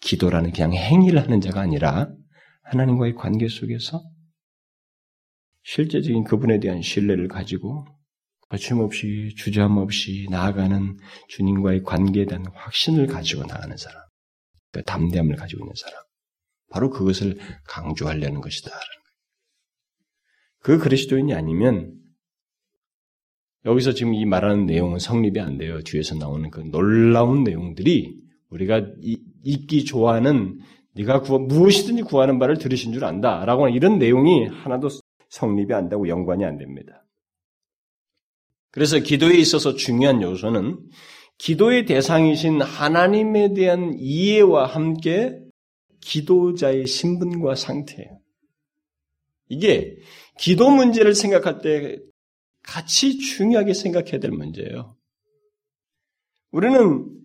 기도라는 0.00 0.52
그냥 0.52 0.72
행위를 0.72 1.22
하는 1.22 1.40
자가 1.40 1.60
아니라 1.60 2.08
하나님과의 2.62 3.14
관계 3.14 3.48
속에서 3.48 4.02
실제적인 5.62 6.24
그분에 6.24 6.60
대한 6.60 6.82
신뢰를 6.82 7.28
가지고 7.28 7.86
거침없이 8.48 9.34
주저함 9.36 9.76
없이 9.76 10.26
나아가는 10.30 10.96
주님과의 11.28 11.82
관계에 11.82 12.24
대한 12.24 12.46
확신을 12.54 13.06
가지고 13.06 13.44
나가는 13.44 13.76
사람, 13.76 14.02
그 14.72 14.82
담대함을 14.82 15.36
가지고 15.36 15.64
있는 15.64 15.74
사람. 15.76 16.02
바로 16.70 16.90
그것을 16.90 17.38
강조하려는 17.66 18.40
것이다. 18.40 18.70
그 20.60 20.78
그리스도인이 20.78 21.34
아니면 21.34 21.94
여기서 23.64 23.92
지금 23.92 24.14
이 24.14 24.24
말하는 24.24 24.66
내용은 24.66 24.98
성립이 24.98 25.40
안 25.40 25.58
돼요. 25.58 25.82
뒤에서 25.82 26.14
나오는 26.14 26.50
그 26.50 26.60
놀라운 26.60 27.44
내용들이 27.44 28.18
우리가 28.50 28.86
읽기 29.48 29.84
좋아하는 29.86 30.60
네가 30.94 31.22
구하, 31.22 31.38
무엇이든지 31.38 32.02
구하는 32.02 32.38
바를 32.38 32.58
들으신 32.58 32.92
줄 32.92 33.04
안다라고 33.04 33.64
하는 33.64 33.74
이런 33.74 33.98
내용이 33.98 34.46
하나도 34.46 34.88
성립이 35.30 35.72
안 35.72 35.88
되고 35.88 36.06
연관이 36.08 36.44
안 36.44 36.58
됩니다. 36.58 37.04
그래서 38.70 38.98
기도에 38.98 39.36
있어서 39.38 39.74
중요한 39.74 40.20
요소는 40.20 40.78
기도의 41.38 41.86
대상이신 41.86 42.60
하나님에 42.60 43.54
대한 43.54 43.94
이해와 43.98 44.66
함께 44.66 45.40
기도자의 46.00 46.86
신분과 46.86 47.54
상태예요. 47.54 48.18
이게 49.48 49.96
기도 50.38 50.68
문제를 50.70 51.14
생각할 51.14 51.60
때 51.60 51.98
같이 52.62 53.18
중요하게 53.18 53.72
생각해야 53.72 54.20
될 54.20 54.30
문제예요. 54.30 54.96
우리는 56.50 57.17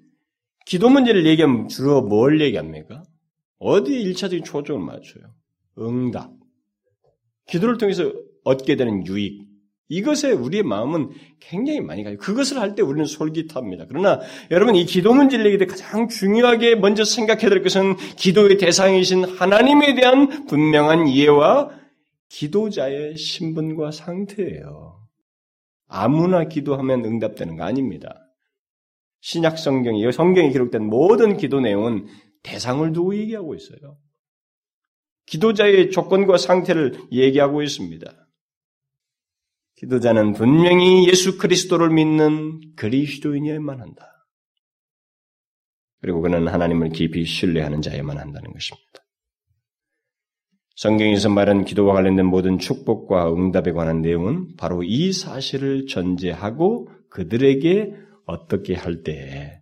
기도 0.66 0.90
문제를 0.90 1.26
얘기하면 1.26 1.68
주로 1.68 2.02
뭘 2.02 2.42
얘기합니까? 2.42 3.04
어디에 3.60 4.00
일차적인 4.00 4.44
초점을 4.44 4.82
맞춰요? 4.82 5.24
응답. 5.80 6.32
기도를 7.48 7.78
통해서 7.78 8.12
얻게 8.44 8.76
되는 8.76 9.06
유익. 9.08 9.48
이것에 9.90 10.32
우리의 10.32 10.64
마음은 10.64 11.10
굉장히 11.40 11.82
많이 11.82 12.04
가요. 12.04 12.18
그것을 12.18 12.60
할 12.60 12.74
때 12.74 12.82
우리는 12.82 13.06
솔깃합니다. 13.06 13.86
그러나 13.88 14.20
여러분 14.50 14.76
이 14.76 14.86
기도 14.86 15.14
문제를 15.14 15.46
얘기할 15.46 15.60
때 15.60 15.66
가장 15.66 16.08
중요하게 16.08 16.76
먼저 16.76 17.04
생각해야 17.04 17.50
될 17.50 17.62
것은 17.62 17.96
기도의 18.18 18.58
대상이신 18.58 19.26
하나님에 19.26 19.94
대한 19.94 20.46
분명한 20.48 21.08
이해와 21.10 21.70
기도자의 22.30 23.18
신분과 23.18 23.92
상태예요. 23.92 25.00
아무나 25.88 26.46
기도하면 26.46 27.06
응답되는 27.06 27.56
거 27.58 27.64
아닙니다. 27.64 28.23
신약 29.24 29.58
성경이 29.58 30.12
성경에 30.12 30.50
기록된 30.50 30.84
모든 30.84 31.38
기도 31.38 31.62
내용은 31.62 32.08
대상을 32.44 32.92
두고 32.92 33.16
얘기하고 33.16 33.56
있어요. 33.56 33.98
기도자의 35.28 35.92
조건과 35.92 36.38
상태를 36.38 37.08
얘기하고 37.10 37.64
있습니다. 37.64 38.06
기도자는 39.78 40.34
분명히 40.34 41.08
예수 41.08 41.38
그리스도를 41.38 41.90
믿는 41.90 42.76
그리스도인이어야만 42.76 43.80
한다. 43.80 44.28
그리고 46.02 46.20
그는 46.20 46.50
하나님을 46.50 46.90
깊이 46.90 47.24
신뢰하는 47.24 47.82
자에만 47.82 48.18
한다는 48.18 48.52
것입니다. 48.52 49.06
성경에서 50.76 51.30
말한 51.30 51.64
기도와 51.64 51.94
관련된 51.94 52.26
모든 52.26 52.60
축복과 52.60 53.34
응답에 53.34 53.72
관한 53.72 54.02
내용은 54.02 54.58
바로 54.58 54.84
이 54.84 55.14
사실을 55.14 55.86
전제하고 55.86 56.90
그들에게 57.10 58.03
어떻게 58.26 58.76
할 58.76 59.04
때, 59.04 59.62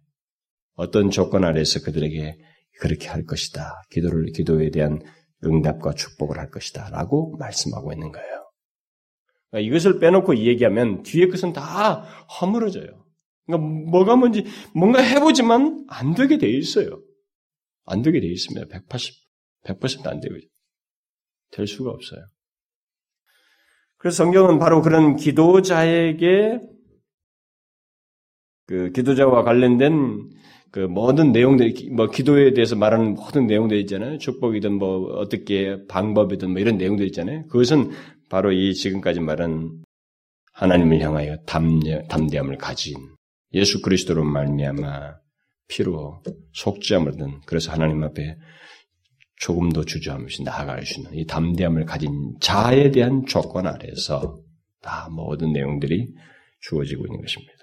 어떤 0.76 1.10
조건 1.10 1.44
아래서 1.44 1.82
그들에게 1.82 2.38
그렇게 2.80 3.08
할 3.08 3.26
것이다. 3.26 3.84
기도를, 3.92 4.32
기도에 4.32 4.70
대한 4.72 5.02
응답과 5.44 5.94
축복을 5.94 6.38
할 6.38 6.50
것이다. 6.50 6.90
라고 6.90 7.36
말씀하고 7.38 7.92
있는 7.94 8.12
거예요. 8.12 8.52
그러니까 9.50 9.68
이것을 9.68 10.00
빼놓고 10.00 10.38
얘기하면 10.38 11.04
뒤에 11.04 11.28
것은 11.28 11.54
다 11.54 12.02
허물어져요. 12.02 13.06
그러니까 13.46 13.68
뭐가 13.92 14.16
뭔지 14.16 14.46
뭔가 14.74 15.02
해보지만 15.02 15.86
안 15.90 16.16
되게 16.16 16.38
돼 16.38 16.50
있어요. 16.50 17.02
안 17.86 18.02
되게 18.02 18.20
돼 18.20 18.28
있습니다. 18.28 18.68
180, 18.68 19.14
100%안 19.66 20.20
되고 20.20 20.36
될 21.52 21.68
수가 21.68 21.92
없어요. 21.92 22.22
그래서 23.98 24.24
성경은 24.24 24.58
바로 24.58 24.82
그런 24.82 25.16
기도자에게 25.16 26.60
그 28.72 28.90
기도자와 28.94 29.44
관련된 29.44 30.30
그 30.72 30.80
모든 30.80 31.34
내용들, 31.34 31.74
뭐 31.92 32.08
기도에 32.08 32.54
대해서 32.54 32.78
말하는 32.78 33.16
모든 33.16 33.46
내용들 33.46 33.78
있잖아요. 33.82 34.18
축복이든 34.18 34.76
뭐 34.76 35.12
어떻게 35.18 35.86
방법이든 35.90 36.52
뭐 36.52 36.62
이런 36.62 36.78
내용들 36.78 37.06
있잖아요. 37.08 37.46
그것은 37.48 37.92
바로 38.30 38.54
이 38.54 38.74
지금까지 38.74 39.20
말한 39.20 39.84
하나님을 40.54 41.02
향하여 41.02 41.36
담대, 41.46 42.04
담대함을 42.08 42.58
가진 42.60 42.96
예수 43.54 43.82
그리스도로 43.82 44.24
말미암아 44.24 45.16
피로 45.68 46.24
속죄함을 46.54 47.10
얻은 47.10 47.42
그래서 47.46 47.74
하나님 47.74 48.02
앞에 48.04 48.38
조금 49.36 49.70
더 49.74 49.84
주저하면서 49.84 50.44
나아갈 50.44 50.86
수 50.86 51.02
있는 51.02 51.14
이 51.16 51.26
담대함을 51.26 51.84
가진 51.84 52.36
자에 52.40 52.92
대한 52.92 53.26
조건 53.26 53.68
아래서 53.68 54.40
다 54.82 55.10
모든 55.12 55.52
내용들이 55.52 56.08
주어지고 56.62 57.06
있는 57.08 57.20
것입니다. 57.20 57.61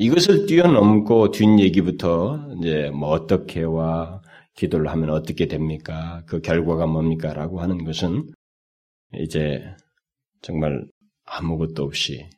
이것을 0.00 0.46
뛰어넘고 0.46 1.32
뒷 1.32 1.58
얘기부터 1.58 2.54
이제 2.56 2.88
뭐 2.90 3.08
어떻게와 3.08 4.22
기도를 4.54 4.88
하면 4.90 5.10
어떻게 5.10 5.46
됩니까? 5.46 6.22
그 6.26 6.40
결과가 6.40 6.86
뭡니까? 6.86 7.34
라고 7.34 7.60
하는 7.60 7.82
것은 7.82 8.30
이제 9.14 9.64
정말 10.40 10.86
아무것도 11.24 11.82
없이 11.82 12.30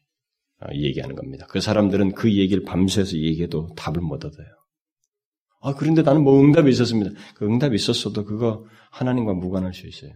어, 0.62 0.68
얘기하는 0.72 1.14
겁니다. 1.14 1.46
그 1.50 1.60
사람들은 1.60 2.12
그 2.12 2.34
얘기를 2.34 2.64
밤새서 2.64 3.18
얘기해도 3.18 3.68
답을 3.76 4.00
못 4.00 4.24
얻어요. 4.24 4.48
아, 5.60 5.74
그런데 5.74 6.00
나는 6.00 6.24
뭐 6.24 6.42
응답이 6.42 6.70
있었습니다. 6.70 7.10
그 7.34 7.44
응답이 7.44 7.74
있었어도 7.74 8.24
그거 8.24 8.64
하나님과 8.90 9.34
무관할 9.34 9.74
수 9.74 9.86
있어요. 9.86 10.12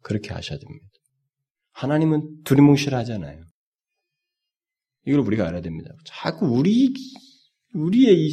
그렇게 0.00 0.32
하셔야 0.32 0.58
됩니다. 0.58 0.86
하나님은 1.72 2.44
두리뭉실 2.44 2.94
하잖아요. 2.94 3.42
이걸 5.06 5.20
우리가 5.20 5.46
알아야 5.46 5.60
됩니다. 5.60 5.92
자꾸 6.04 6.46
우리 6.46 6.92
우리의 7.74 8.16
이, 8.16 8.30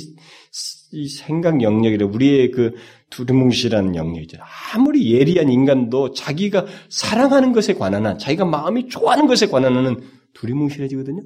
이 0.91 1.09
생각 1.09 1.61
영역이라 1.61 2.07
우리의 2.07 2.51
그 2.51 2.73
두루뭉실한 3.09 3.95
영역이죠. 3.95 4.37
아무리 4.73 5.13
예리한 5.13 5.49
인간도 5.49 6.11
자기가 6.11 6.65
사랑하는 6.89 7.53
것에 7.53 7.73
관한 7.73 8.05
한, 8.05 8.17
자기가 8.17 8.45
마음이 8.45 8.89
좋아하는 8.89 9.27
것에 9.27 9.47
관한 9.47 9.75
한은 9.77 10.01
두리뭉실해지거든요. 10.33 11.21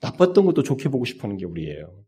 나빴던 0.00 0.44
것도 0.44 0.62
좋게 0.62 0.88
보고 0.88 1.04
싶어 1.04 1.24
하는 1.24 1.36
게 1.36 1.46
우리예요. 1.46 2.04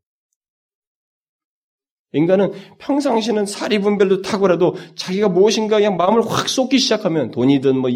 인간은 2.12 2.52
평상시는 2.78 3.44
사리분별도 3.46 4.22
탁월해도 4.22 4.76
자기가 4.94 5.28
무엇인가 5.28 5.76
그냥 5.76 5.96
마음을 5.96 6.22
확 6.24 6.48
쏟기 6.48 6.78
시작하면 6.78 7.32
돈이든 7.32 7.76
뭐 7.76 7.90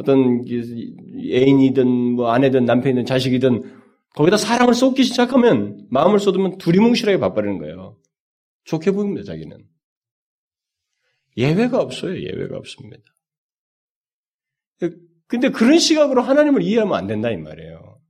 어떤 0.00 0.44
애인이든 0.48 1.88
뭐 2.14 2.30
아내든 2.30 2.64
남편이든 2.64 3.04
자식이든 3.04 3.80
거기다 4.14 4.38
사랑을 4.38 4.74
쏟기 4.74 5.04
시작하면 5.04 5.86
마음을 5.90 6.18
쏟으면 6.18 6.56
두리뭉실하게 6.56 7.18
바빠리는 7.18 7.58
거예요. 7.58 7.98
좋게 8.64 8.92
보입니다, 8.92 9.24
자기는. 9.24 9.58
예외가 11.36 11.80
없어요, 11.80 12.18
예외가 12.18 12.56
없습니다. 12.56 13.02
근데 15.26 15.50
그런 15.50 15.78
시각으로 15.78 16.22
하나님을 16.22 16.62
이해하면 16.62 16.94
안 16.94 17.06
된다, 17.06 17.30
이 17.30 17.36
말이에요. 17.36 18.00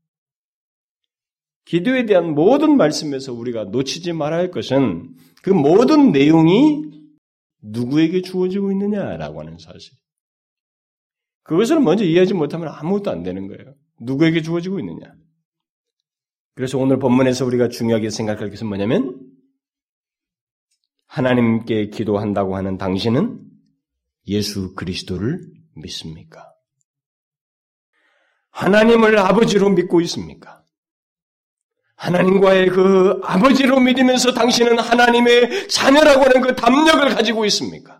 기도에 1.66 2.06
대한 2.06 2.34
모든 2.34 2.76
말씀에서 2.76 3.32
우리가 3.32 3.64
놓치지 3.64 4.12
말아야 4.12 4.40
할 4.40 4.50
것은 4.50 5.14
그 5.42 5.50
모든 5.50 6.12
내용이 6.12 6.84
누구에게 7.62 8.22
주어지고 8.22 8.72
있느냐라고 8.72 9.40
하는 9.40 9.58
사실. 9.58 9.99
그것을 11.50 11.80
먼저 11.80 12.04
이해하지 12.04 12.34
못하면 12.34 12.68
아무것도 12.68 13.10
안 13.10 13.24
되는 13.24 13.48
거예요. 13.48 13.74
누구에게 13.98 14.40
주어지고 14.40 14.78
있느냐. 14.78 15.12
그래서 16.54 16.78
오늘 16.78 17.00
본문에서 17.00 17.44
우리가 17.44 17.68
중요하게 17.68 18.10
생각할 18.10 18.50
것은 18.50 18.68
뭐냐면 18.68 19.18
하나님께 21.08 21.88
기도한다고 21.88 22.54
하는 22.54 22.78
당신은 22.78 23.40
예수 24.28 24.76
그리스도를 24.76 25.40
믿습니까? 25.74 26.52
하나님을 28.52 29.18
아버지로 29.18 29.70
믿고 29.70 30.00
있습니까? 30.02 30.62
하나님과의 31.96 32.68
그 32.68 33.20
아버지로 33.24 33.80
믿으면서 33.80 34.34
당신은 34.34 34.78
하나님의 34.78 35.66
자녀라고 35.66 36.26
하는 36.26 36.42
그 36.42 36.54
담력을 36.54 37.08
가지고 37.08 37.44
있습니까? 37.46 37.99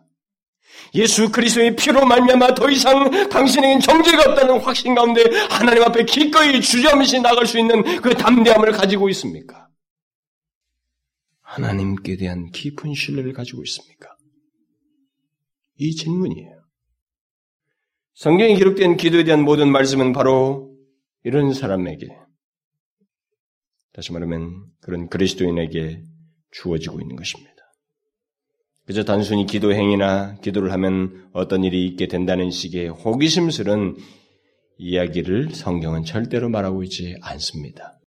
예수 0.95 1.31
그리스도의 1.31 1.77
피로 1.77 2.05
말미암아 2.05 2.55
더 2.55 2.69
이상 2.69 3.29
당신에겐 3.29 3.81
정죄가 3.81 4.31
없다는 4.31 4.61
확신 4.61 4.95
가운데 4.95 5.23
하나님 5.49 5.83
앞에 5.85 6.05
기꺼이 6.05 6.61
주저없이 6.61 7.21
나갈 7.21 7.47
수 7.47 7.59
있는 7.59 8.01
그 8.01 8.15
담대함을 8.15 8.73
가지고 8.73 9.09
있습니까? 9.11 9.69
하나님께 11.43 12.17
대한 12.17 12.51
깊은 12.51 12.95
신뢰를 12.95 13.33
가지고 13.33 13.63
있습니까? 13.65 14.17
이 15.79 15.95
질문이에요. 15.95 16.61
성경에 18.15 18.55
기록된 18.55 18.97
기도에 18.97 19.25
대한 19.25 19.43
모든 19.43 19.73
말씀은 19.73 20.13
바로 20.13 20.77
이런 21.25 21.53
사람에게 21.55 22.09
다시 23.93 24.13
말하면 24.13 24.67
그런 24.81 25.09
그리스도인에게 25.09 26.05
주어지고 26.53 27.01
있는 27.01 27.17
것입니다. 27.17 27.60
그저 28.87 29.05
단순히 29.05 29.47
기도 29.47 29.73
행위나 29.73 30.37
기도를 30.41 30.73
하면 30.73 31.29
어떤 31.33 31.65
일이 31.65 31.87
있게 31.87 32.09
된다는 32.09 32.51
식의 32.51 32.89
호기심스런 32.89 33.97
이야기를 34.79 35.51
성경은 35.51 36.05
절대로 36.05 36.49
말하고 36.49 36.83
있지 36.85 37.17
않습니다. 37.21 38.01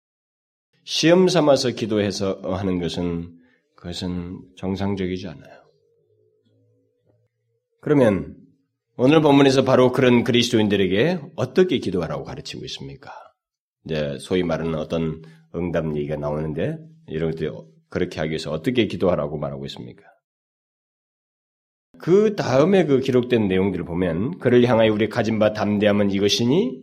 시험 0.84 1.28
삼아서 1.28 1.72
기도해서 1.72 2.42
하는 2.44 2.80
것은 2.80 3.38
그것은 3.76 4.40
정상적이지 4.58 5.28
않아요. 5.28 5.62
그러면 7.82 8.36
오늘 8.96 9.22
본문에서 9.22 9.64
바로 9.64 9.92
그런 9.92 10.24
그리스도인들에게 10.24 11.20
어떻게 11.36 11.80
기도하라고 11.80 12.24
가르치고 12.24 12.64
있습니까? 12.66 13.12
이제 13.86 14.18
소위 14.20 14.44
말하는 14.44 14.76
어떤 14.76 15.22
응답 15.56 15.96
얘기가 15.96 16.16
나오는데 16.16 16.78
이런 17.08 17.32
것들 17.32 17.52
그렇게 17.90 18.20
하기 18.20 18.30
위해서 18.30 18.52
어떻게 18.52 18.86
기도하라고 18.86 19.38
말하고 19.38 19.66
있습니까? 19.66 20.04
그 22.02 22.36
다음에 22.36 22.86
그 22.86 23.00
기록된 23.00 23.48
내용들을 23.48 23.86
보면 23.86 24.40
그를 24.40 24.66
향하여 24.66 24.92
우리 24.92 25.08
가진 25.08 25.38
바 25.38 25.54
담대함은 25.54 26.10
이것이니 26.10 26.82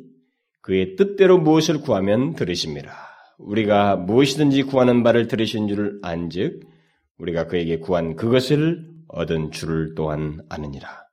그의 0.62 0.94
뜻대로 0.94 1.38
무엇을 1.38 1.80
구하면 1.80 2.34
들으십니다. 2.34 2.94
우리가 3.38 3.96
무엇이든지 3.96 4.64
구하는 4.64 5.02
바를 5.02 5.26
들으신 5.26 5.66
줄 5.66 5.98
안즉 6.02 6.60
우리가 7.18 7.48
그에게 7.48 7.78
구한 7.78 8.14
그것을 8.14 8.84
얻은 9.08 9.50
줄을 9.50 9.94
또한 9.96 10.40
아느니라. 10.48 11.08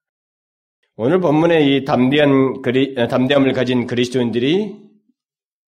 오늘 0.98 1.20
본문의 1.20 1.76
이 1.76 1.86
담대한 1.86 2.62
그리, 2.62 2.94
담대함을 2.94 3.54
가진 3.54 3.88
그리스도인들이 3.88 4.76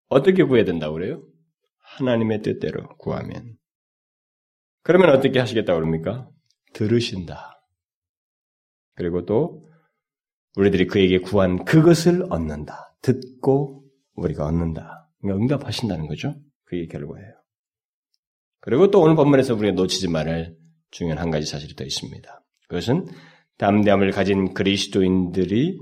어떻게 0.09 0.43
구해야 0.43 0.63
된다고 0.63 0.93
그래요? 0.93 1.23
하나님의 1.97 2.43
뜻대로 2.43 2.87
구하면. 2.97 3.55
그러면 4.83 5.09
어떻게 5.09 5.39
하시겠다고 5.39 5.79
그럽니까? 5.79 6.29
들으신다. 6.73 7.56
그리고 8.97 9.25
또 9.25 9.65
우리들이 10.55 10.87
그에게 10.87 11.19
구한 11.19 11.63
그것을 11.63 12.25
얻는다. 12.29 12.95
듣고 13.01 13.83
우리가 14.15 14.45
얻는다. 14.45 15.09
그러니까 15.21 15.43
응답하신다는 15.43 16.07
거죠. 16.07 16.35
그게 16.65 16.87
결과예요. 16.87 17.33
그리고 18.59 18.89
또 18.89 19.01
오늘 19.01 19.15
본문에서 19.15 19.53
우리가 19.55 19.75
놓치지 19.75 20.09
말할 20.09 20.55
중요한 20.89 21.19
한 21.19 21.29
가지 21.29 21.45
사실이 21.45 21.75
더 21.75 21.85
있습니다. 21.85 22.43
그것은 22.67 23.05
담대함을 23.57 24.11
가진 24.11 24.53
그리스도인들이 24.53 25.79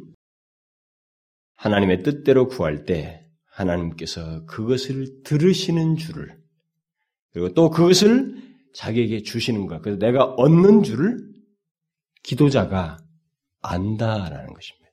하나님의 1.56 2.04
뜻대로 2.04 2.50
구할 2.50 2.84
때 2.84 3.26
하나님께서 3.46 4.46
그것을 4.46 5.24
들으시는 5.24 5.96
줄을 5.96 6.38
그리고 7.32 7.54
또 7.54 7.70
그것을 7.70 8.36
자기에게 8.74 9.22
주시는 9.24 9.68
것. 9.68 9.82
그래서 9.82 10.00
내가 10.00 10.26
얻는 10.26 10.84
줄을 10.84 11.18
기도자가 12.24 12.98
안다라는 13.66 14.54
것입니다. 14.54 14.86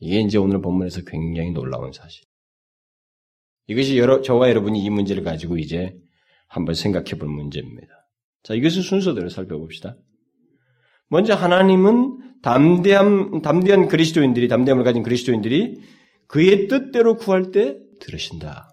이게 0.00 0.20
이제 0.20 0.38
오늘 0.38 0.60
본문에서 0.60 1.02
굉장히 1.06 1.50
놀라운 1.50 1.92
사실. 1.92 2.24
이것이 3.66 3.98
여러, 3.98 4.22
저와 4.22 4.48
여러분이 4.48 4.82
이 4.82 4.90
문제를 4.90 5.22
가지고 5.22 5.58
이제 5.58 5.94
한번 6.48 6.74
생각해 6.74 7.12
볼 7.18 7.28
문제입니다. 7.28 7.88
자, 8.42 8.54
이것을 8.54 8.82
순서대로 8.82 9.28
살펴봅시다. 9.28 9.96
먼저 11.08 11.34
하나님은 11.34 12.40
담대함, 12.42 13.42
담대한 13.42 13.88
그리스도인들이, 13.88 14.48
담대함을 14.48 14.84
가진 14.84 15.02
그리스도인들이 15.02 15.80
그의 16.26 16.68
뜻대로 16.68 17.16
구할 17.16 17.50
때 17.50 17.76
들으신다. 18.00 18.70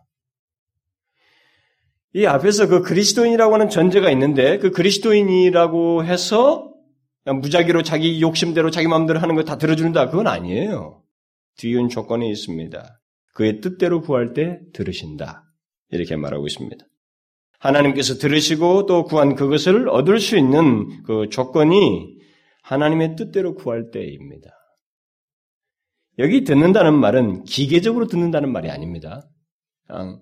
이 2.14 2.26
앞에서 2.26 2.68
그 2.68 2.82
그리스도인이라고 2.82 3.54
하는 3.54 3.70
전제가 3.70 4.10
있는데 4.12 4.58
그 4.58 4.72
그리스도인이라고 4.72 6.06
해서 6.06 6.67
무작위로 7.34 7.84
자기 7.84 8.22
욕심대로 8.22 8.72
자기 8.72 8.88
마음대로 8.88 9.20
하는 9.20 9.36
거 9.36 9.44
다 9.44 9.58
들어준다. 9.58 10.10
그건 10.10 10.28
아니에요. 10.28 11.04
뒤은 11.58 11.90
조건이 11.90 12.30
있습니다. 12.30 13.02
그의 13.34 13.62
뜻대로 13.62 14.02
구할 14.02 14.34
때 14.34 14.60
들으신다. 14.74 15.44
이렇게 15.90 16.16
말하고 16.16 16.48
있습니다. 16.48 16.86
하나님께서 17.60 18.16
들으시고 18.16 18.86
또 18.86 19.04
구한 19.04 19.36
그것을 19.36 19.90
얻을 19.90 20.20
수 20.20 20.38
있는 20.38 21.04
그 21.04 21.28
조건이 21.30 22.16
하나님의 22.64 23.16
뜻대로 23.16 23.56
구할 23.56 23.90
때입니다. 23.92 24.52
여기 26.20 26.44
듣는다는 26.44 26.94
말은 26.96 27.44
기계적으로 27.44 28.08
듣는다는 28.08 28.52
말이 28.52 28.70
아닙니다. 28.70 29.28
그냥, 29.86 30.22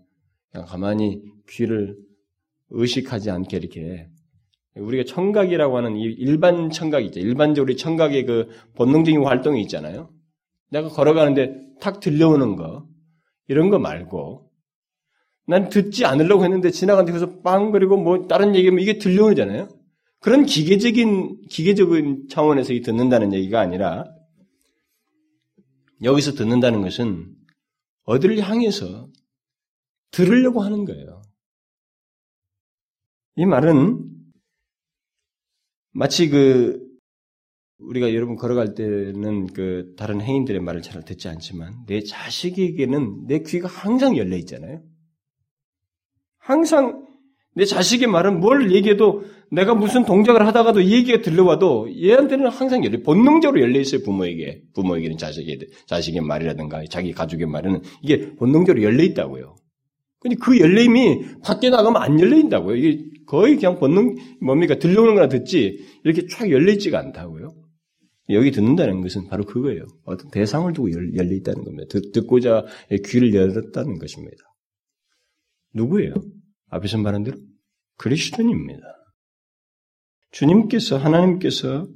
그냥 0.52 0.66
가만히 0.68 1.22
귀를 1.50 1.96
의식하지 2.70 3.32
않게 3.32 3.58
이렇게 3.58 4.08
우리가 4.76 5.04
청각이라고 5.06 5.78
하는 5.78 5.96
이 5.96 6.04
일반 6.04 6.70
청각이 6.70 7.06
있죠. 7.08 7.20
일반적으로 7.20 7.76
청각의 7.76 8.26
그 8.26 8.50
본능적인 8.76 9.24
활동이 9.24 9.62
있잖아요. 9.64 10.10
내가 10.70 10.90
걸어가는데 10.90 11.78
탁 11.80 12.00
들려오는 12.00 12.56
거 12.56 12.86
이런 13.48 13.70
거 13.70 13.80
말고 13.80 14.52
난 15.48 15.70
듣지 15.70 16.06
않으려고 16.06 16.44
했는데 16.44 16.72
지나간 16.72 17.06
데서 17.06 17.42
빵 17.42 17.72
그리고 17.72 17.98
뭐 17.98 18.28
다른 18.28 18.56
얘기면 18.56 18.80
이게 18.80 18.98
들려오잖아요. 18.98 19.70
그런 20.20 20.46
기계적인 20.46 21.48
기계적인 21.50 22.28
차원에서 22.30 22.74
듣는다는 22.84 23.34
얘기가 23.34 23.60
아니라 23.60 24.06
여기서 26.04 26.34
듣는다는 26.34 26.82
것은 26.82 27.34
어디를 28.04 28.40
향해서 28.42 29.08
들으려고 30.12 30.62
하는 30.62 30.86
거예요. 30.86 31.22
이 33.38 33.46
말은 33.46 34.15
마치 35.96 36.28
그 36.28 36.78
우리가 37.80 38.14
여러분 38.14 38.36
걸어갈 38.36 38.76
때는 38.76 39.48
그 39.48 39.94
다른 39.98 40.22
행인들의 40.22 40.62
말을 40.62 40.82
잘 40.82 41.04
듣지 41.04 41.30
않지만 41.30 41.86
내 41.88 42.02
자식에게는 42.02 43.28
내 43.28 43.40
귀가 43.40 43.70
항상 43.70 44.18
열려 44.18 44.36
있잖아요. 44.38 44.82
항상 46.38 47.06
내 47.54 47.64
자식의 47.64 48.10
말은 48.10 48.42
뭘 48.42 48.74
얘기해도 48.74 49.24
내가 49.52 49.74
무슨 49.74 50.04
동작을 50.04 50.46
하다가도 50.46 50.82
이 50.82 50.92
얘기가 50.92 51.22
들려와도 51.22 51.90
얘한테는 51.98 52.50
항상 52.50 52.84
열려 52.84 53.02
본능적으로 53.02 53.62
열려 53.62 53.80
있어요 53.80 54.02
부모에게 54.04 54.64
부모에게는 54.74 55.18
자식의 55.18 55.60
자식의 55.88 56.22
말이라든가 56.22 56.84
자기 56.90 57.14
가족의 57.14 57.48
말은 57.48 57.82
이게 58.02 58.36
본능적으로 58.36 58.84
열려 58.84 59.02
있다고요. 59.04 59.56
근데 60.20 60.36
그 60.42 60.60
열림이 60.60 61.40
밖에 61.42 61.70
나가면 61.70 62.02
안 62.02 62.20
열려 62.20 62.38
있다고요. 62.38 62.76
이게 62.76 63.15
거의 63.28 63.56
그냥 63.56 63.80
본능 63.80 64.16
뭡니까 64.42 64.78
들려오는 64.80 65.16
거나 65.16 65.28
듣지 65.28 65.86
이렇게 66.04 66.28
쫙 66.28 66.50
열려 66.50 66.72
있지가 66.74 67.00
않다고요. 67.00 67.50
여기 68.30 68.52
듣는다는 68.52 69.02
것은 69.02 69.28
바로 69.28 69.46
그거예요. 69.46 69.86
어떤 70.04 70.32
대상을 70.32 70.72
두고 70.74 70.92
열려 70.92 71.36
있다는 71.36 71.64
겁니다. 71.64 71.86
듣, 71.90 72.28
고자 72.28 72.66
귀를 73.06 73.34
열었다는 73.34 74.00
것입니다. 74.00 74.38
누구예요? 75.74 76.14
앞에서 76.70 76.98
말한 76.98 77.24
대로 77.24 77.38
그리스도입니다. 77.98 78.84
주님께서 80.32 80.98
하나님께서 80.98 81.88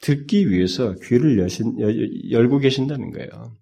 듣기 0.00 0.50
위해서 0.50 0.94
귀를 1.02 1.38
여신, 1.38 1.76
열고 2.30 2.58
계신다는 2.58 3.10
거예요. 3.10 3.56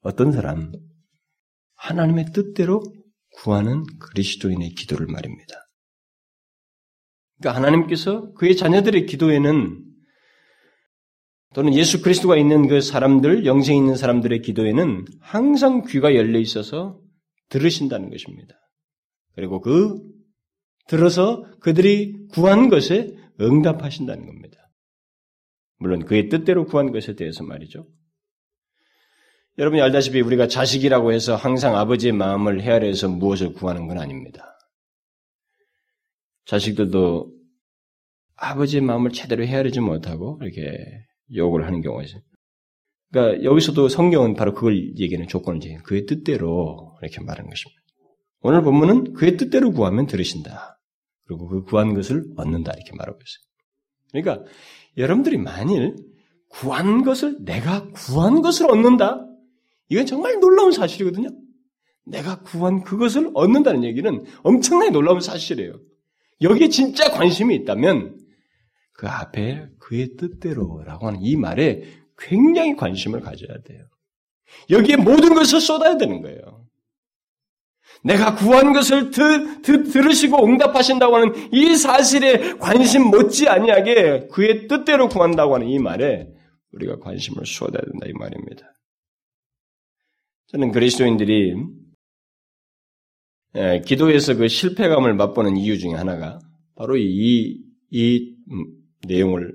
어떤 0.00 0.32
사람 0.32 0.72
하나님의 1.76 2.26
뜻대로 2.32 2.82
구하는 3.36 3.84
그리스도인의 3.98 4.70
기도를 4.70 5.06
말입니다. 5.06 5.65
그러니까 7.38 7.56
하나님께서 7.56 8.32
그의 8.32 8.56
자녀들의 8.56 9.06
기도에는 9.06 9.84
또는 11.54 11.74
예수 11.74 12.02
그리스도가 12.02 12.36
있는 12.36 12.68
그 12.68 12.80
사람들, 12.80 13.46
영생 13.46 13.76
있는 13.76 13.96
사람들의 13.96 14.42
기도에는 14.42 15.06
항상 15.20 15.84
귀가 15.86 16.14
열려 16.14 16.38
있어서 16.38 17.00
들으신다는 17.48 18.10
것입니다. 18.10 18.54
그리고 19.34 19.60
그 19.60 20.02
들어서 20.86 21.44
그들이 21.60 22.26
구한 22.28 22.68
것에 22.68 23.16
응답하신다는 23.40 24.26
겁니다. 24.26 24.70
물론 25.78 26.04
그의 26.04 26.28
뜻대로 26.28 26.66
구한 26.66 26.92
것에 26.92 27.14
대해서 27.16 27.44
말이죠. 27.44 27.86
여러분이 29.58 29.80
알다시피 29.80 30.20
우리가 30.20 30.48
자식이라고 30.48 31.12
해서 31.12 31.36
항상 31.36 31.76
아버지의 31.76 32.12
마음을 32.12 32.60
헤아려 32.60 32.92
서 32.92 33.08
무엇을 33.08 33.54
구하는 33.54 33.86
건 33.86 33.98
아닙니다. 33.98 34.55
자식들도 36.46 37.32
아버지의 38.36 38.82
마음을 38.82 39.10
제대로 39.10 39.44
헤아리지 39.44 39.80
못하고 39.80 40.38
이렇게 40.42 40.76
욕을 41.34 41.66
하는 41.66 41.80
경우가 41.80 42.04
있어요. 42.04 42.22
그러니까 43.10 43.44
여기서도 43.44 43.88
성경은 43.88 44.34
바로 44.34 44.54
그걸 44.54 44.96
얘기하는 44.98 45.28
조건을 45.28 45.58
얘기해요. 45.62 45.82
그의 45.84 46.06
뜻대로 46.06 46.96
이렇게 47.02 47.20
말하는 47.20 47.48
것입니다. 47.50 47.82
오늘 48.40 48.62
본문은 48.62 49.14
그의 49.14 49.36
뜻대로 49.36 49.72
구하면 49.72 50.06
들으신다. 50.06 50.78
그리고 51.24 51.48
그 51.48 51.64
구한 51.64 51.94
것을 51.94 52.24
얻는다 52.36 52.72
이렇게 52.72 52.92
말하고 52.96 53.18
있어요. 53.18 53.46
그러니까 54.12 54.50
여러분들이 54.96 55.38
만일 55.38 55.96
구한 56.48 57.02
것을 57.02 57.38
내가 57.44 57.88
구한 57.90 58.42
것을 58.42 58.70
얻는다. 58.70 59.26
이건 59.88 60.06
정말 60.06 60.38
놀라운 60.40 60.72
사실이거든요. 60.72 61.28
내가 62.04 62.42
구한 62.42 62.82
그것을 62.82 63.30
얻는다는 63.34 63.82
얘기는 63.84 64.24
엄청나게 64.42 64.90
놀라운 64.90 65.20
사실이에요. 65.20 65.80
여기에 66.42 66.68
진짜 66.68 67.10
관심이 67.10 67.54
있다면 67.56 68.18
그 68.92 69.06
앞에 69.08 69.68
그의 69.78 70.16
뜻대로라고 70.16 71.06
하는 71.06 71.20
이 71.22 71.36
말에 71.36 71.84
굉장히 72.18 72.76
관심을 72.76 73.20
가져야 73.20 73.58
돼요. 73.62 73.84
여기에 74.70 74.96
모든 74.96 75.34
것을 75.34 75.60
쏟아야 75.60 75.96
되는 75.96 76.22
거예요. 76.22 76.66
내가 78.02 78.34
구한 78.34 78.72
것을 78.72 79.10
드, 79.10 79.62
드, 79.62 79.84
들으시고 79.84 80.44
응답하신다고 80.44 81.16
하는 81.16 81.52
이 81.52 81.74
사실에 81.76 82.56
관심 82.58 83.04
못지 83.04 83.48
아니하게 83.48 84.28
그의 84.28 84.68
뜻대로 84.68 85.08
구한다고 85.08 85.54
하는 85.54 85.68
이 85.68 85.78
말에 85.78 86.28
우리가 86.72 86.98
관심을 86.98 87.46
쏟아야 87.46 87.82
된다 87.82 88.06
이 88.06 88.12
말입니다. 88.12 88.72
저는 90.48 90.72
그리스도인들이 90.72 91.54
예, 93.56 93.80
기도에서 93.80 94.34
그 94.34 94.48
실패감을 94.48 95.14
맛보는 95.14 95.56
이유 95.56 95.78
중에 95.78 95.94
하나가 95.94 96.38
바로 96.74 96.98
이, 96.98 97.64
이 97.90 98.36
내용을 99.06 99.54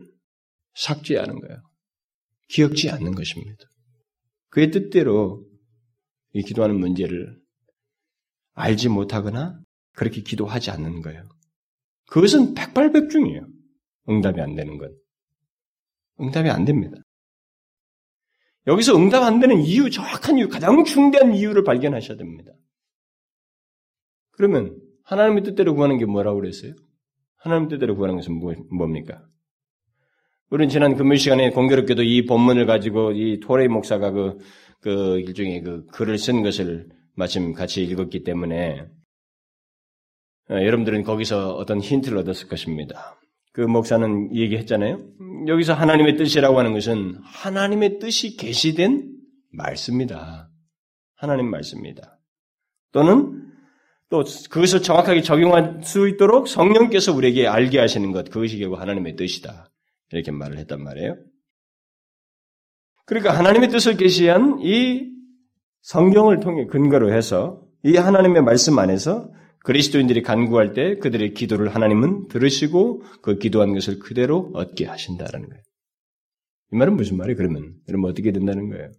삭제하는 0.74 1.40
거예요. 1.40 1.62
기억지 2.48 2.90
않는 2.90 3.14
것입니다. 3.14 3.64
그의 4.50 4.72
뜻대로 4.72 5.46
이 6.34 6.42
기도하는 6.42 6.80
문제를 6.80 7.40
알지 8.54 8.90
못하거나 8.90 9.60
그렇게 9.94 10.22
기도하지 10.22 10.72
않는 10.72 11.02
거예요. 11.02 11.24
그것은 12.08 12.56
백발백중이에요. 12.56 13.48
응답이 14.10 14.42
안 14.42 14.56
되는 14.56 14.78
건. 14.78 14.98
응답이 16.20 16.50
안 16.50 16.66
됩니다. 16.66 16.98
여기서 18.66 18.96
응답 18.96 19.24
안 19.24 19.40
되는 19.40 19.62
이유, 19.62 19.90
정확한 19.90 20.40
이유, 20.40 20.50
가장 20.50 20.84
중대한 20.84 21.36
이유를 21.36 21.64
발견하셔야 21.64 22.18
됩니다. 22.18 22.52
그러면 24.42 24.76
하나님의 25.04 25.44
뜻대로 25.44 25.76
구하는 25.76 26.00
게 26.00 26.06
뭐라고 26.06 26.40
그랬어요? 26.40 26.74
하나님 27.38 27.68
뜻대로 27.68 27.96
구하는 27.96 28.16
것은 28.16 28.34
뭐, 28.34 28.56
뭡니까? 28.72 29.24
우리는 30.50 30.68
지난 30.68 30.96
금요 30.96 31.16
시간에 31.16 31.52
공교롭게도 31.52 32.02
이 32.02 32.26
본문을 32.26 32.66
가지고 32.66 33.12
이 33.12 33.40
토레이 33.40 33.68
목사가 33.68 34.10
그, 34.10 34.40
그 34.80 35.20
일종의 35.20 35.62
그 35.62 35.86
글을 35.94 36.18
쓴 36.18 36.42
것을 36.42 36.90
마침 37.14 37.54
같이 37.54 37.84
읽었기 37.84 38.24
때문에 38.24 38.88
어, 40.50 40.54
여러분들은 40.56 41.04
거기서 41.04 41.54
어떤 41.54 41.80
힌트를 41.80 42.18
얻었을 42.18 42.48
것입니다. 42.48 43.20
그 43.54 43.62
목사는 43.62 44.36
얘기했잖아요. 44.36 44.98
여기서 45.46 45.76
하나님의 45.76 46.18
뜻이라고 46.18 46.58
하는 46.58 46.74
것은 46.74 47.20
하나님의 47.22 48.00
뜻이 48.00 48.38
계시된 48.38 49.08
말씀입니다. 49.52 50.50
하나님 51.16 51.52
말씀입니다. 51.52 52.18
또는 52.92 53.41
또 54.12 54.26
그것을 54.50 54.84
정확하게 54.84 55.22
적용할 55.22 55.80
수 55.84 56.08
있도록 56.10 56.50
성령께서 56.50 57.14
우리에게 57.14 57.48
알게 57.48 57.80
하시는 57.80 58.12
것, 58.12 58.30
그것이 58.30 58.60
결국 58.60 58.80
하나님의 58.80 59.16
뜻이다. 59.16 59.72
이렇게 60.12 60.32
말을 60.32 60.58
했단 60.58 60.84
말이에요. 60.84 61.16
그러니까 63.06 63.38
하나님의 63.38 63.70
뜻을 63.70 63.96
계시한 63.96 64.60
이 64.60 65.10
성경을 65.82 66.42
통해 66.42 66.66
근거로 66.66 67.14
해서 67.14 67.64
이 67.84 67.96
하나님의 67.96 68.44
말씀 68.44 68.78
안에서 68.78 69.32
그리스도인들이 69.64 70.24
간구할 70.24 70.74
때 70.74 70.98
그들의 70.98 71.34
기도를 71.34 71.74
하나님은 71.74 72.28
들으시고 72.28 73.04
그 73.22 73.38
기도한 73.38 73.74
것을 73.74 74.00
그대로 74.00 74.52
얻게 74.54 74.86
하신다라는 74.86 75.48
거예요. 75.48 75.64
이 76.74 76.76
말은 76.76 76.98
무슨 76.98 77.16
말이에요? 77.16 77.38
그러면 77.38 77.76
여러분 77.88 78.10
어떻게 78.10 78.34
된다는 78.34 78.70
거예요? 78.70 78.92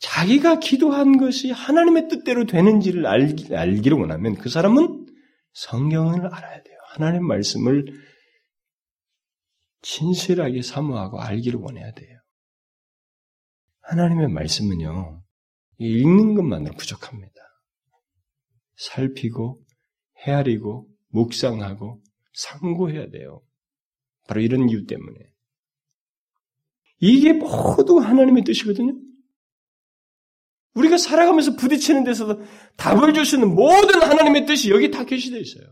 자기가 0.00 0.60
기도한 0.60 1.18
것이 1.18 1.50
하나님의 1.50 2.08
뜻대로 2.08 2.46
되는지를 2.46 3.06
알기, 3.06 3.54
알기를 3.54 3.98
원하면 3.98 4.34
그 4.34 4.48
사람은 4.48 5.06
성경을 5.52 6.26
알아야 6.26 6.62
돼요. 6.62 6.76
하나님 6.88 7.26
말씀을 7.26 7.84
진실하게 9.82 10.62
사모하고 10.62 11.20
알기를 11.20 11.60
원해야 11.60 11.92
돼요. 11.92 12.18
하나님의 13.82 14.28
말씀은요, 14.28 15.22
읽는 15.78 16.34
것만으로 16.34 16.76
부족합니다. 16.76 17.34
살피고, 18.76 19.62
헤아리고, 20.26 20.88
묵상하고, 21.08 22.02
상고해야 22.32 23.10
돼요. 23.10 23.42
바로 24.28 24.40
이런 24.40 24.68
이유 24.68 24.86
때문에. 24.86 25.18
이게 27.00 27.32
모두 27.32 27.98
하나님의 27.98 28.44
뜻이거든요. 28.44 29.09
우리가 30.74 30.98
살아가면서 30.98 31.56
부딪히는 31.56 32.04
데서도 32.04 32.42
답을 32.76 33.12
주시는 33.14 33.54
모든 33.54 34.02
하나님의 34.02 34.46
뜻이 34.46 34.70
여기 34.70 34.90
다 34.90 35.04
계시되어 35.04 35.40
있어요. 35.40 35.64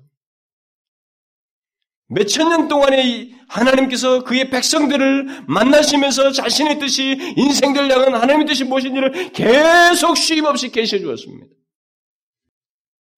몇천 2.08 2.48
년 2.48 2.68
동안에 2.68 3.32
하나님께서 3.48 4.24
그의 4.24 4.50
백성들을 4.50 5.44
만나시면서 5.46 6.32
자신의 6.32 6.78
뜻이 6.78 7.34
인생들 7.36 7.90
향한 7.90 8.14
하나님의 8.14 8.46
뜻이 8.46 8.64
무엇인지를 8.64 9.32
계속 9.32 10.16
쉼 10.16 10.44
없이 10.46 10.70
계셔 10.70 10.98
주었습니다. 10.98 11.46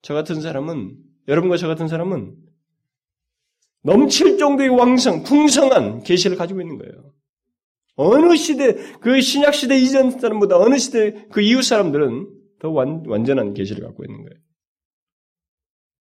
저 0.02 0.14
같은 0.14 0.40
사람은 0.40 0.96
여러분과 1.28 1.56
저 1.56 1.68
같은 1.68 1.86
사람은 1.86 2.34
넘칠 3.82 4.38
정도의 4.38 4.68
왕성, 4.70 5.22
풍성한 5.22 6.02
계시를 6.02 6.36
가지고 6.36 6.60
있는 6.60 6.76
거예요. 6.78 7.14
어느 8.00 8.34
시대, 8.36 8.76
그 9.00 9.20
신약 9.20 9.54
시대 9.54 9.76
이전 9.76 10.10
사람보다 10.10 10.56
어느 10.56 10.78
시대 10.78 11.26
그 11.30 11.42
이후 11.42 11.60
사람들은 11.60 12.28
더 12.58 12.70
완, 12.70 13.02
완전한 13.06 13.52
계시를 13.52 13.84
갖고 13.84 14.04
있는 14.04 14.22
거예요. 14.22 14.40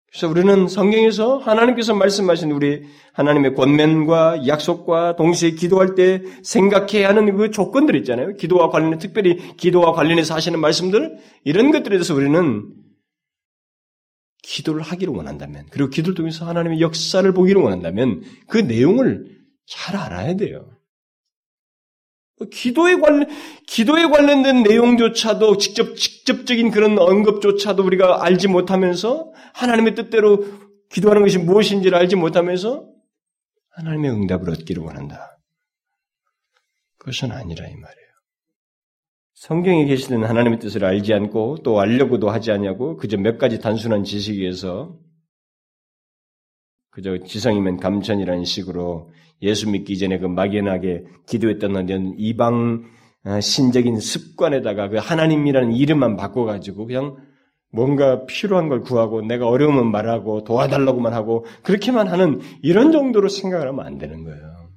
그래서 0.07 0.27
우리는 0.29 0.67
성경에서 0.67 1.37
하나님께서 1.37 1.93
말씀하신 1.93 2.51
우리 2.51 2.83
하나님의 3.13 3.53
권면과 3.53 4.47
약속과 4.47 5.17
동시에 5.17 5.51
기도할 5.51 5.93
때 5.93 6.23
생각해야 6.41 7.09
하는 7.09 7.35
그 7.35 7.51
조건들 7.51 7.95
있잖아요. 7.97 8.35
기도와 8.35 8.69
관련해 8.69 8.97
특별히 8.97 9.37
기도와 9.57 9.91
관련해서 9.91 10.33
하시는 10.33 10.57
말씀들 10.59 11.17
이런 11.43 11.71
것들에 11.71 11.97
대해서 11.97 12.15
우리는 12.15 12.73
기도를 14.41 14.81
하기를 14.81 15.13
원한다면 15.13 15.67
그리고 15.69 15.89
기도를 15.89 16.15
통해서 16.15 16.47
하나님의 16.47 16.79
역사를 16.79 17.31
보기를 17.31 17.61
원한다면 17.61 18.23
그 18.47 18.57
내용을 18.57 19.37
잘 19.67 19.95
알아야 19.97 20.35
돼요. 20.37 20.78
기도에 22.45 22.95
관련, 22.95 23.27
기도에 23.67 24.05
관련된 24.05 24.63
내용조차도 24.63 25.57
직접, 25.57 25.95
직접적인 25.95 26.71
그런 26.71 26.97
언급조차도 26.97 27.83
우리가 27.83 28.23
알지 28.23 28.47
못하면서 28.47 29.33
하나님의 29.53 29.95
뜻대로 29.95 30.45
기도하는 30.89 31.21
것이 31.21 31.37
무엇인지를 31.37 31.97
알지 31.97 32.15
못하면서 32.15 32.87
하나님의 33.71 34.11
응답을 34.11 34.49
얻기를 34.51 34.83
원한다. 34.83 35.37
그것은 36.97 37.31
아니라 37.31 37.65
이 37.67 37.75
말이에요. 37.75 38.09
성경에 39.33 39.85
계시는 39.85 40.23
하나님의 40.23 40.59
뜻을 40.59 40.83
알지 40.83 41.13
않고 41.13 41.59
또 41.63 41.79
알려고도 41.79 42.29
하지 42.29 42.51
않냐고 42.51 42.97
그저 42.97 43.17
몇 43.17 43.37
가지 43.37 43.59
단순한 43.59 44.03
지식에서 44.03 44.97
그저 46.89 47.17
지성이면 47.19 47.77
감천이라는 47.77 48.43
식으로 48.43 49.11
예수 49.41 49.69
믿기 49.69 49.97
전에 49.97 50.19
그 50.19 50.25
막연하게 50.25 51.05
기도했던 51.27 52.15
이방 52.17 52.83
어, 53.25 53.39
신적인 53.41 53.99
습관에다가 53.99 54.89
그 54.89 54.97
하나님이라는 54.97 55.73
이름만 55.73 56.15
바꿔가지고 56.15 56.85
그냥 56.85 57.17
뭔가 57.71 58.25
필요한 58.25 58.69
걸 58.69 58.81
구하고 58.81 59.21
내가 59.21 59.47
어려우면 59.47 59.91
말하고 59.91 60.43
도와달라고만 60.43 61.13
하고 61.13 61.45
그렇게만 61.63 62.07
하는 62.07 62.39
이런 62.61 62.91
정도로 62.91 63.29
생각을 63.29 63.67
하면 63.67 63.85
안 63.85 63.97
되는 63.97 64.23
거예요. 64.23 64.69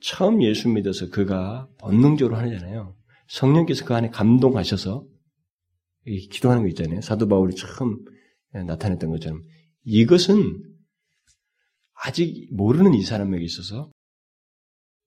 처음 0.00 0.42
예수 0.42 0.68
믿어서 0.68 1.10
그가 1.10 1.68
본능적으로 1.78 2.36
하잖아요. 2.36 2.94
성령께서 3.28 3.84
그 3.84 3.94
안에 3.94 4.10
감동하셔서 4.10 5.04
기도하는 6.30 6.62
거 6.62 6.68
있잖아요. 6.68 7.00
사도 7.00 7.28
바울이 7.28 7.54
처음 7.54 7.98
나타냈던 8.52 9.10
것처럼 9.10 9.42
이것은 9.84 10.62
아직 12.04 12.48
모르는 12.52 12.94
이 12.94 13.02
사람에게 13.02 13.44
있어서 13.44 13.90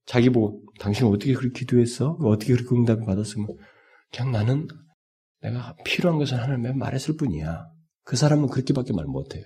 자기 0.05 0.29
보고 0.29 0.63
당신 0.79 1.05
어떻게 1.05 1.33
그렇게 1.33 1.59
기도했어? 1.59 2.17
어떻게 2.21 2.53
그렇게 2.53 2.75
응답을 2.75 3.05
받았으면 3.05 3.47
그냥 4.11 4.31
나는 4.31 4.67
내가 5.41 5.75
필요한 5.85 6.17
것을 6.17 6.41
하나님께 6.41 6.73
말했을 6.73 7.15
뿐이야. 7.15 7.67
그 8.03 8.15
사람은 8.15 8.47
그렇게밖에 8.47 8.93
말 8.93 9.05
못해요. 9.05 9.45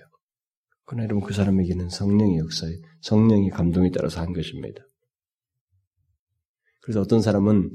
그러나 0.86 1.04
여러분 1.04 1.22
그 1.22 1.34
사람에게는 1.34 1.90
성령의 1.90 2.38
역사에 2.38 2.70
성령의 3.02 3.50
감동에 3.50 3.90
따라서 3.90 4.20
한 4.20 4.32
것입니다. 4.32 4.82
그래서 6.80 7.00
어떤 7.00 7.20
사람은 7.20 7.72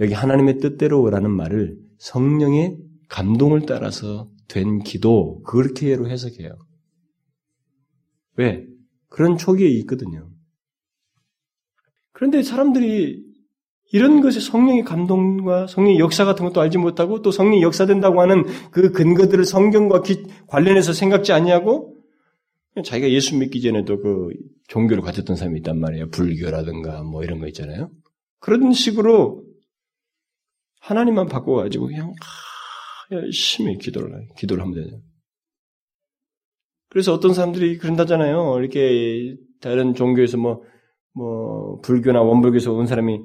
여기 0.00 0.14
하나님의 0.14 0.58
뜻대로라는 0.58 1.30
말을 1.30 1.76
성령의 1.98 2.78
감동을 3.08 3.66
따라서 3.66 4.30
된 4.48 4.80
기도 4.80 5.42
그렇게로 5.42 6.08
해석해요. 6.08 6.56
왜? 8.36 8.66
그런 9.12 9.36
초기에 9.36 9.68
있거든요. 9.80 10.30
그런데 12.12 12.42
사람들이 12.42 13.22
이런 13.92 14.22
것에 14.22 14.40
성령의 14.40 14.84
감동과 14.84 15.66
성령의 15.66 15.98
역사 15.98 16.24
같은 16.24 16.46
것도 16.46 16.62
알지 16.62 16.78
못하고 16.78 17.20
또 17.20 17.30
성령이 17.30 17.62
역사된다고 17.62 18.22
하는 18.22 18.44
그 18.70 18.90
근거들을 18.90 19.44
성경과 19.44 20.00
기, 20.00 20.24
관련해서 20.46 20.94
생각지 20.94 21.32
아니하고 21.32 21.94
자기가 22.82 23.10
예수 23.10 23.36
믿기 23.36 23.60
전에도 23.60 24.00
그 24.00 24.30
종교를 24.68 25.02
가졌던 25.02 25.36
사람이 25.36 25.58
있단 25.58 25.78
말이에요. 25.78 26.08
불교라든가 26.08 27.02
뭐 27.02 27.22
이런 27.22 27.38
거 27.38 27.46
있잖아요. 27.48 27.90
그런 28.38 28.72
식으로 28.72 29.44
하나님만 30.80 31.26
바꿔가지고 31.26 31.88
그냥 31.88 32.14
열심히 33.10 33.76
기도를 33.76 34.26
기도를 34.38 34.62
하면 34.64 34.74
되죠. 34.74 35.02
그래서 36.92 37.14
어떤 37.14 37.32
사람들이 37.32 37.78
그런다잖아요. 37.78 38.58
이렇게 38.58 39.34
다른 39.62 39.94
종교에서 39.94 40.36
뭐, 40.36 40.62
뭐, 41.14 41.80
불교나 41.80 42.20
원불교에서 42.20 42.70
온 42.74 42.86
사람이, 42.86 43.18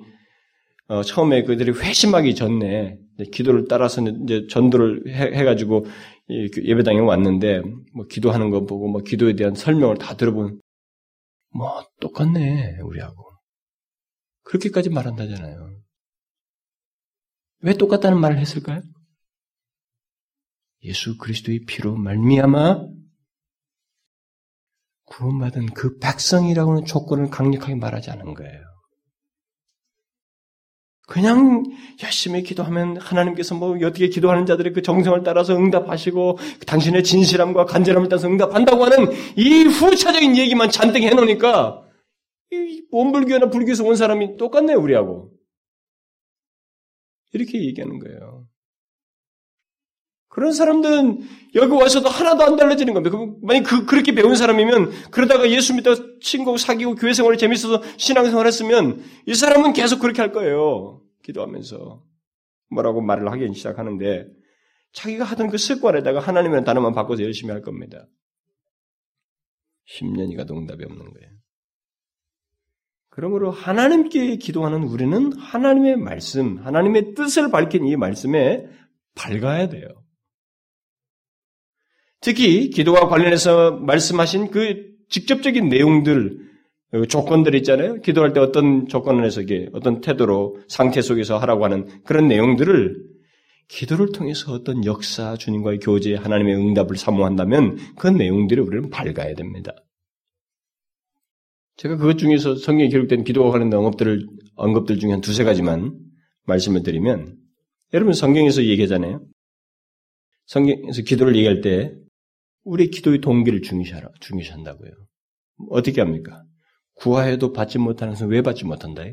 어, 0.87 1.03
처음에 1.03 1.43
그들이 1.43 1.71
회심하기 1.71 2.33
전에 2.33 2.97
기도를 3.33 3.65
따라서 3.67 4.01
이제 4.01 4.47
전도를 4.49 5.09
해, 5.09 5.43
가지고 5.43 5.85
그 6.27 6.63
예배당에 6.63 6.99
왔는데, 6.99 7.61
뭐, 7.93 8.05
기도하는 8.09 8.51
거 8.51 8.63
보고, 8.63 8.87
뭐, 8.87 9.01
기도에 9.01 9.33
대한 9.33 9.53
설명을 9.53 9.97
다 9.97 10.15
들어본, 10.15 10.61
뭐, 11.53 11.83
똑같네, 11.99 12.79
우리하고. 12.85 13.31
그렇게까지 14.43 14.91
말한다잖아요. 14.91 15.77
왜 17.63 17.73
똑같다는 17.73 18.17
말을 18.17 18.37
했을까요? 18.37 18.81
예수 20.83 21.17
그리스도의 21.17 21.65
피로 21.67 21.97
말미암아 21.97 22.96
구원받은 25.07 25.67
그 25.73 25.97
백성이라고 25.97 26.71
하는 26.71 26.85
조건을 26.85 27.29
강력하게 27.29 27.75
말하지 27.75 28.11
않은 28.11 28.33
거예요. 28.33 28.67
그냥 31.07 31.63
열심히 32.03 32.43
기도하면 32.43 32.97
하나님께서 32.97 33.55
뭐 33.55 33.77
어떻게 33.77 34.09
기도하는 34.09 34.45
자들의 34.45 34.73
그 34.73 34.81
정성을 34.81 35.23
따라서 35.23 35.55
응답하시고 35.55 36.37
당신의 36.67 37.05
진실함과 37.05 37.65
간절함을 37.65 38.09
따라서 38.09 38.27
응답한다고 38.27 38.83
하는 38.83 39.07
이 39.37 39.63
후차적인 39.63 40.35
얘기만 40.35 40.69
잔뜩 40.69 41.03
해놓으니까 41.03 41.81
이 42.51 42.83
원불교나 42.91 43.49
불교에서 43.49 43.85
온 43.85 43.95
사람이 43.95 44.35
똑같네요 44.35 44.77
우리하고 44.77 45.31
이렇게 47.31 47.63
얘기하는 47.63 47.99
거예요. 47.99 48.36
그런 50.37 50.53
사람들은 50.53 51.21
여기 51.55 51.71
와서도 51.73 52.09
하나도 52.09 52.43
안 52.43 52.55
달라지는 52.57 52.93
겁니다. 52.93 53.17
만약 53.41 53.63
그, 53.63 53.87
그렇게 53.87 54.11
배운 54.11 54.35
사람이면 54.35 55.09
그러다가 55.09 55.49
예수 55.49 55.73
믿다 55.73 55.95
친구 56.21 56.59
사귀고 56.59 56.93
교회 56.93 57.11
생활이 57.13 57.39
재밌어서 57.39 57.81
신앙생활 57.97 58.45
했으면 58.45 59.01
이 59.25 59.33
사람은 59.33 59.73
계속 59.73 59.97
그렇게 59.97 60.21
할 60.21 60.31
거예요. 60.31 61.01
기도하면서. 61.23 62.03
뭐라고 62.69 63.01
말을 63.01 63.31
하기 63.31 63.51
시작하는데 63.51 64.27
자기가 64.91 65.23
하던 65.25 65.49
그 65.49 65.57
습관에다가 65.57 66.19
하나님이라는 66.19 66.63
단어만 66.63 66.93
바꿔서 66.93 67.23
열심히 67.23 67.51
할 67.51 67.63
겁니다. 67.63 68.05
10년이 69.89 70.37
가도 70.37 70.55
응답이 70.55 70.83
없는 70.83 71.13
거예요. 71.13 71.31
그러므로 73.09 73.49
하나님께 73.49 74.35
기도하는 74.35 74.83
우리는 74.83 75.33
하나님의 75.35 75.97
말씀, 75.97 76.59
하나님의 76.59 77.15
뜻을 77.15 77.49
밝힌 77.49 77.87
이 77.87 77.95
말씀에 77.95 78.67
밝아야 79.15 79.69
돼요. 79.69 79.87
특히 82.21 82.69
기도와 82.69 83.07
관련해서 83.07 83.71
말씀하신 83.71 84.51
그 84.51 84.87
직접적인 85.09 85.69
내용들, 85.69 86.47
그 86.91 87.07
조건들 87.07 87.55
있잖아요. 87.55 88.01
기도할 88.01 88.33
때 88.33 88.39
어떤 88.39 88.87
조건에서 88.87 89.41
이게 89.41 89.69
어떤 89.73 90.01
태도로 90.01 90.59
상태 90.67 91.01
속에서 91.01 91.37
하라고 91.37 91.65
하는 91.65 91.85
그런 92.03 92.27
내용들을 92.27 92.95
기도를 93.67 94.11
통해서 94.13 94.53
어떤 94.53 94.85
역사, 94.85 95.35
주님과의 95.35 95.79
교제, 95.79 96.15
하나님의 96.15 96.55
응답을 96.55 96.95
사모한다면 96.95 97.77
그 97.97 98.07
내용들을 98.07 98.63
우리는 98.63 98.89
밝아야 98.89 99.33
됩니다. 99.35 99.73
제가 101.75 101.97
그것 101.97 102.17
중에서 102.17 102.55
성경에 102.55 102.89
기록된 102.89 103.23
기도와 103.23 103.51
관련된 103.51 103.77
언급들을, 103.77 104.25
언급들 104.55 104.97
중에 104.99 105.11
한 105.11 105.21
두세 105.21 105.43
가지만 105.43 105.95
말씀을 106.45 106.81
드리면, 106.81 107.35
여러분 107.93 108.13
성경에서 108.13 108.63
얘기하잖아요. 108.63 109.21
성경에서 110.47 111.01
기도를 111.03 111.35
얘기할 111.35 111.61
때 111.61 111.93
우리 112.67 112.89
기도의 112.89 113.21
동기를 113.21 113.61
중요시한다고요. 113.61 114.91
어떻게 115.69 116.01
합니까? 116.01 116.43
구하여도 116.95 117.53
받지 117.53 117.77
못하는 117.77 118.13
것은 118.13 118.27
왜 118.27 118.41
받지 118.41 118.65
못한다? 118.65 119.03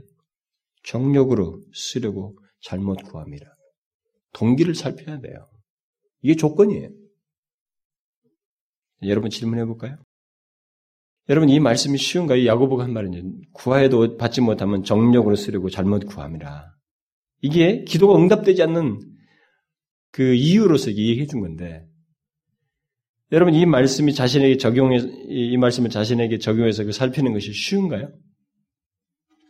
정력으로 0.82 1.62
쓰려고 1.72 2.36
잘못 2.62 2.96
구함이라. 3.04 3.46
동기를 4.32 4.74
살펴야 4.74 5.20
돼요. 5.20 5.48
이게 6.20 6.34
조건이에요. 6.34 6.88
여러분 9.04 9.30
질문해 9.30 9.64
볼까요? 9.66 9.98
여러분 11.28 11.48
이 11.48 11.60
말씀이 11.60 11.96
쉬운가요? 11.96 12.44
야고보가 12.46 12.82
한 12.82 12.92
말은 12.92 13.40
구하여도 13.52 14.16
받지 14.16 14.40
못하면 14.40 14.82
정력으로 14.82 15.36
쓰려고 15.36 15.70
잘못 15.70 16.06
구함이라. 16.06 16.74
이게 17.40 17.84
기도가 17.84 18.16
응답되지 18.16 18.64
않는 18.64 18.98
그 20.10 20.34
이유로서 20.34 20.90
얘기해 20.90 21.26
준 21.26 21.40
건데 21.40 21.86
여러분 23.34 23.52
이 23.52 23.66
말씀이 23.66 24.14
자신에게 24.14 24.58
적용해 24.58 24.98
이 25.26 25.56
말씀을 25.56 25.90
자신에게 25.90 26.38
적용해서 26.38 26.84
그 26.84 26.92
살피는 26.92 27.32
것이 27.32 27.52
쉬운가요? 27.52 28.16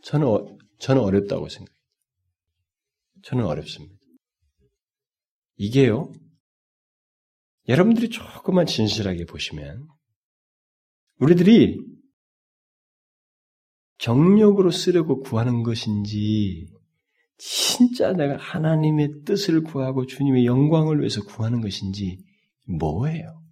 저는 0.04 0.26
어, 0.26 0.56
저는 0.78 1.02
어렵다고 1.02 1.50
생각해요. 1.50 1.76
저는 3.24 3.44
어렵습니다. 3.44 3.94
이게요. 5.56 6.10
여러분들이 7.68 8.08
조금만 8.08 8.64
진실하게 8.64 9.26
보시면 9.26 9.86
우리들이 11.18 11.78
정력으로 13.98 14.70
쓰려고 14.70 15.20
구하는 15.20 15.62
것인지 15.62 16.68
진짜 17.36 18.14
내가 18.14 18.38
하나님의 18.38 19.24
뜻을 19.26 19.62
구하고 19.62 20.06
주님의 20.06 20.46
영광을 20.46 21.00
위해서 21.00 21.22
구하는 21.22 21.60
것인지 21.60 22.16
뭐예요? 22.66 23.43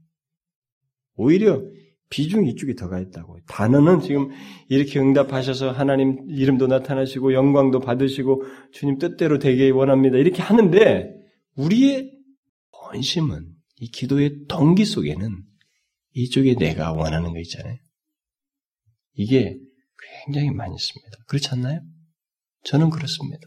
오히려 1.15 1.63
비중이 2.11 2.51
이쪽에 2.51 2.75
더가 2.75 3.01
있다고. 3.01 3.39
단어는 3.49 4.01
지금 4.01 4.31
이렇게 4.69 5.01
응답하셔서 5.01 5.71
하나님 5.71 6.19
이름도 6.29 6.67
나타나시고 6.67 7.33
영광도 7.33 7.81
받으시고 7.81 8.45
주님 8.73 8.99
뜻대로 8.99 9.39
되게 9.39 9.71
원합니다. 9.71 10.19
이렇게 10.19 10.43
하는데 10.43 11.11
우리의 11.57 12.13
본심은 12.71 13.55
이 13.79 13.89
기도의 13.89 14.45
동기 14.47 14.85
속에는 14.85 15.43
이쪽에 16.15 16.55
내가 16.55 16.93
원하는 16.93 17.33
거 17.33 17.41
있잖아요. 17.41 17.77
이게 19.15 19.59
굉장히 20.27 20.51
많이 20.51 20.75
있습니다. 20.75 21.17
그렇지 21.27 21.49
않나요? 21.51 21.81
저는 22.65 22.91
그렇습니다. 22.91 23.47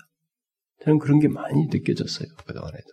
저는 0.84 1.00
그런 1.00 1.20
게 1.20 1.28
많이 1.28 1.68
느껴졌어요. 1.68 2.28
그동안에도. 2.46 2.88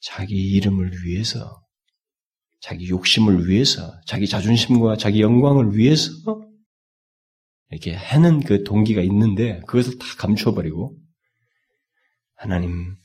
자기 0.00 0.36
이름을 0.36 0.92
위해서 1.04 1.60
자기 2.60 2.88
욕심을 2.88 3.48
위해서, 3.48 4.00
자기 4.06 4.26
자존심과 4.26 4.96
자기 4.96 5.20
영광을 5.20 5.76
위해서 5.76 6.10
이렇게 7.70 7.94
하는 7.94 8.40
그 8.40 8.64
동기가 8.64 9.02
있는데 9.02 9.60
그것을 9.66 9.98
다 9.98 10.06
감추어버리고 10.18 10.96
하나님 12.34 12.96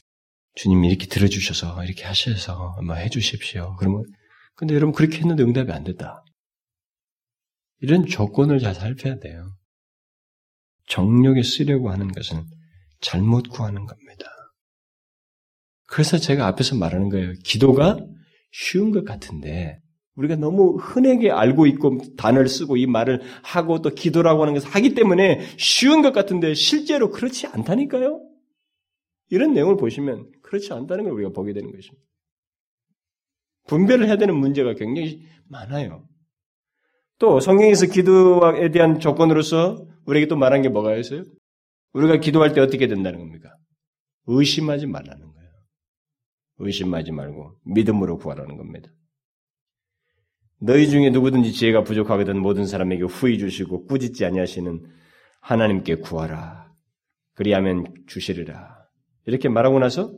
주님이 0.56 0.88
이렇게 0.88 1.08
들어주셔서 1.08 1.84
이렇게 1.84 2.06
하셔서 2.06 2.80
뭐 2.86 2.96
해주십시오. 2.96 3.76
그러면 3.78 4.04
근데 4.56 4.76
여러분 4.76 4.94
그렇게 4.94 5.18
했는데 5.18 5.44
응답이 5.44 5.72
안 5.72 5.84
됐다. 5.84 6.24
이런 7.82 8.06
조건을 8.06 8.60
잘 8.60 8.76
살펴야 8.76 9.20
돼요. 9.20 9.54
정력에 10.88 11.44
쓰려고 11.44 11.92
하는 11.92 12.12
것은 12.12 12.46
잘못 13.02 13.50
구하는 13.50 13.86
겁니다. 13.86 14.26
그래서 15.88 16.18
제가 16.18 16.48
앞에서 16.48 16.76
말하는 16.76 17.10
거예요. 17.10 17.34
기도가 17.44 17.98
쉬운 18.54 18.92
것 18.92 19.04
같은데 19.04 19.82
우리가 20.16 20.36
너무 20.36 20.78
흔하게 20.80 21.32
알고 21.32 21.66
있고 21.66 21.98
단어를 22.16 22.48
쓰고 22.48 22.78
이 22.78 22.86
말을 22.86 23.22
하고 23.42 23.82
또 23.82 23.90
기도라고 23.90 24.44
하는 24.44 24.54
것을 24.54 24.70
하기 24.70 24.94
때문에 24.94 25.42
쉬운 25.58 26.04
것 26.04 26.14
같은데 26.14 26.54
실제로 26.54 27.10
그렇지 27.10 27.48
않다니까요. 27.48 28.22
이런 29.32 29.54
내용을 29.54 29.76
보시면 29.76 30.30
그렇지 30.44 30.72
않다는 30.72 31.06
걸 31.06 31.14
우리가 31.14 31.32
보게 31.32 31.52
되는 31.54 31.72
것입니다. 31.72 32.06
분별을 33.68 34.06
해야 34.06 34.18
되는 34.18 34.36
문제가 34.36 34.76
굉장히 34.76 35.24
많아요. 35.50 36.08
또 37.18 37.40
성경에서 37.40 37.88
기도에 37.88 38.70
대한 38.70 39.00
조건으로서 39.00 39.88
우리에게 40.06 40.28
또 40.28 40.36
말한 40.36 40.62
게 40.62 40.70
뭐가 40.70 40.96
있어요? 40.98 41.24
우리가 41.94 42.18
기도할 42.18 42.54
때 42.54 42.62
어떻게 42.62 42.88
된다는 42.88 43.18
겁니까? 43.18 43.56
의심하지 44.28 44.86
말라는 44.86 45.22
거예요. 45.22 45.33
의심하지 46.58 47.12
말고 47.12 47.60
믿음으로 47.66 48.18
구하라는 48.18 48.58
겁니다. 48.58 48.90
너희 50.60 50.90
중에 50.90 51.10
누구든지 51.10 51.52
지혜가 51.52 51.84
부족하거든 51.84 52.40
모든 52.40 52.66
사람에게 52.66 53.04
후히 53.04 53.38
주시고 53.38 53.86
꾸짖지 53.86 54.26
아니하시는 54.26 54.86
하나님께 55.42 55.96
구하라. 55.96 56.72
그리하면 57.34 57.94
주시리라. 58.08 58.88
이렇게 59.26 59.50
말하고 59.50 59.80
나서 59.80 60.18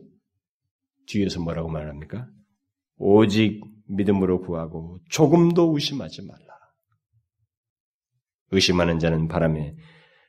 뒤에서 1.08 1.42
뭐라고 1.42 1.70
말합니까? 1.70 2.28
오직 2.98 3.64
믿음으로 3.88 4.42
구하고 4.42 5.00
조금도 5.10 5.74
의심하지 5.74 6.26
말라. 6.26 6.46
의심하는 8.52 9.00
자는 9.00 9.28
바람에 9.28 9.76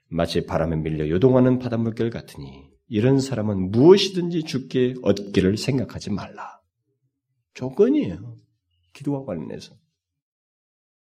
마치 0.08 0.46
바람에 0.46 0.76
밀려 0.76 1.08
요동하는 1.08 1.58
바닷물결 1.58 2.10
같으니 2.10 2.70
이런 2.88 3.20
사람은 3.20 3.70
무엇이든지 3.72 4.44
죽게 4.44 4.94
얻기를 5.02 5.56
생각하지 5.56 6.10
말라. 6.10 6.60
조건이에요. 7.54 8.36
기도와 8.92 9.24
관련해서. 9.24 9.74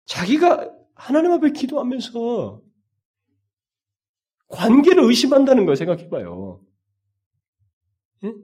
자기가 0.05 0.71
하나님 0.95 1.31
앞에 1.31 1.51
기도하면서 1.51 2.61
관계를 4.47 5.03
의심한다는 5.05 5.65
걸 5.65 5.75
생각해 5.75 6.09
봐요. 6.09 6.61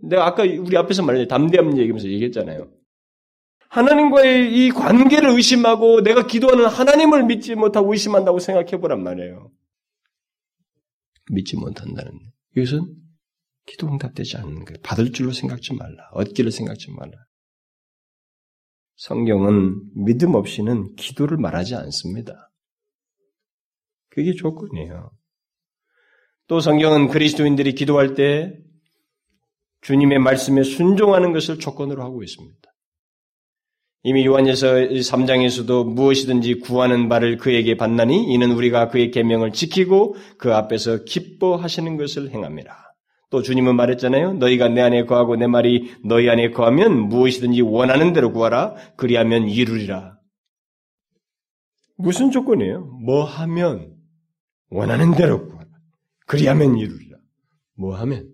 내가 0.02 0.26
아까 0.26 0.44
우리 0.44 0.76
앞에서 0.76 1.04
말했 1.04 1.28
담대함 1.28 1.78
얘기하면서 1.78 2.08
얘기했잖아요. 2.10 2.72
하나님과의 3.70 4.52
이 4.52 4.72
관계를 4.72 5.30
의심하고 5.30 6.02
내가 6.02 6.26
기도하는 6.26 6.66
하나님을 6.66 7.26
믿지 7.26 7.54
못하고 7.54 7.94
의심한다고 7.94 8.40
생각해 8.40 8.78
보란 8.78 9.04
말이에요. 9.04 9.52
믿지 11.32 11.56
못한다는. 11.56 12.20
이것은 12.58 12.96
기도 13.70 13.88
응답되지 13.88 14.38
않는 14.38 14.66
거예요. 14.66 14.80
받을 14.82 15.12
줄로 15.12 15.32
생각지 15.32 15.76
말라. 15.76 16.10
얻기를 16.14 16.52
생각지 16.52 16.92
말라. 16.92 17.12
성경은 18.96 19.82
믿음 19.96 20.34
없이는 20.34 20.96
기도를 20.96 21.38
말하지 21.38 21.76
않습니다. 21.76 22.52
그게 24.10 24.34
조건이에요. 24.34 25.12
또 26.48 26.60
성경은 26.60 27.10
그리스도인들이 27.10 27.76
기도할 27.76 28.16
때 28.16 28.58
주님의 29.82 30.20
말씀에 30.20 30.64
순종하는 30.64 31.32
것을 31.32 31.60
조건으로 31.60 32.04
하고 32.04 32.24
있습니다. 32.24 32.60
이미 34.04 34.26
요한에서 34.26 34.74
3장에서도 34.74 35.94
무엇이든지 35.94 36.56
구하는 36.62 37.08
바를 37.08 37.38
그에게 37.38 37.78
받나니 37.78 38.34
이는 38.34 38.52
우리가 38.52 38.90
그의 38.90 39.12
계명을 39.12 39.52
지키고 39.52 40.16
그 40.38 40.56
앞에서 40.56 41.04
기뻐하시는 41.04 41.98
것을 41.98 42.32
행합니다. 42.32 42.89
또 43.30 43.42
주님은 43.42 43.76
말했잖아요. 43.76 44.34
너희가 44.34 44.70
내 44.70 44.82
안에 44.82 45.06
거하고 45.06 45.36
내 45.36 45.46
말이 45.48 45.94
너희 46.04 46.30
안에 46.30 46.50
거하면 46.52 47.10
무엇이든지 47.10 47.62
원하는 47.62 48.14
대로 48.14 48.32
구하라. 48.32 48.76
그리하면 48.98 49.48
이루리라. 49.48 50.18
무슨 51.98 52.32
조건이에요? 52.32 52.86
뭐 53.06 53.24
하면 53.24 53.96
원하는 54.70 55.16
대로 55.16 55.46
구하라. 55.46 55.70
그리하면 56.26 56.78
이루리라. 56.78 57.18
뭐 57.78 57.96
하면 57.98 58.34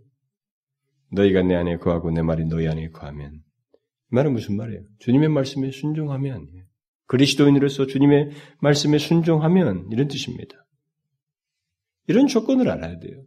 너희가 1.11 1.41
내 1.43 1.55
안에 1.55 1.77
거하고 1.77 2.11
내 2.11 2.21
말이 2.21 2.45
너희 2.45 2.67
안에 2.67 2.89
거하면 2.89 3.41
말은 4.09 4.33
무슨 4.33 4.55
말이에요? 4.55 4.81
주님의 4.99 5.29
말씀에 5.29 5.71
순종하면 5.71 6.47
그리스도인으로서 7.07 7.85
주님의 7.85 8.31
말씀에 8.61 8.97
순종하면 8.97 9.89
이런 9.91 10.07
뜻입니다. 10.07 10.55
이런 12.07 12.27
조건을 12.27 12.69
알아야 12.69 12.99
돼요. 12.99 13.23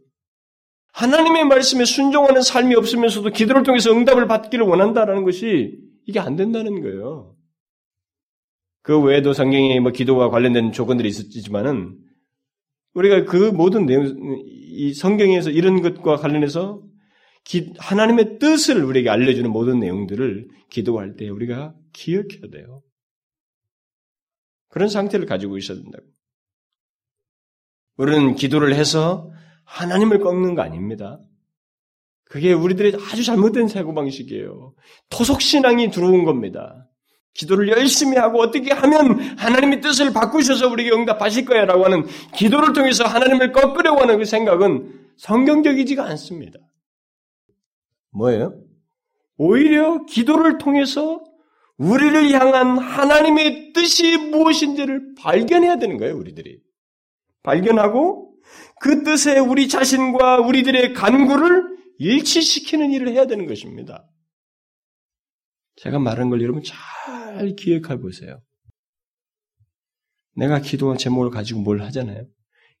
하나님의 0.93 1.45
말씀에 1.45 1.85
순종하는 1.85 2.41
삶이 2.41 2.75
없으면서도 2.75 3.29
기도를 3.29 3.63
통해서 3.63 3.91
응답을 3.91 4.27
받기를 4.27 4.65
원한다라는 4.65 5.23
것이 5.23 5.79
이게 6.05 6.19
안 6.19 6.35
된다는 6.35 6.81
거예요. 6.81 7.35
그 8.81 8.99
외에도 8.99 9.33
성경에 9.33 9.79
뭐 9.79 9.91
기도와 9.91 10.29
관련된 10.29 10.71
조건들이 10.71 11.09
있었지만은 11.09 11.97
우리가 12.93 13.25
그 13.25 13.35
모든 13.51 13.85
내용, 13.85 14.05
이 14.45 14.93
성경에서 14.93 15.51
이런 15.51 15.81
것과 15.81 16.15
관련해서 16.17 16.81
하나님의 17.77 18.39
뜻을 18.39 18.83
우리에게 18.83 19.09
알려주는 19.09 19.49
모든 19.49 19.79
내용들을 19.79 20.47
기도할 20.69 21.15
때 21.15 21.29
우리가 21.29 21.75
기억해야 21.93 22.49
돼요. 22.51 22.81
그런 24.69 24.87
상태를 24.89 25.25
가지고 25.25 25.57
있어야 25.57 25.77
된다고. 25.81 26.05
우리는 27.97 28.35
기도를 28.35 28.73
해서 28.73 29.31
하나님을 29.69 30.19
꺾는 30.19 30.55
거 30.55 30.61
아닙니다. 30.61 31.19
그게 32.25 32.53
우리들의 32.53 32.93
아주 33.11 33.23
잘못된 33.23 33.67
사고방식이에요. 33.67 34.73
토속신앙이 35.09 35.91
들어온 35.91 36.25
겁니다. 36.25 36.87
기도를 37.33 37.69
열심히 37.69 38.17
하고 38.17 38.39
어떻게 38.41 38.73
하면 38.73 39.19
하나님의 39.37 39.81
뜻을 39.81 40.11
바꾸셔서 40.11 40.67
우리에게 40.69 40.95
응답하실 40.95 41.45
거야 41.45 41.65
라고 41.65 41.85
하는 41.85 42.05
기도를 42.35 42.73
통해서 42.73 43.03
하나님을 43.05 43.51
꺾으려고 43.51 44.01
하는 44.01 44.17
그 44.17 44.25
생각은 44.25 45.07
성경적이지가 45.17 46.03
않습니다. 46.05 46.59
뭐예요? 48.11 48.59
오히려 49.37 50.05
기도를 50.05 50.57
통해서 50.57 51.23
우리를 51.77 52.31
향한 52.31 52.77
하나님의 52.77 53.71
뜻이 53.73 54.17
무엇인지를 54.17 55.15
발견해야 55.15 55.77
되는 55.77 55.97
거예요, 55.97 56.17
우리들이. 56.17 56.59
발견하고 57.43 58.28
그 58.81 59.03
뜻에 59.03 59.39
우리 59.39 59.67
자신과 59.67 60.39
우리들의 60.39 60.93
간구를 60.93 61.77
일치시키는 61.97 62.91
일을 62.91 63.09
해야 63.09 63.27
되는 63.27 63.45
것입니다. 63.45 64.09
제가 65.77 65.99
말한 65.99 66.29
걸 66.29 66.41
여러분 66.41 66.61
잘 66.63 67.55
기억해 67.55 67.99
보세요. 67.99 68.41
내가 70.35 70.59
기도와 70.59 70.97
제목을 70.97 71.29
가지고 71.29 71.61
뭘 71.61 71.81
하잖아요. 71.81 72.25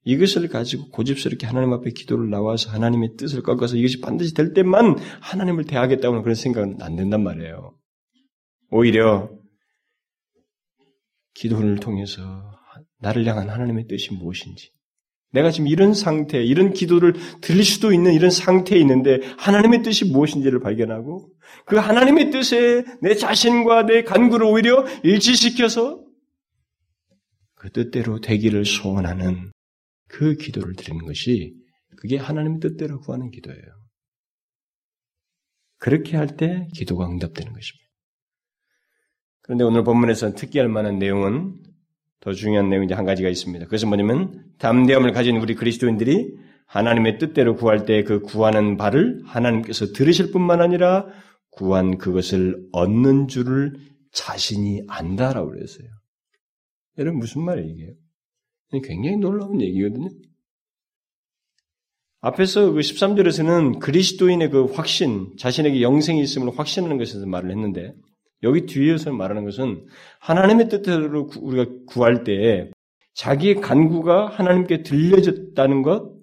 이것을 0.05 0.47
가지고 0.47 0.89
고집스럽게 0.91 1.45
하나님 1.45 1.73
앞에 1.73 1.91
기도를 1.91 2.29
나와서 2.29 2.71
하나님의 2.71 3.15
뜻을 3.17 3.43
꺾어서 3.43 3.75
이것이 3.75 3.99
반드시 3.99 4.33
될 4.33 4.53
때만 4.53 4.97
하나님을 5.21 5.65
대하겠다고는 5.65 6.23
그런 6.23 6.35
생각은 6.35 6.81
안 6.81 6.95
된단 6.95 7.21
말이에요. 7.21 7.77
오히려 8.71 9.29
기도를 11.33 11.79
통해서 11.79 12.21
나를 12.99 13.25
향한 13.25 13.49
하나님의 13.49 13.87
뜻이 13.87 14.13
무엇인지, 14.13 14.71
내가 15.31 15.51
지금 15.51 15.67
이런 15.67 15.93
상태, 15.93 16.43
이런 16.43 16.73
기도를 16.73 17.13
들릴 17.41 17.63
수도 17.63 17.93
있는 17.93 18.13
이런 18.13 18.31
상태에 18.31 18.79
있는데 18.79 19.19
하나님의 19.37 19.83
뜻이 19.83 20.05
무엇인지를 20.05 20.59
발견하고 20.59 21.29
그 21.65 21.75
하나님의 21.77 22.31
뜻에 22.31 22.83
내 23.01 23.15
자신과 23.15 23.85
내 23.85 24.03
간구를 24.03 24.45
오히려 24.45 24.85
일치시켜서 25.03 26.03
그 27.55 27.69
뜻대로 27.71 28.21
되기를 28.21 28.65
소원하는 28.65 29.51
그 30.07 30.35
기도를 30.35 30.75
드리는 30.75 31.05
것이 31.05 31.53
그게 31.97 32.17
하나님의 32.17 32.59
뜻대로 32.59 32.99
구하는 32.99 33.29
기도예요. 33.29 33.61
그렇게 35.77 36.17
할 36.17 36.27
때 36.37 36.67
기도가 36.73 37.07
응답되는 37.07 37.53
것입니다. 37.53 37.89
그런데 39.41 39.63
오늘 39.63 39.83
본문에서 39.83 40.35
특기할 40.35 40.69
만한 40.69 40.99
내용은 40.99 41.55
더 42.21 42.33
중요한 42.33 42.69
내용이 42.69 42.91
한 42.91 43.05
가지가 43.05 43.29
있습니다. 43.29 43.65
그것은 43.65 43.87
뭐냐면 43.87 44.43
담대함을 44.57 45.13
가진 45.13 45.37
우리 45.37 45.55
그리스도인들이 45.55 46.37
하나님의 46.65 47.17
뜻대로 47.17 47.55
구할 47.55 47.85
때 47.85 48.03
그 48.03 48.21
구하는 48.21 48.77
바를 48.77 49.21
하나님께서 49.25 49.87
들으실 49.93 50.31
뿐만 50.31 50.61
아니라 50.61 51.07
구한 51.51 51.97
그것을 51.97 52.67
얻는 52.71 53.27
줄을 53.27 53.73
자신이 54.11 54.83
안다라고 54.87 55.49
그랬어요. 55.49 55.87
여러분 56.97 57.19
무슨 57.19 57.41
말이에요 57.43 57.69
이게? 57.69 57.93
굉장히 58.83 59.17
놀라운 59.17 59.61
얘기거든요. 59.61 60.09
앞에서 62.21 62.71
그 62.71 62.79
13절에서는 62.79 63.79
그리스도인의 63.79 64.49
그 64.49 64.65
확신, 64.65 65.35
자신에게 65.37 65.81
영생이 65.81 66.21
있음을 66.21 66.57
확신하는 66.57 66.97
것에서 66.97 67.25
말을 67.25 67.49
했는데 67.51 67.93
여기 68.43 68.65
뒤에서 68.65 69.11
말하는 69.11 69.45
것은 69.45 69.85
하나님의 70.19 70.69
뜻대로 70.69 71.29
우리가 71.39 71.71
구할 71.87 72.23
때 72.23 72.71
자기의 73.13 73.55
간구가 73.55 74.27
하나님께 74.29 74.83
들려졌다는 74.83 75.81
것, 75.81 76.13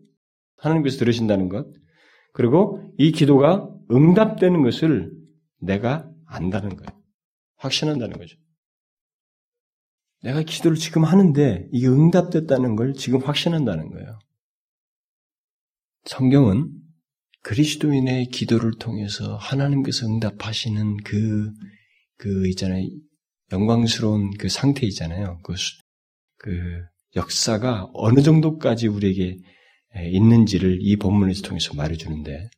하나님께서 0.57 0.99
들으신다는 0.99 1.49
것, 1.49 1.67
그리고 2.33 2.83
이 2.99 3.13
기도가 3.13 3.69
응답되는 3.91 4.63
것을 4.63 5.13
내가 5.61 6.11
안다는 6.27 6.77
거예요. 6.77 7.03
확신한다는 7.57 8.19
거죠. 8.19 8.37
내가 10.23 10.43
기도를 10.43 10.77
지금 10.77 11.05
하는데 11.05 11.69
이게 11.73 11.87
응답됐다는 11.87 12.77
걸 12.77 12.95
지금 12.95 13.21
확신한다는 13.21 13.91
거예요. 13.91 14.19
성경은 16.05 16.73
그리스도인의 17.43 18.27
기도를 18.27 18.73
통해서 18.79 19.37
하나님께서 19.37 20.07
응답하시는 20.07 20.97
그, 21.05 21.53
그 22.17 22.49
있잖아요. 22.49 22.87
영광스러운 23.53 24.37
그 24.39 24.49
상태 24.49 24.87
있잖아요. 24.87 25.39
그, 25.43 25.55
그 26.39 26.83
역사가 27.15 27.91
어느 27.95 28.23
정도까지 28.23 28.89
우리에게 28.89 29.39
있는지를 30.13 30.79
이 30.81 30.97
본문을 30.97 31.35
통해서 31.43 31.75
말해주는데, 31.75 32.51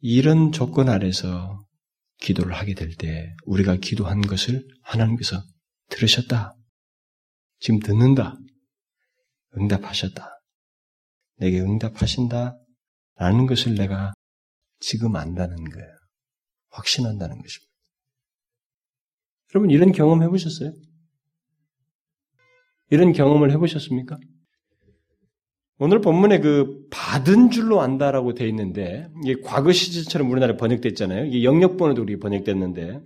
이런 0.00 0.52
조건 0.52 0.88
아래서 0.88 1.64
기도를 2.20 2.52
하게 2.52 2.74
될 2.74 2.94
때, 2.96 3.34
우리가 3.44 3.76
기도한 3.76 4.20
것을 4.20 4.66
하나님께서 4.82 5.42
들으셨다. 5.88 6.54
지금 7.58 7.80
듣는다. 7.80 8.36
응답하셨다. 9.58 10.40
내게 11.36 11.60
응답하신다. 11.60 12.58
라는 13.16 13.46
것을 13.46 13.74
내가 13.74 14.12
지금 14.78 15.16
안다는 15.16 15.56
거예요. 15.56 15.99
확신한다는 16.70 17.42
것입니다. 17.42 17.70
여러분, 19.54 19.70
이런 19.70 19.92
경험 19.92 20.22
해보셨어요? 20.22 20.72
이런 22.90 23.12
경험을 23.12 23.52
해보셨습니까? 23.52 24.18
오늘 25.78 26.02
본문에 26.02 26.40
그 26.40 26.86
받은 26.90 27.50
줄로 27.50 27.80
안다라고 27.80 28.34
돼 28.34 28.46
있는데 28.48 29.08
이게 29.24 29.40
과거 29.42 29.72
시제처럼 29.72 30.30
우리나라에 30.30 30.58
번역됐잖아요. 30.58 31.24
이게 31.26 31.42
영역번호도 31.42 32.02
우리 32.02 32.18
번역됐는데 32.18 33.00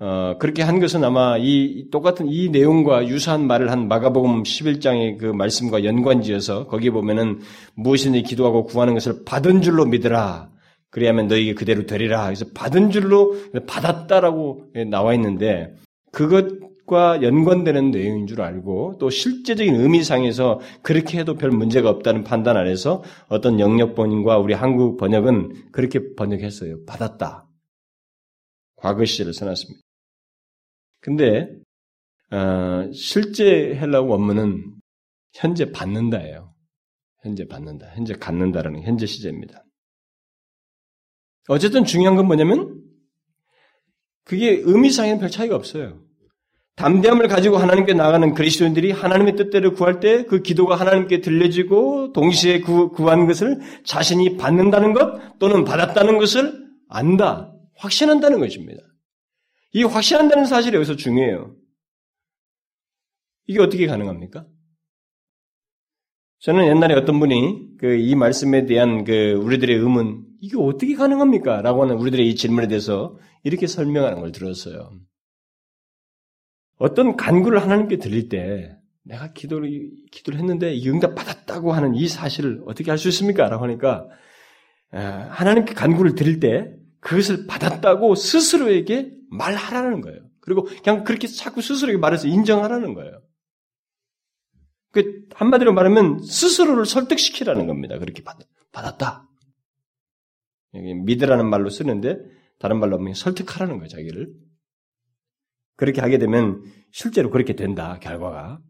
어, 0.00 0.36
그렇게 0.38 0.62
한 0.62 0.78
것은 0.78 1.04
아마 1.04 1.36
이 1.38 1.88
똑같은 1.90 2.28
이 2.28 2.48
내용과 2.48 3.08
유사한 3.08 3.46
말을 3.46 3.70
한 3.70 3.88
마가복음 3.88 4.44
11장의 4.44 5.18
그 5.18 5.26
말씀과 5.26 5.84
연관지어서 5.84 6.68
거기에 6.68 6.90
보면은 6.90 7.40
무엇이든지 7.74 8.22
기도하고 8.22 8.64
구하는 8.64 8.94
것을 8.94 9.24
받은 9.26 9.60
줄로 9.60 9.84
믿으라. 9.84 10.50
그래야만 10.90 11.28
너에게 11.28 11.54
그대로 11.54 11.86
되리라. 11.86 12.24
그래서 12.24 12.46
받은 12.54 12.90
줄로 12.90 13.34
받았다라고 13.66 14.72
나와 14.90 15.14
있는데 15.14 15.74
그것과 16.12 17.22
연관되는 17.22 17.90
내용인 17.90 18.26
줄 18.26 18.40
알고 18.40 18.96
또 18.98 19.10
실제적인 19.10 19.74
의미상에서 19.74 20.60
그렇게 20.82 21.18
해도 21.18 21.34
별 21.34 21.50
문제가 21.50 21.90
없다는 21.90 22.24
판단 22.24 22.56
안에서 22.56 23.02
어떤 23.28 23.60
영역 23.60 23.94
번역과 23.94 24.38
우리 24.38 24.54
한국 24.54 24.96
번역은 24.96 25.72
그렇게 25.72 26.14
번역했어요. 26.16 26.84
받았다. 26.86 27.46
과거 28.76 29.04
시제를 29.04 29.34
써놨습니다. 29.34 29.80
근데 31.00 31.48
어, 32.30 32.90
실제 32.92 33.74
헬라어 33.74 34.02
원문은 34.02 34.74
현재 35.34 35.70
받는다예요. 35.70 36.54
현재 37.22 37.46
받는다. 37.46 37.88
현재 37.94 38.14
갖는다라는 38.14 38.82
현재 38.82 39.06
시제입니다. 39.06 39.64
어쨌든 41.48 41.84
중요한 41.84 42.16
건 42.16 42.26
뭐냐면 42.26 42.82
그게 44.24 44.60
의미상에는 44.62 45.18
별 45.18 45.30
차이가 45.30 45.56
없어요. 45.56 46.00
담대함을 46.76 47.26
가지고 47.26 47.56
하나님께 47.56 47.94
나가는 47.94 48.34
그리스도인들이 48.34 48.92
하나님의 48.92 49.34
뜻대로 49.34 49.74
구할 49.74 49.98
때 49.98 50.24
그 50.24 50.42
기도가 50.42 50.76
하나님께 50.76 51.20
들려지고 51.20 52.12
동시에 52.12 52.60
구, 52.60 52.92
구한 52.92 53.26
것을 53.26 53.58
자신이 53.84 54.36
받는다는 54.36 54.92
것 54.92 55.38
또는 55.38 55.64
받았다는 55.64 56.18
것을 56.18 56.68
안다, 56.88 57.52
확신한다는 57.76 58.38
것입니다. 58.38 58.80
이 59.72 59.82
확신한다는 59.82 60.44
사실이 60.44 60.76
여기서 60.76 60.94
중요해요. 60.94 61.56
이게 63.46 63.60
어떻게 63.60 63.86
가능합니까? 63.86 64.46
저는 66.40 66.66
옛날에 66.66 66.94
어떤 66.94 67.18
분이 67.18 67.76
그 67.78 67.96
이 67.98 68.14
말씀에 68.14 68.66
대한 68.66 69.04
그 69.04 69.32
우리들의 69.32 69.76
의문, 69.76 70.24
이게 70.40 70.56
어떻게 70.56 70.94
가능합니까? 70.94 71.62
라고 71.62 71.82
하는 71.82 71.96
우리들의 71.96 72.28
이 72.28 72.34
질문에 72.36 72.68
대해서 72.68 73.16
이렇게 73.42 73.66
설명하는 73.66 74.20
걸 74.20 74.32
들었어요. 74.32 74.92
어떤 76.78 77.16
간구를 77.16 77.60
하나님께 77.60 77.98
드릴 77.98 78.28
때 78.28 78.76
내가 79.02 79.32
기도를, 79.32 79.90
기도를 80.12 80.38
했는데 80.38 80.78
응답 80.86 81.14
받았다고 81.14 81.72
하는 81.72 81.94
이 81.94 82.06
사실을 82.06 82.62
어떻게 82.66 82.90
할수 82.90 83.08
있습니까? 83.08 83.48
라고 83.48 83.64
하니까 83.64 84.06
하나님께 84.92 85.74
간구를 85.74 86.14
드릴 86.14 86.38
때 86.38 86.72
그것을 87.00 87.46
받았다고 87.46 88.14
스스로에게 88.14 89.10
말하라는 89.30 90.02
거예요. 90.02 90.20
그리고 90.40 90.68
그냥 90.84 91.02
그렇게 91.04 91.26
자꾸 91.26 91.62
스스로에게 91.62 91.98
말해서 91.98 92.28
인정하라는 92.28 92.94
거예요. 92.94 93.22
그 94.90 95.26
한마디로 95.34 95.72
말하면 95.72 96.22
스스로를 96.22 96.86
설득시키라는 96.86 97.66
겁니다. 97.66 97.98
그렇게 97.98 98.22
받, 98.22 98.38
받았다. 98.72 99.28
여기 100.74 100.94
믿으라는 100.94 101.48
말로 101.48 101.70
쓰는데 101.70 102.18
다른 102.58 102.78
말로 102.80 102.98
하면 102.98 103.14
설득하라는 103.14 103.78
거예요. 103.78 103.88
자기를. 103.88 104.32
그렇게 105.76 106.00
하게 106.00 106.18
되면 106.18 106.62
실제로 106.90 107.30
그렇게 107.30 107.54
된다. 107.54 107.98
결과가. 108.00 108.60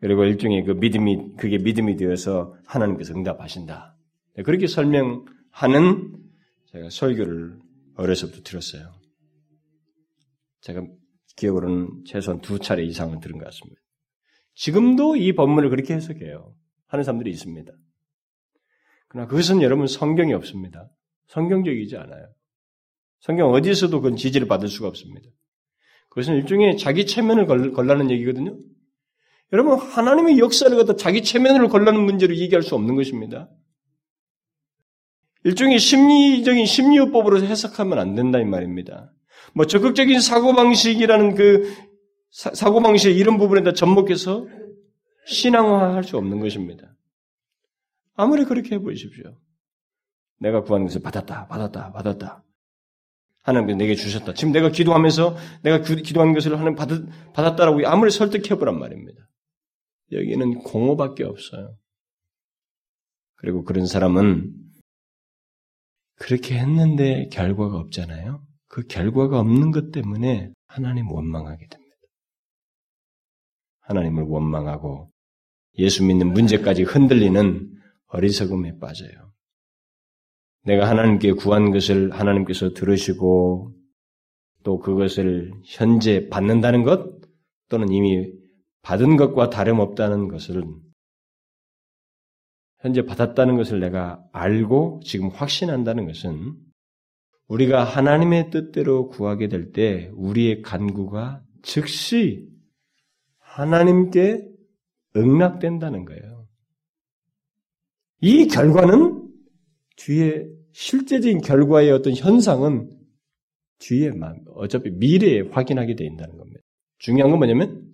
그리고 0.00 0.24
일종의 0.24 0.64
그 0.64 0.72
믿음이 0.72 1.36
그게 1.36 1.58
믿음이 1.58 1.96
되어서 1.96 2.54
하나님께서 2.66 3.14
응답하신다. 3.14 3.96
네, 4.36 4.42
그렇게 4.42 4.66
설명하는 4.66 6.22
제가 6.66 6.90
설교를 6.90 7.58
어려서부터 7.96 8.42
들었어요. 8.42 8.92
제가 10.60 10.82
기억으로는 11.36 12.04
최소한 12.06 12.40
두 12.40 12.58
차례 12.58 12.84
이상은 12.84 13.20
들은 13.20 13.38
것 13.38 13.44
같습니다. 13.46 13.80
지금도 14.54 15.16
이 15.16 15.34
본문을 15.34 15.70
그렇게 15.70 15.94
해석해요. 15.94 16.54
하는 16.86 17.04
사람들이 17.04 17.30
있습니다. 17.30 17.72
그러나 19.08 19.28
그것은 19.28 19.62
여러분 19.62 19.86
성경이 19.86 20.32
없습니다. 20.34 20.90
성경적이지 21.28 21.96
않아요. 21.96 22.28
성경 23.20 23.52
어디에서도 23.52 24.00
그건 24.00 24.16
지지를 24.16 24.46
받을 24.46 24.68
수가 24.68 24.88
없습니다. 24.88 25.28
그것은 26.08 26.34
일종의 26.36 26.78
자기 26.78 27.06
체면을 27.06 27.46
걸라는 27.72 28.10
얘기거든요. 28.10 28.56
여러분 29.52 29.78
하나님의 29.78 30.38
역사를 30.38 30.74
갖다 30.76 30.96
자기 30.96 31.22
체면을 31.22 31.68
걸라는 31.68 32.00
문제로 32.00 32.36
얘기할 32.36 32.62
수 32.62 32.74
없는 32.74 32.94
것입니다. 32.94 33.48
일종의 35.44 35.78
심리적인 35.78 36.64
심리요법으로 36.66 37.42
해석하면 37.42 37.98
안 37.98 38.14
된다 38.14 38.40
이 38.40 38.44
말입니다. 38.44 39.12
뭐 39.54 39.66
적극적인 39.66 40.20
사고방식이라는 40.20 41.34
그 41.34 41.74
사, 42.34 42.68
고방식의 42.68 43.16
이런 43.16 43.38
부분에다 43.38 43.74
접목해서 43.74 44.48
신앙화할 45.26 46.02
수 46.02 46.16
없는 46.16 46.40
것입니다. 46.40 46.96
아무리 48.14 48.44
그렇게 48.44 48.74
해보십시오. 48.74 49.38
내가 50.40 50.62
구하는 50.62 50.86
것을 50.86 51.00
받았다, 51.00 51.46
받았다, 51.46 51.92
받았다. 51.92 52.42
하나님께서 53.42 53.78
내게 53.78 53.94
주셨다. 53.94 54.34
지금 54.34 54.52
내가 54.52 54.70
기도하면서 54.70 55.36
내가 55.62 55.80
기도한 55.80 56.34
것을 56.34 56.58
하나님 56.58 56.74
받, 56.74 56.88
받았다라고 57.34 57.86
아무리 57.86 58.10
설득해보란 58.10 58.80
말입니다. 58.80 59.28
여기는 60.10 60.54
공허밖에 60.64 61.22
없어요. 61.22 61.76
그리고 63.36 63.62
그런 63.62 63.86
사람은 63.86 64.52
그렇게 66.16 66.58
했는데 66.58 67.28
결과가 67.28 67.76
없잖아요. 67.76 68.44
그 68.66 68.82
결과가 68.88 69.38
없는 69.38 69.70
것 69.70 69.92
때문에 69.92 70.52
하나님 70.66 71.08
원망하게 71.12 71.68
됩니다. 71.68 71.83
하나님을 73.84 74.24
원망하고 74.24 75.10
예수 75.78 76.04
믿는 76.04 76.32
문제까지 76.32 76.82
흔들리는 76.82 77.70
어리석음에 78.08 78.78
빠져요. 78.78 79.32
내가 80.64 80.88
하나님께 80.88 81.32
구한 81.32 81.70
것을 81.70 82.12
하나님께서 82.12 82.72
들으시고 82.72 83.74
또 84.62 84.78
그것을 84.78 85.52
현재 85.64 86.28
받는다는 86.28 86.84
것 86.84 87.20
또는 87.68 87.90
이미 87.90 88.32
받은 88.82 89.16
것과 89.16 89.50
다름없다는 89.50 90.28
것을 90.28 90.64
현재 92.80 93.04
받았다는 93.04 93.56
것을 93.56 93.80
내가 93.80 94.22
알고 94.32 95.00
지금 95.04 95.28
확신한다는 95.28 96.06
것은 96.06 96.54
우리가 97.48 97.84
하나님의 97.84 98.50
뜻대로 98.50 99.08
구하게 99.08 99.48
될 99.48 99.72
때 99.72 100.10
우리의 100.14 100.62
간구가 100.62 101.42
즉시 101.62 102.53
하나님께 103.54 104.48
응납된다는 105.16 106.04
거예요. 106.04 106.48
이 108.20 108.48
결과는 108.48 109.28
뒤에 109.96 110.46
실제적인 110.72 111.40
결과의 111.40 111.92
어떤 111.92 112.14
현상은 112.14 112.90
뒤에만 113.78 114.44
어차피 114.54 114.90
미래에 114.90 115.42
확인하게 115.52 115.94
된다는 115.94 116.36
겁니다. 116.36 116.60
중요한 116.98 117.30
건 117.30 117.38
뭐냐면 117.38 117.86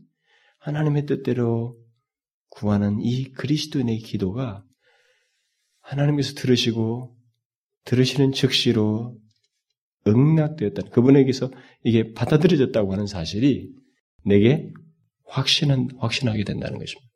하나님의 0.60 1.04
뜻대로 1.04 1.78
구하는 2.48 3.00
이 3.00 3.30
그리스도인의 3.32 3.98
기도가 3.98 4.64
하나님께서 5.82 6.34
들으시고 6.36 7.16
들으시는 7.84 8.32
즉시로 8.32 9.18
응낙되었다. 10.06 10.88
그분에게서 10.90 11.50
이게 11.84 12.14
받아들여졌다고 12.14 12.92
하는 12.92 13.06
사실이 13.06 13.74
내게 14.24 14.72
확신은 15.30 15.90
확신하게 15.98 16.44
된다는 16.44 16.78
것입니다. 16.78 17.10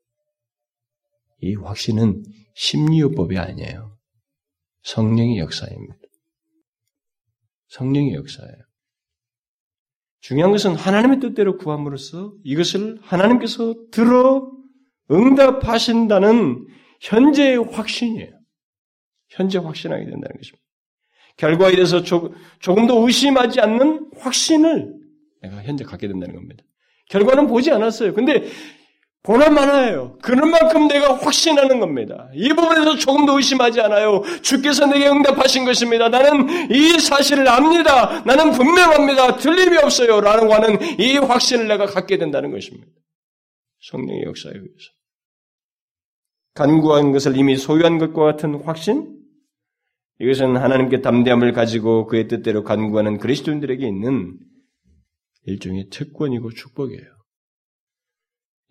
이 1.41 1.55
확신은 1.57 2.23
심리요법이 2.55 3.37
아니에요. 3.39 3.99
성령의 4.83 5.39
역사입니다. 5.39 5.97
성령의 7.69 8.15
역사예요. 8.15 8.57
중요한 10.21 10.53
것은 10.53 10.75
하나님의 10.75 11.21
뜻대로 11.21 11.59
구함으로써 11.59 12.33
이것을 12.45 12.99
하나님께서 13.03 13.75
들어 13.91 14.51
응답하신다는 15.11 16.67
현재의 17.01 17.57
확신이에요. 17.59 18.31
현재 19.29 19.59
확신하게 19.59 20.05
된다는 20.05 20.37
것입니다. 20.37 20.65
결과에 21.37 21.73
대해서 21.73 22.03
조금 22.03 22.87
더 22.87 23.05
의심하지 23.05 23.61
않는 23.61 24.13
확신을 24.17 24.95
내가 25.43 25.63
현재 25.65 25.85
갖게 25.85 26.07
된다는 26.07 26.37
겁니다. 26.37 26.65
결과는 27.09 27.47
보지 27.47 27.71
않았어요. 27.71 28.15
근데 28.15 28.49
보난 29.25 29.55
많아요. 29.55 30.19
그런 30.21 30.51
만큼 30.51 30.87
내가 30.87 31.15
확신하는 31.15 31.81
겁니다. 31.81 32.29
이 32.35 32.51
부분에서 32.51 32.97
조금 32.97 33.25
더 33.25 33.39
의심하지 33.39 33.81
않아요. 33.81 34.23
주께서 34.43 34.85
내게 34.85 35.09
응답하신 35.09 35.65
것입니다. 35.65 36.11
나는 36.11 36.71
이 36.71 37.01
사실을 37.01 37.49
압니다. 37.49 38.23
나는 38.25 38.53
분명합니다. 38.53 39.37
틀림이 39.37 39.79
없어요. 39.79 40.21
라는 40.21 40.53
하는 40.53 40.79
이 41.01 41.17
확신을 41.17 41.69
내가 41.69 41.87
갖게 41.87 42.19
된다는 42.19 42.51
것입니다. 42.51 42.87
성령의 43.81 44.25
역사에 44.25 44.53
의해서. 44.53 44.93
간구한 46.53 47.13
것을 47.13 47.37
이미 47.39 47.57
소유한 47.57 47.99
것과 47.99 48.25
같은 48.25 48.63
확신? 48.63 49.19
이것은 50.21 50.57
하나님께 50.57 51.01
담대함을 51.01 51.53
가지고 51.53 52.07
그의 52.07 52.29
뜻대로 52.29 52.63
간구하는 52.63 53.19
그리스도인들에게 53.19 53.87
있는 53.87 54.39
일종의 55.47 55.89
특권이고 55.91 56.51
축복이에요. 56.53 57.15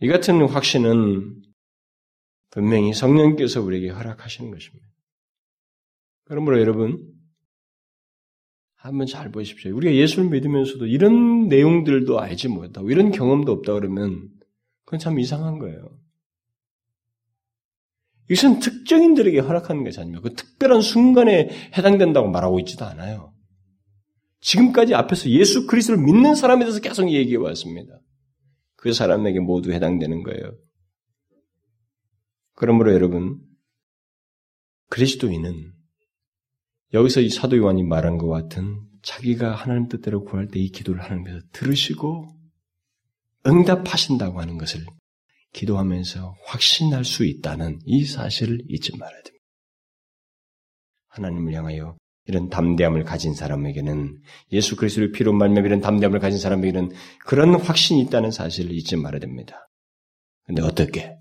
이 0.01 0.07
같은 0.07 0.41
확신은 0.47 1.41
분명히 2.49 2.93
성령께서 2.93 3.61
우리에게 3.61 3.89
허락하시는 3.89 4.51
것입니다. 4.51 4.87
그러므로 6.25 6.59
여러분, 6.59 7.13
한번 8.75 9.07
잘 9.07 9.31
보십시오. 9.31 9.75
우리가 9.75 9.95
예수를 9.95 10.29
믿으면서도 10.29 10.87
이런 10.87 11.47
내용들도 11.47 12.19
알지 12.19 12.49
못하고 12.49 12.91
이런 12.91 13.11
경험도 13.11 13.51
없다 13.51 13.73
그러면 13.73 14.29
그건 14.83 14.99
참 14.99 15.19
이상한 15.19 15.57
거예요. 15.57 15.97
이것은 18.29 18.59
특정인들에게 18.59 19.39
허락하는 19.39 19.83
것이 19.83 19.99
아닙니다. 19.99 20.21
그 20.21 20.33
특별한 20.33 20.81
순간에 20.81 21.49
해당된다고 21.77 22.29
말하고 22.29 22.59
있지도 22.59 22.85
않아요. 22.85 23.32
지금까지 24.43 24.93
앞에서 24.93 25.29
예수 25.29 25.65
그리스도를 25.67 26.03
믿는 26.03 26.35
사람에 26.35 26.65
대해서 26.65 26.79
계속 26.79 27.09
얘기해 27.09 27.37
왔습니다. 27.37 27.99
그 28.75 28.91
사람에게 28.91 29.39
모두 29.39 29.71
해당되는 29.71 30.23
거예요. 30.23 30.57
그러므로 32.55 32.93
여러분, 32.93 33.41
그리스도인은 34.89 35.73
여기서 36.93 37.21
이 37.21 37.29
사도 37.29 37.57
요한이 37.57 37.83
말한 37.83 38.17
것 38.17 38.27
같은 38.27 38.81
자기가 39.01 39.55
하나님 39.55 39.87
뜻대로 39.87 40.23
구할 40.23 40.47
때 40.47 40.59
이 40.59 40.69
기도를 40.69 41.01
하나님께서 41.01 41.39
들으시고 41.53 42.27
응답하신다고 43.47 44.39
하는 44.39 44.57
것을 44.57 44.85
기도하면서 45.53 46.35
확신할 46.45 47.05
수 47.05 47.25
있다는 47.25 47.79
이 47.85 48.05
사실을 48.05 48.61
잊지 48.67 48.97
말아야 48.97 49.21
됩니다. 49.23 49.45
하나님을 51.07 51.53
향하여 51.53 51.97
이런 52.25 52.49
담대함을 52.49 53.03
가진 53.03 53.33
사람에게는 53.33 54.21
예수 54.53 54.75
그리스도의 54.75 55.11
피로 55.11 55.33
말미암아 55.33 55.67
이런 55.67 55.81
담대함을 55.81 56.19
가진 56.19 56.39
사람에게는 56.39 56.91
그런 57.25 57.55
확신이 57.55 58.01
있다는 58.01 58.31
사실을 58.31 58.71
잊지 58.71 58.95
말아야 58.95 59.19
됩니다. 59.19 59.69
근데 60.45 60.61
어떻게? 60.61 61.17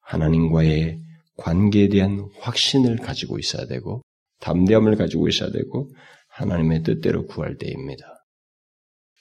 하나님과의 0.00 1.00
관계에 1.36 1.88
대한 1.88 2.28
확신을 2.40 2.96
가지고 2.98 3.38
있어야 3.38 3.66
되고 3.66 4.02
담대함을 4.40 4.96
가지고 4.96 5.28
있어야 5.28 5.50
되고 5.50 5.90
하나님의 6.28 6.82
뜻대로 6.82 7.26
구할 7.26 7.56
때입니다. 7.56 8.04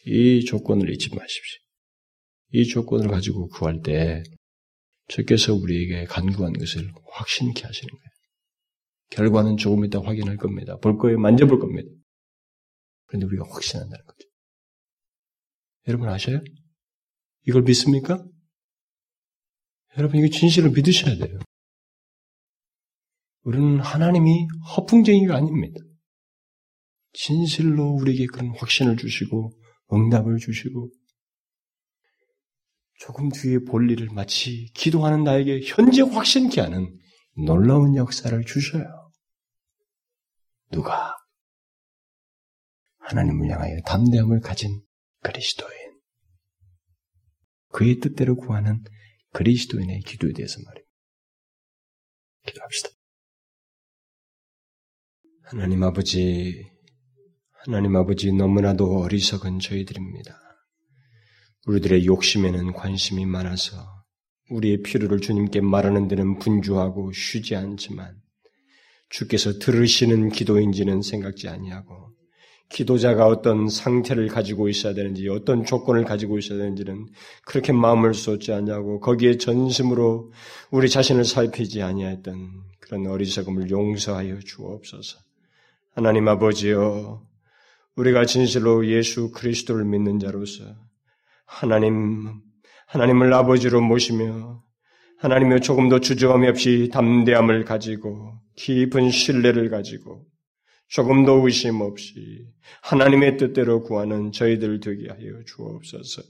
이 0.06 0.44
조건을 0.46 0.90
잊지 0.92 1.10
마십시오. 1.16 1.60
이 2.52 2.66
조건을 2.66 3.10
가지고 3.10 3.48
구할 3.48 3.82
때 3.82 4.24
주께서 5.08 5.54
우리에게 5.54 6.06
간구한 6.06 6.54
것을 6.54 6.92
확신케 7.12 7.64
하시는 7.64 7.90
거예요. 7.90 8.09
결과는 9.10 9.58
조금 9.58 9.86
이따 9.86 10.00
확인할 10.00 10.38
겁니다. 10.38 10.78
볼 10.78 10.98
거예요. 10.98 11.20
만져볼 11.20 11.60
겁니다. 11.60 11.90
그런데 13.08 13.26
우리가 13.26 13.46
확신한다는 13.50 14.06
거죠. 14.06 14.30
여러분 15.88 16.10
아셔요? 16.10 16.42
이걸 17.48 17.64
믿습니까? 17.64 18.24
여러분 19.98 20.20
이거 20.20 20.30
진실을 20.30 20.70
믿으셔야 20.72 21.18
돼요. 21.18 21.40
우리는 23.44 23.80
하나님이 23.80 24.48
허풍쟁이가 24.76 25.36
아닙니다. 25.36 25.80
진실로 27.14 27.94
우리에게 27.96 28.28
그런 28.28 28.56
확신을 28.56 28.98
주시고 28.98 29.52
응답을 29.92 30.38
주시고 30.38 30.92
조금 33.00 33.30
뒤에 33.30 33.60
볼 33.60 33.90
일을 33.90 34.10
마치 34.12 34.70
기도하는 34.74 35.24
나에게 35.24 35.62
현재 35.64 36.02
확신케 36.02 36.62
하는 36.62 37.00
놀라운 37.46 37.96
역사를 37.96 38.40
주셔요. 38.46 38.84
누가? 40.72 41.16
하나님을 43.00 43.50
향하여 43.50 43.82
담대함을 43.86 44.40
가진 44.42 44.82
그리스도인. 45.22 46.00
그의 47.70 48.00
뜻대로 48.00 48.36
구하는 48.36 48.84
그리스도인의 49.34 50.02
기도에 50.02 50.34
대해서 50.34 50.60
말입니다. 50.64 50.90
기도합시다. 52.46 52.90
하나님 55.44 55.84
아버지, 55.84 56.70
하나님 57.52 57.96
아버지 57.96 58.32
너무나도 58.32 59.00
어리석은 59.00 59.60
저희들입니다. 59.60 60.40
우리들의 61.66 62.06
욕심에는 62.06 62.74
관심이 62.74 63.26
많아서 63.26 64.04
우리의 64.50 64.82
필요를 64.82 65.20
주님께 65.20 65.62
말하는 65.62 66.08
데는 66.08 66.40
분주하고 66.40 67.12
쉬지 67.12 67.56
않지만 67.56 68.20
주께서 69.10 69.60
들으시는 69.60 70.30
기도인지는 70.30 71.02
생각지 71.02 71.48
아니하고 71.48 72.10
기도자가 72.70 73.26
어떤 73.26 73.68
상태를 73.68 74.28
가지고 74.28 74.70
있어야 74.70 74.94
되는지 74.94 75.28
어떤 75.28 75.66
조건을 75.66 76.04
가지고 76.04 76.38
있어야 76.38 76.60
되는지는 76.60 77.08
그렇게 77.46 77.74
마음을 77.74 78.14
쏟지 78.14 78.54
않냐고 78.54 79.00
거기에 79.00 79.38
전심으로 79.38 80.32
우리 80.70 80.88
자신을 80.88 81.26
살피지 81.26 81.82
아니했던 81.82 82.70
그런 82.80 83.08
어리석음을 83.08 83.72
용서하여 83.72 84.40
주옵소서. 84.40 85.20
하나님 85.96 86.28
아버지여 86.28 87.24
우리가 87.96 88.26
진실로 88.26 88.88
예수 88.88 89.32
그리스도를 89.32 89.84
믿는 89.86 90.20
자로서 90.20 90.64
하나님 91.46 92.42
하나님을 92.86 93.34
아버지로 93.34 93.82
모시며 93.82 94.64
하나님의 95.20 95.60
조금도 95.60 96.00
주저함이 96.00 96.48
없이 96.48 96.90
담대함을 96.94 97.66
가지고 97.66 98.36
깊은 98.56 99.12
신뢰를 99.12 99.70
가지고 99.70 100.26
조금도 100.88 101.46
의심 101.46 101.82
없이 101.82 102.48
하나님의 102.82 103.36
뜻대로 103.36 103.84
구하는 103.84 104.32
저희들 104.32 104.80
되게 104.80 105.10
하여 105.10 105.44
주옵소서. 105.46 106.22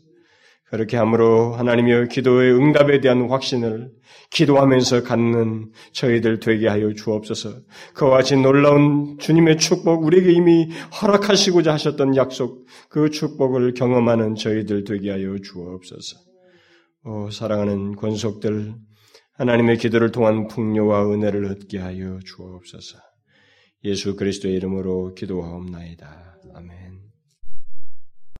그렇게 0.65 0.97
함으로 0.97 1.53
하나님의 1.53 2.09
기도의 2.09 2.53
응답에 2.53 2.99
대한 2.99 3.29
확신을 3.29 3.91
기도하면서 4.31 5.03
갖는 5.03 5.71
저희들 5.93 6.39
되게 6.39 6.67
하여 6.67 6.93
주옵소서. 6.93 7.61
그와 7.93 8.17
같이 8.17 8.35
놀라운 8.37 9.17
주님의 9.19 9.57
축복, 9.57 10.03
우리에게 10.03 10.31
이미 10.31 10.69
허락하시고자 11.01 11.73
하셨던 11.73 12.15
약속, 12.15 12.67
그 12.89 13.09
축복을 13.09 13.73
경험하는 13.75 14.35
저희들 14.35 14.83
되게 14.83 15.11
하여 15.11 15.37
주옵소서. 15.37 16.28
오, 17.05 17.29
사랑하는 17.29 17.95
권속들, 17.95 18.75
하나님의 19.33 19.77
기도를 19.77 20.11
통한 20.11 20.47
풍요와 20.47 21.13
은혜를 21.13 21.45
얻게 21.45 21.79
하여 21.79 22.19
주옵소서. 22.25 22.97
예수 23.85 24.17
그리스도의 24.17 24.55
이름으로 24.55 25.13
기도하옵나이다. 25.15 26.39
아멘. 26.55 26.98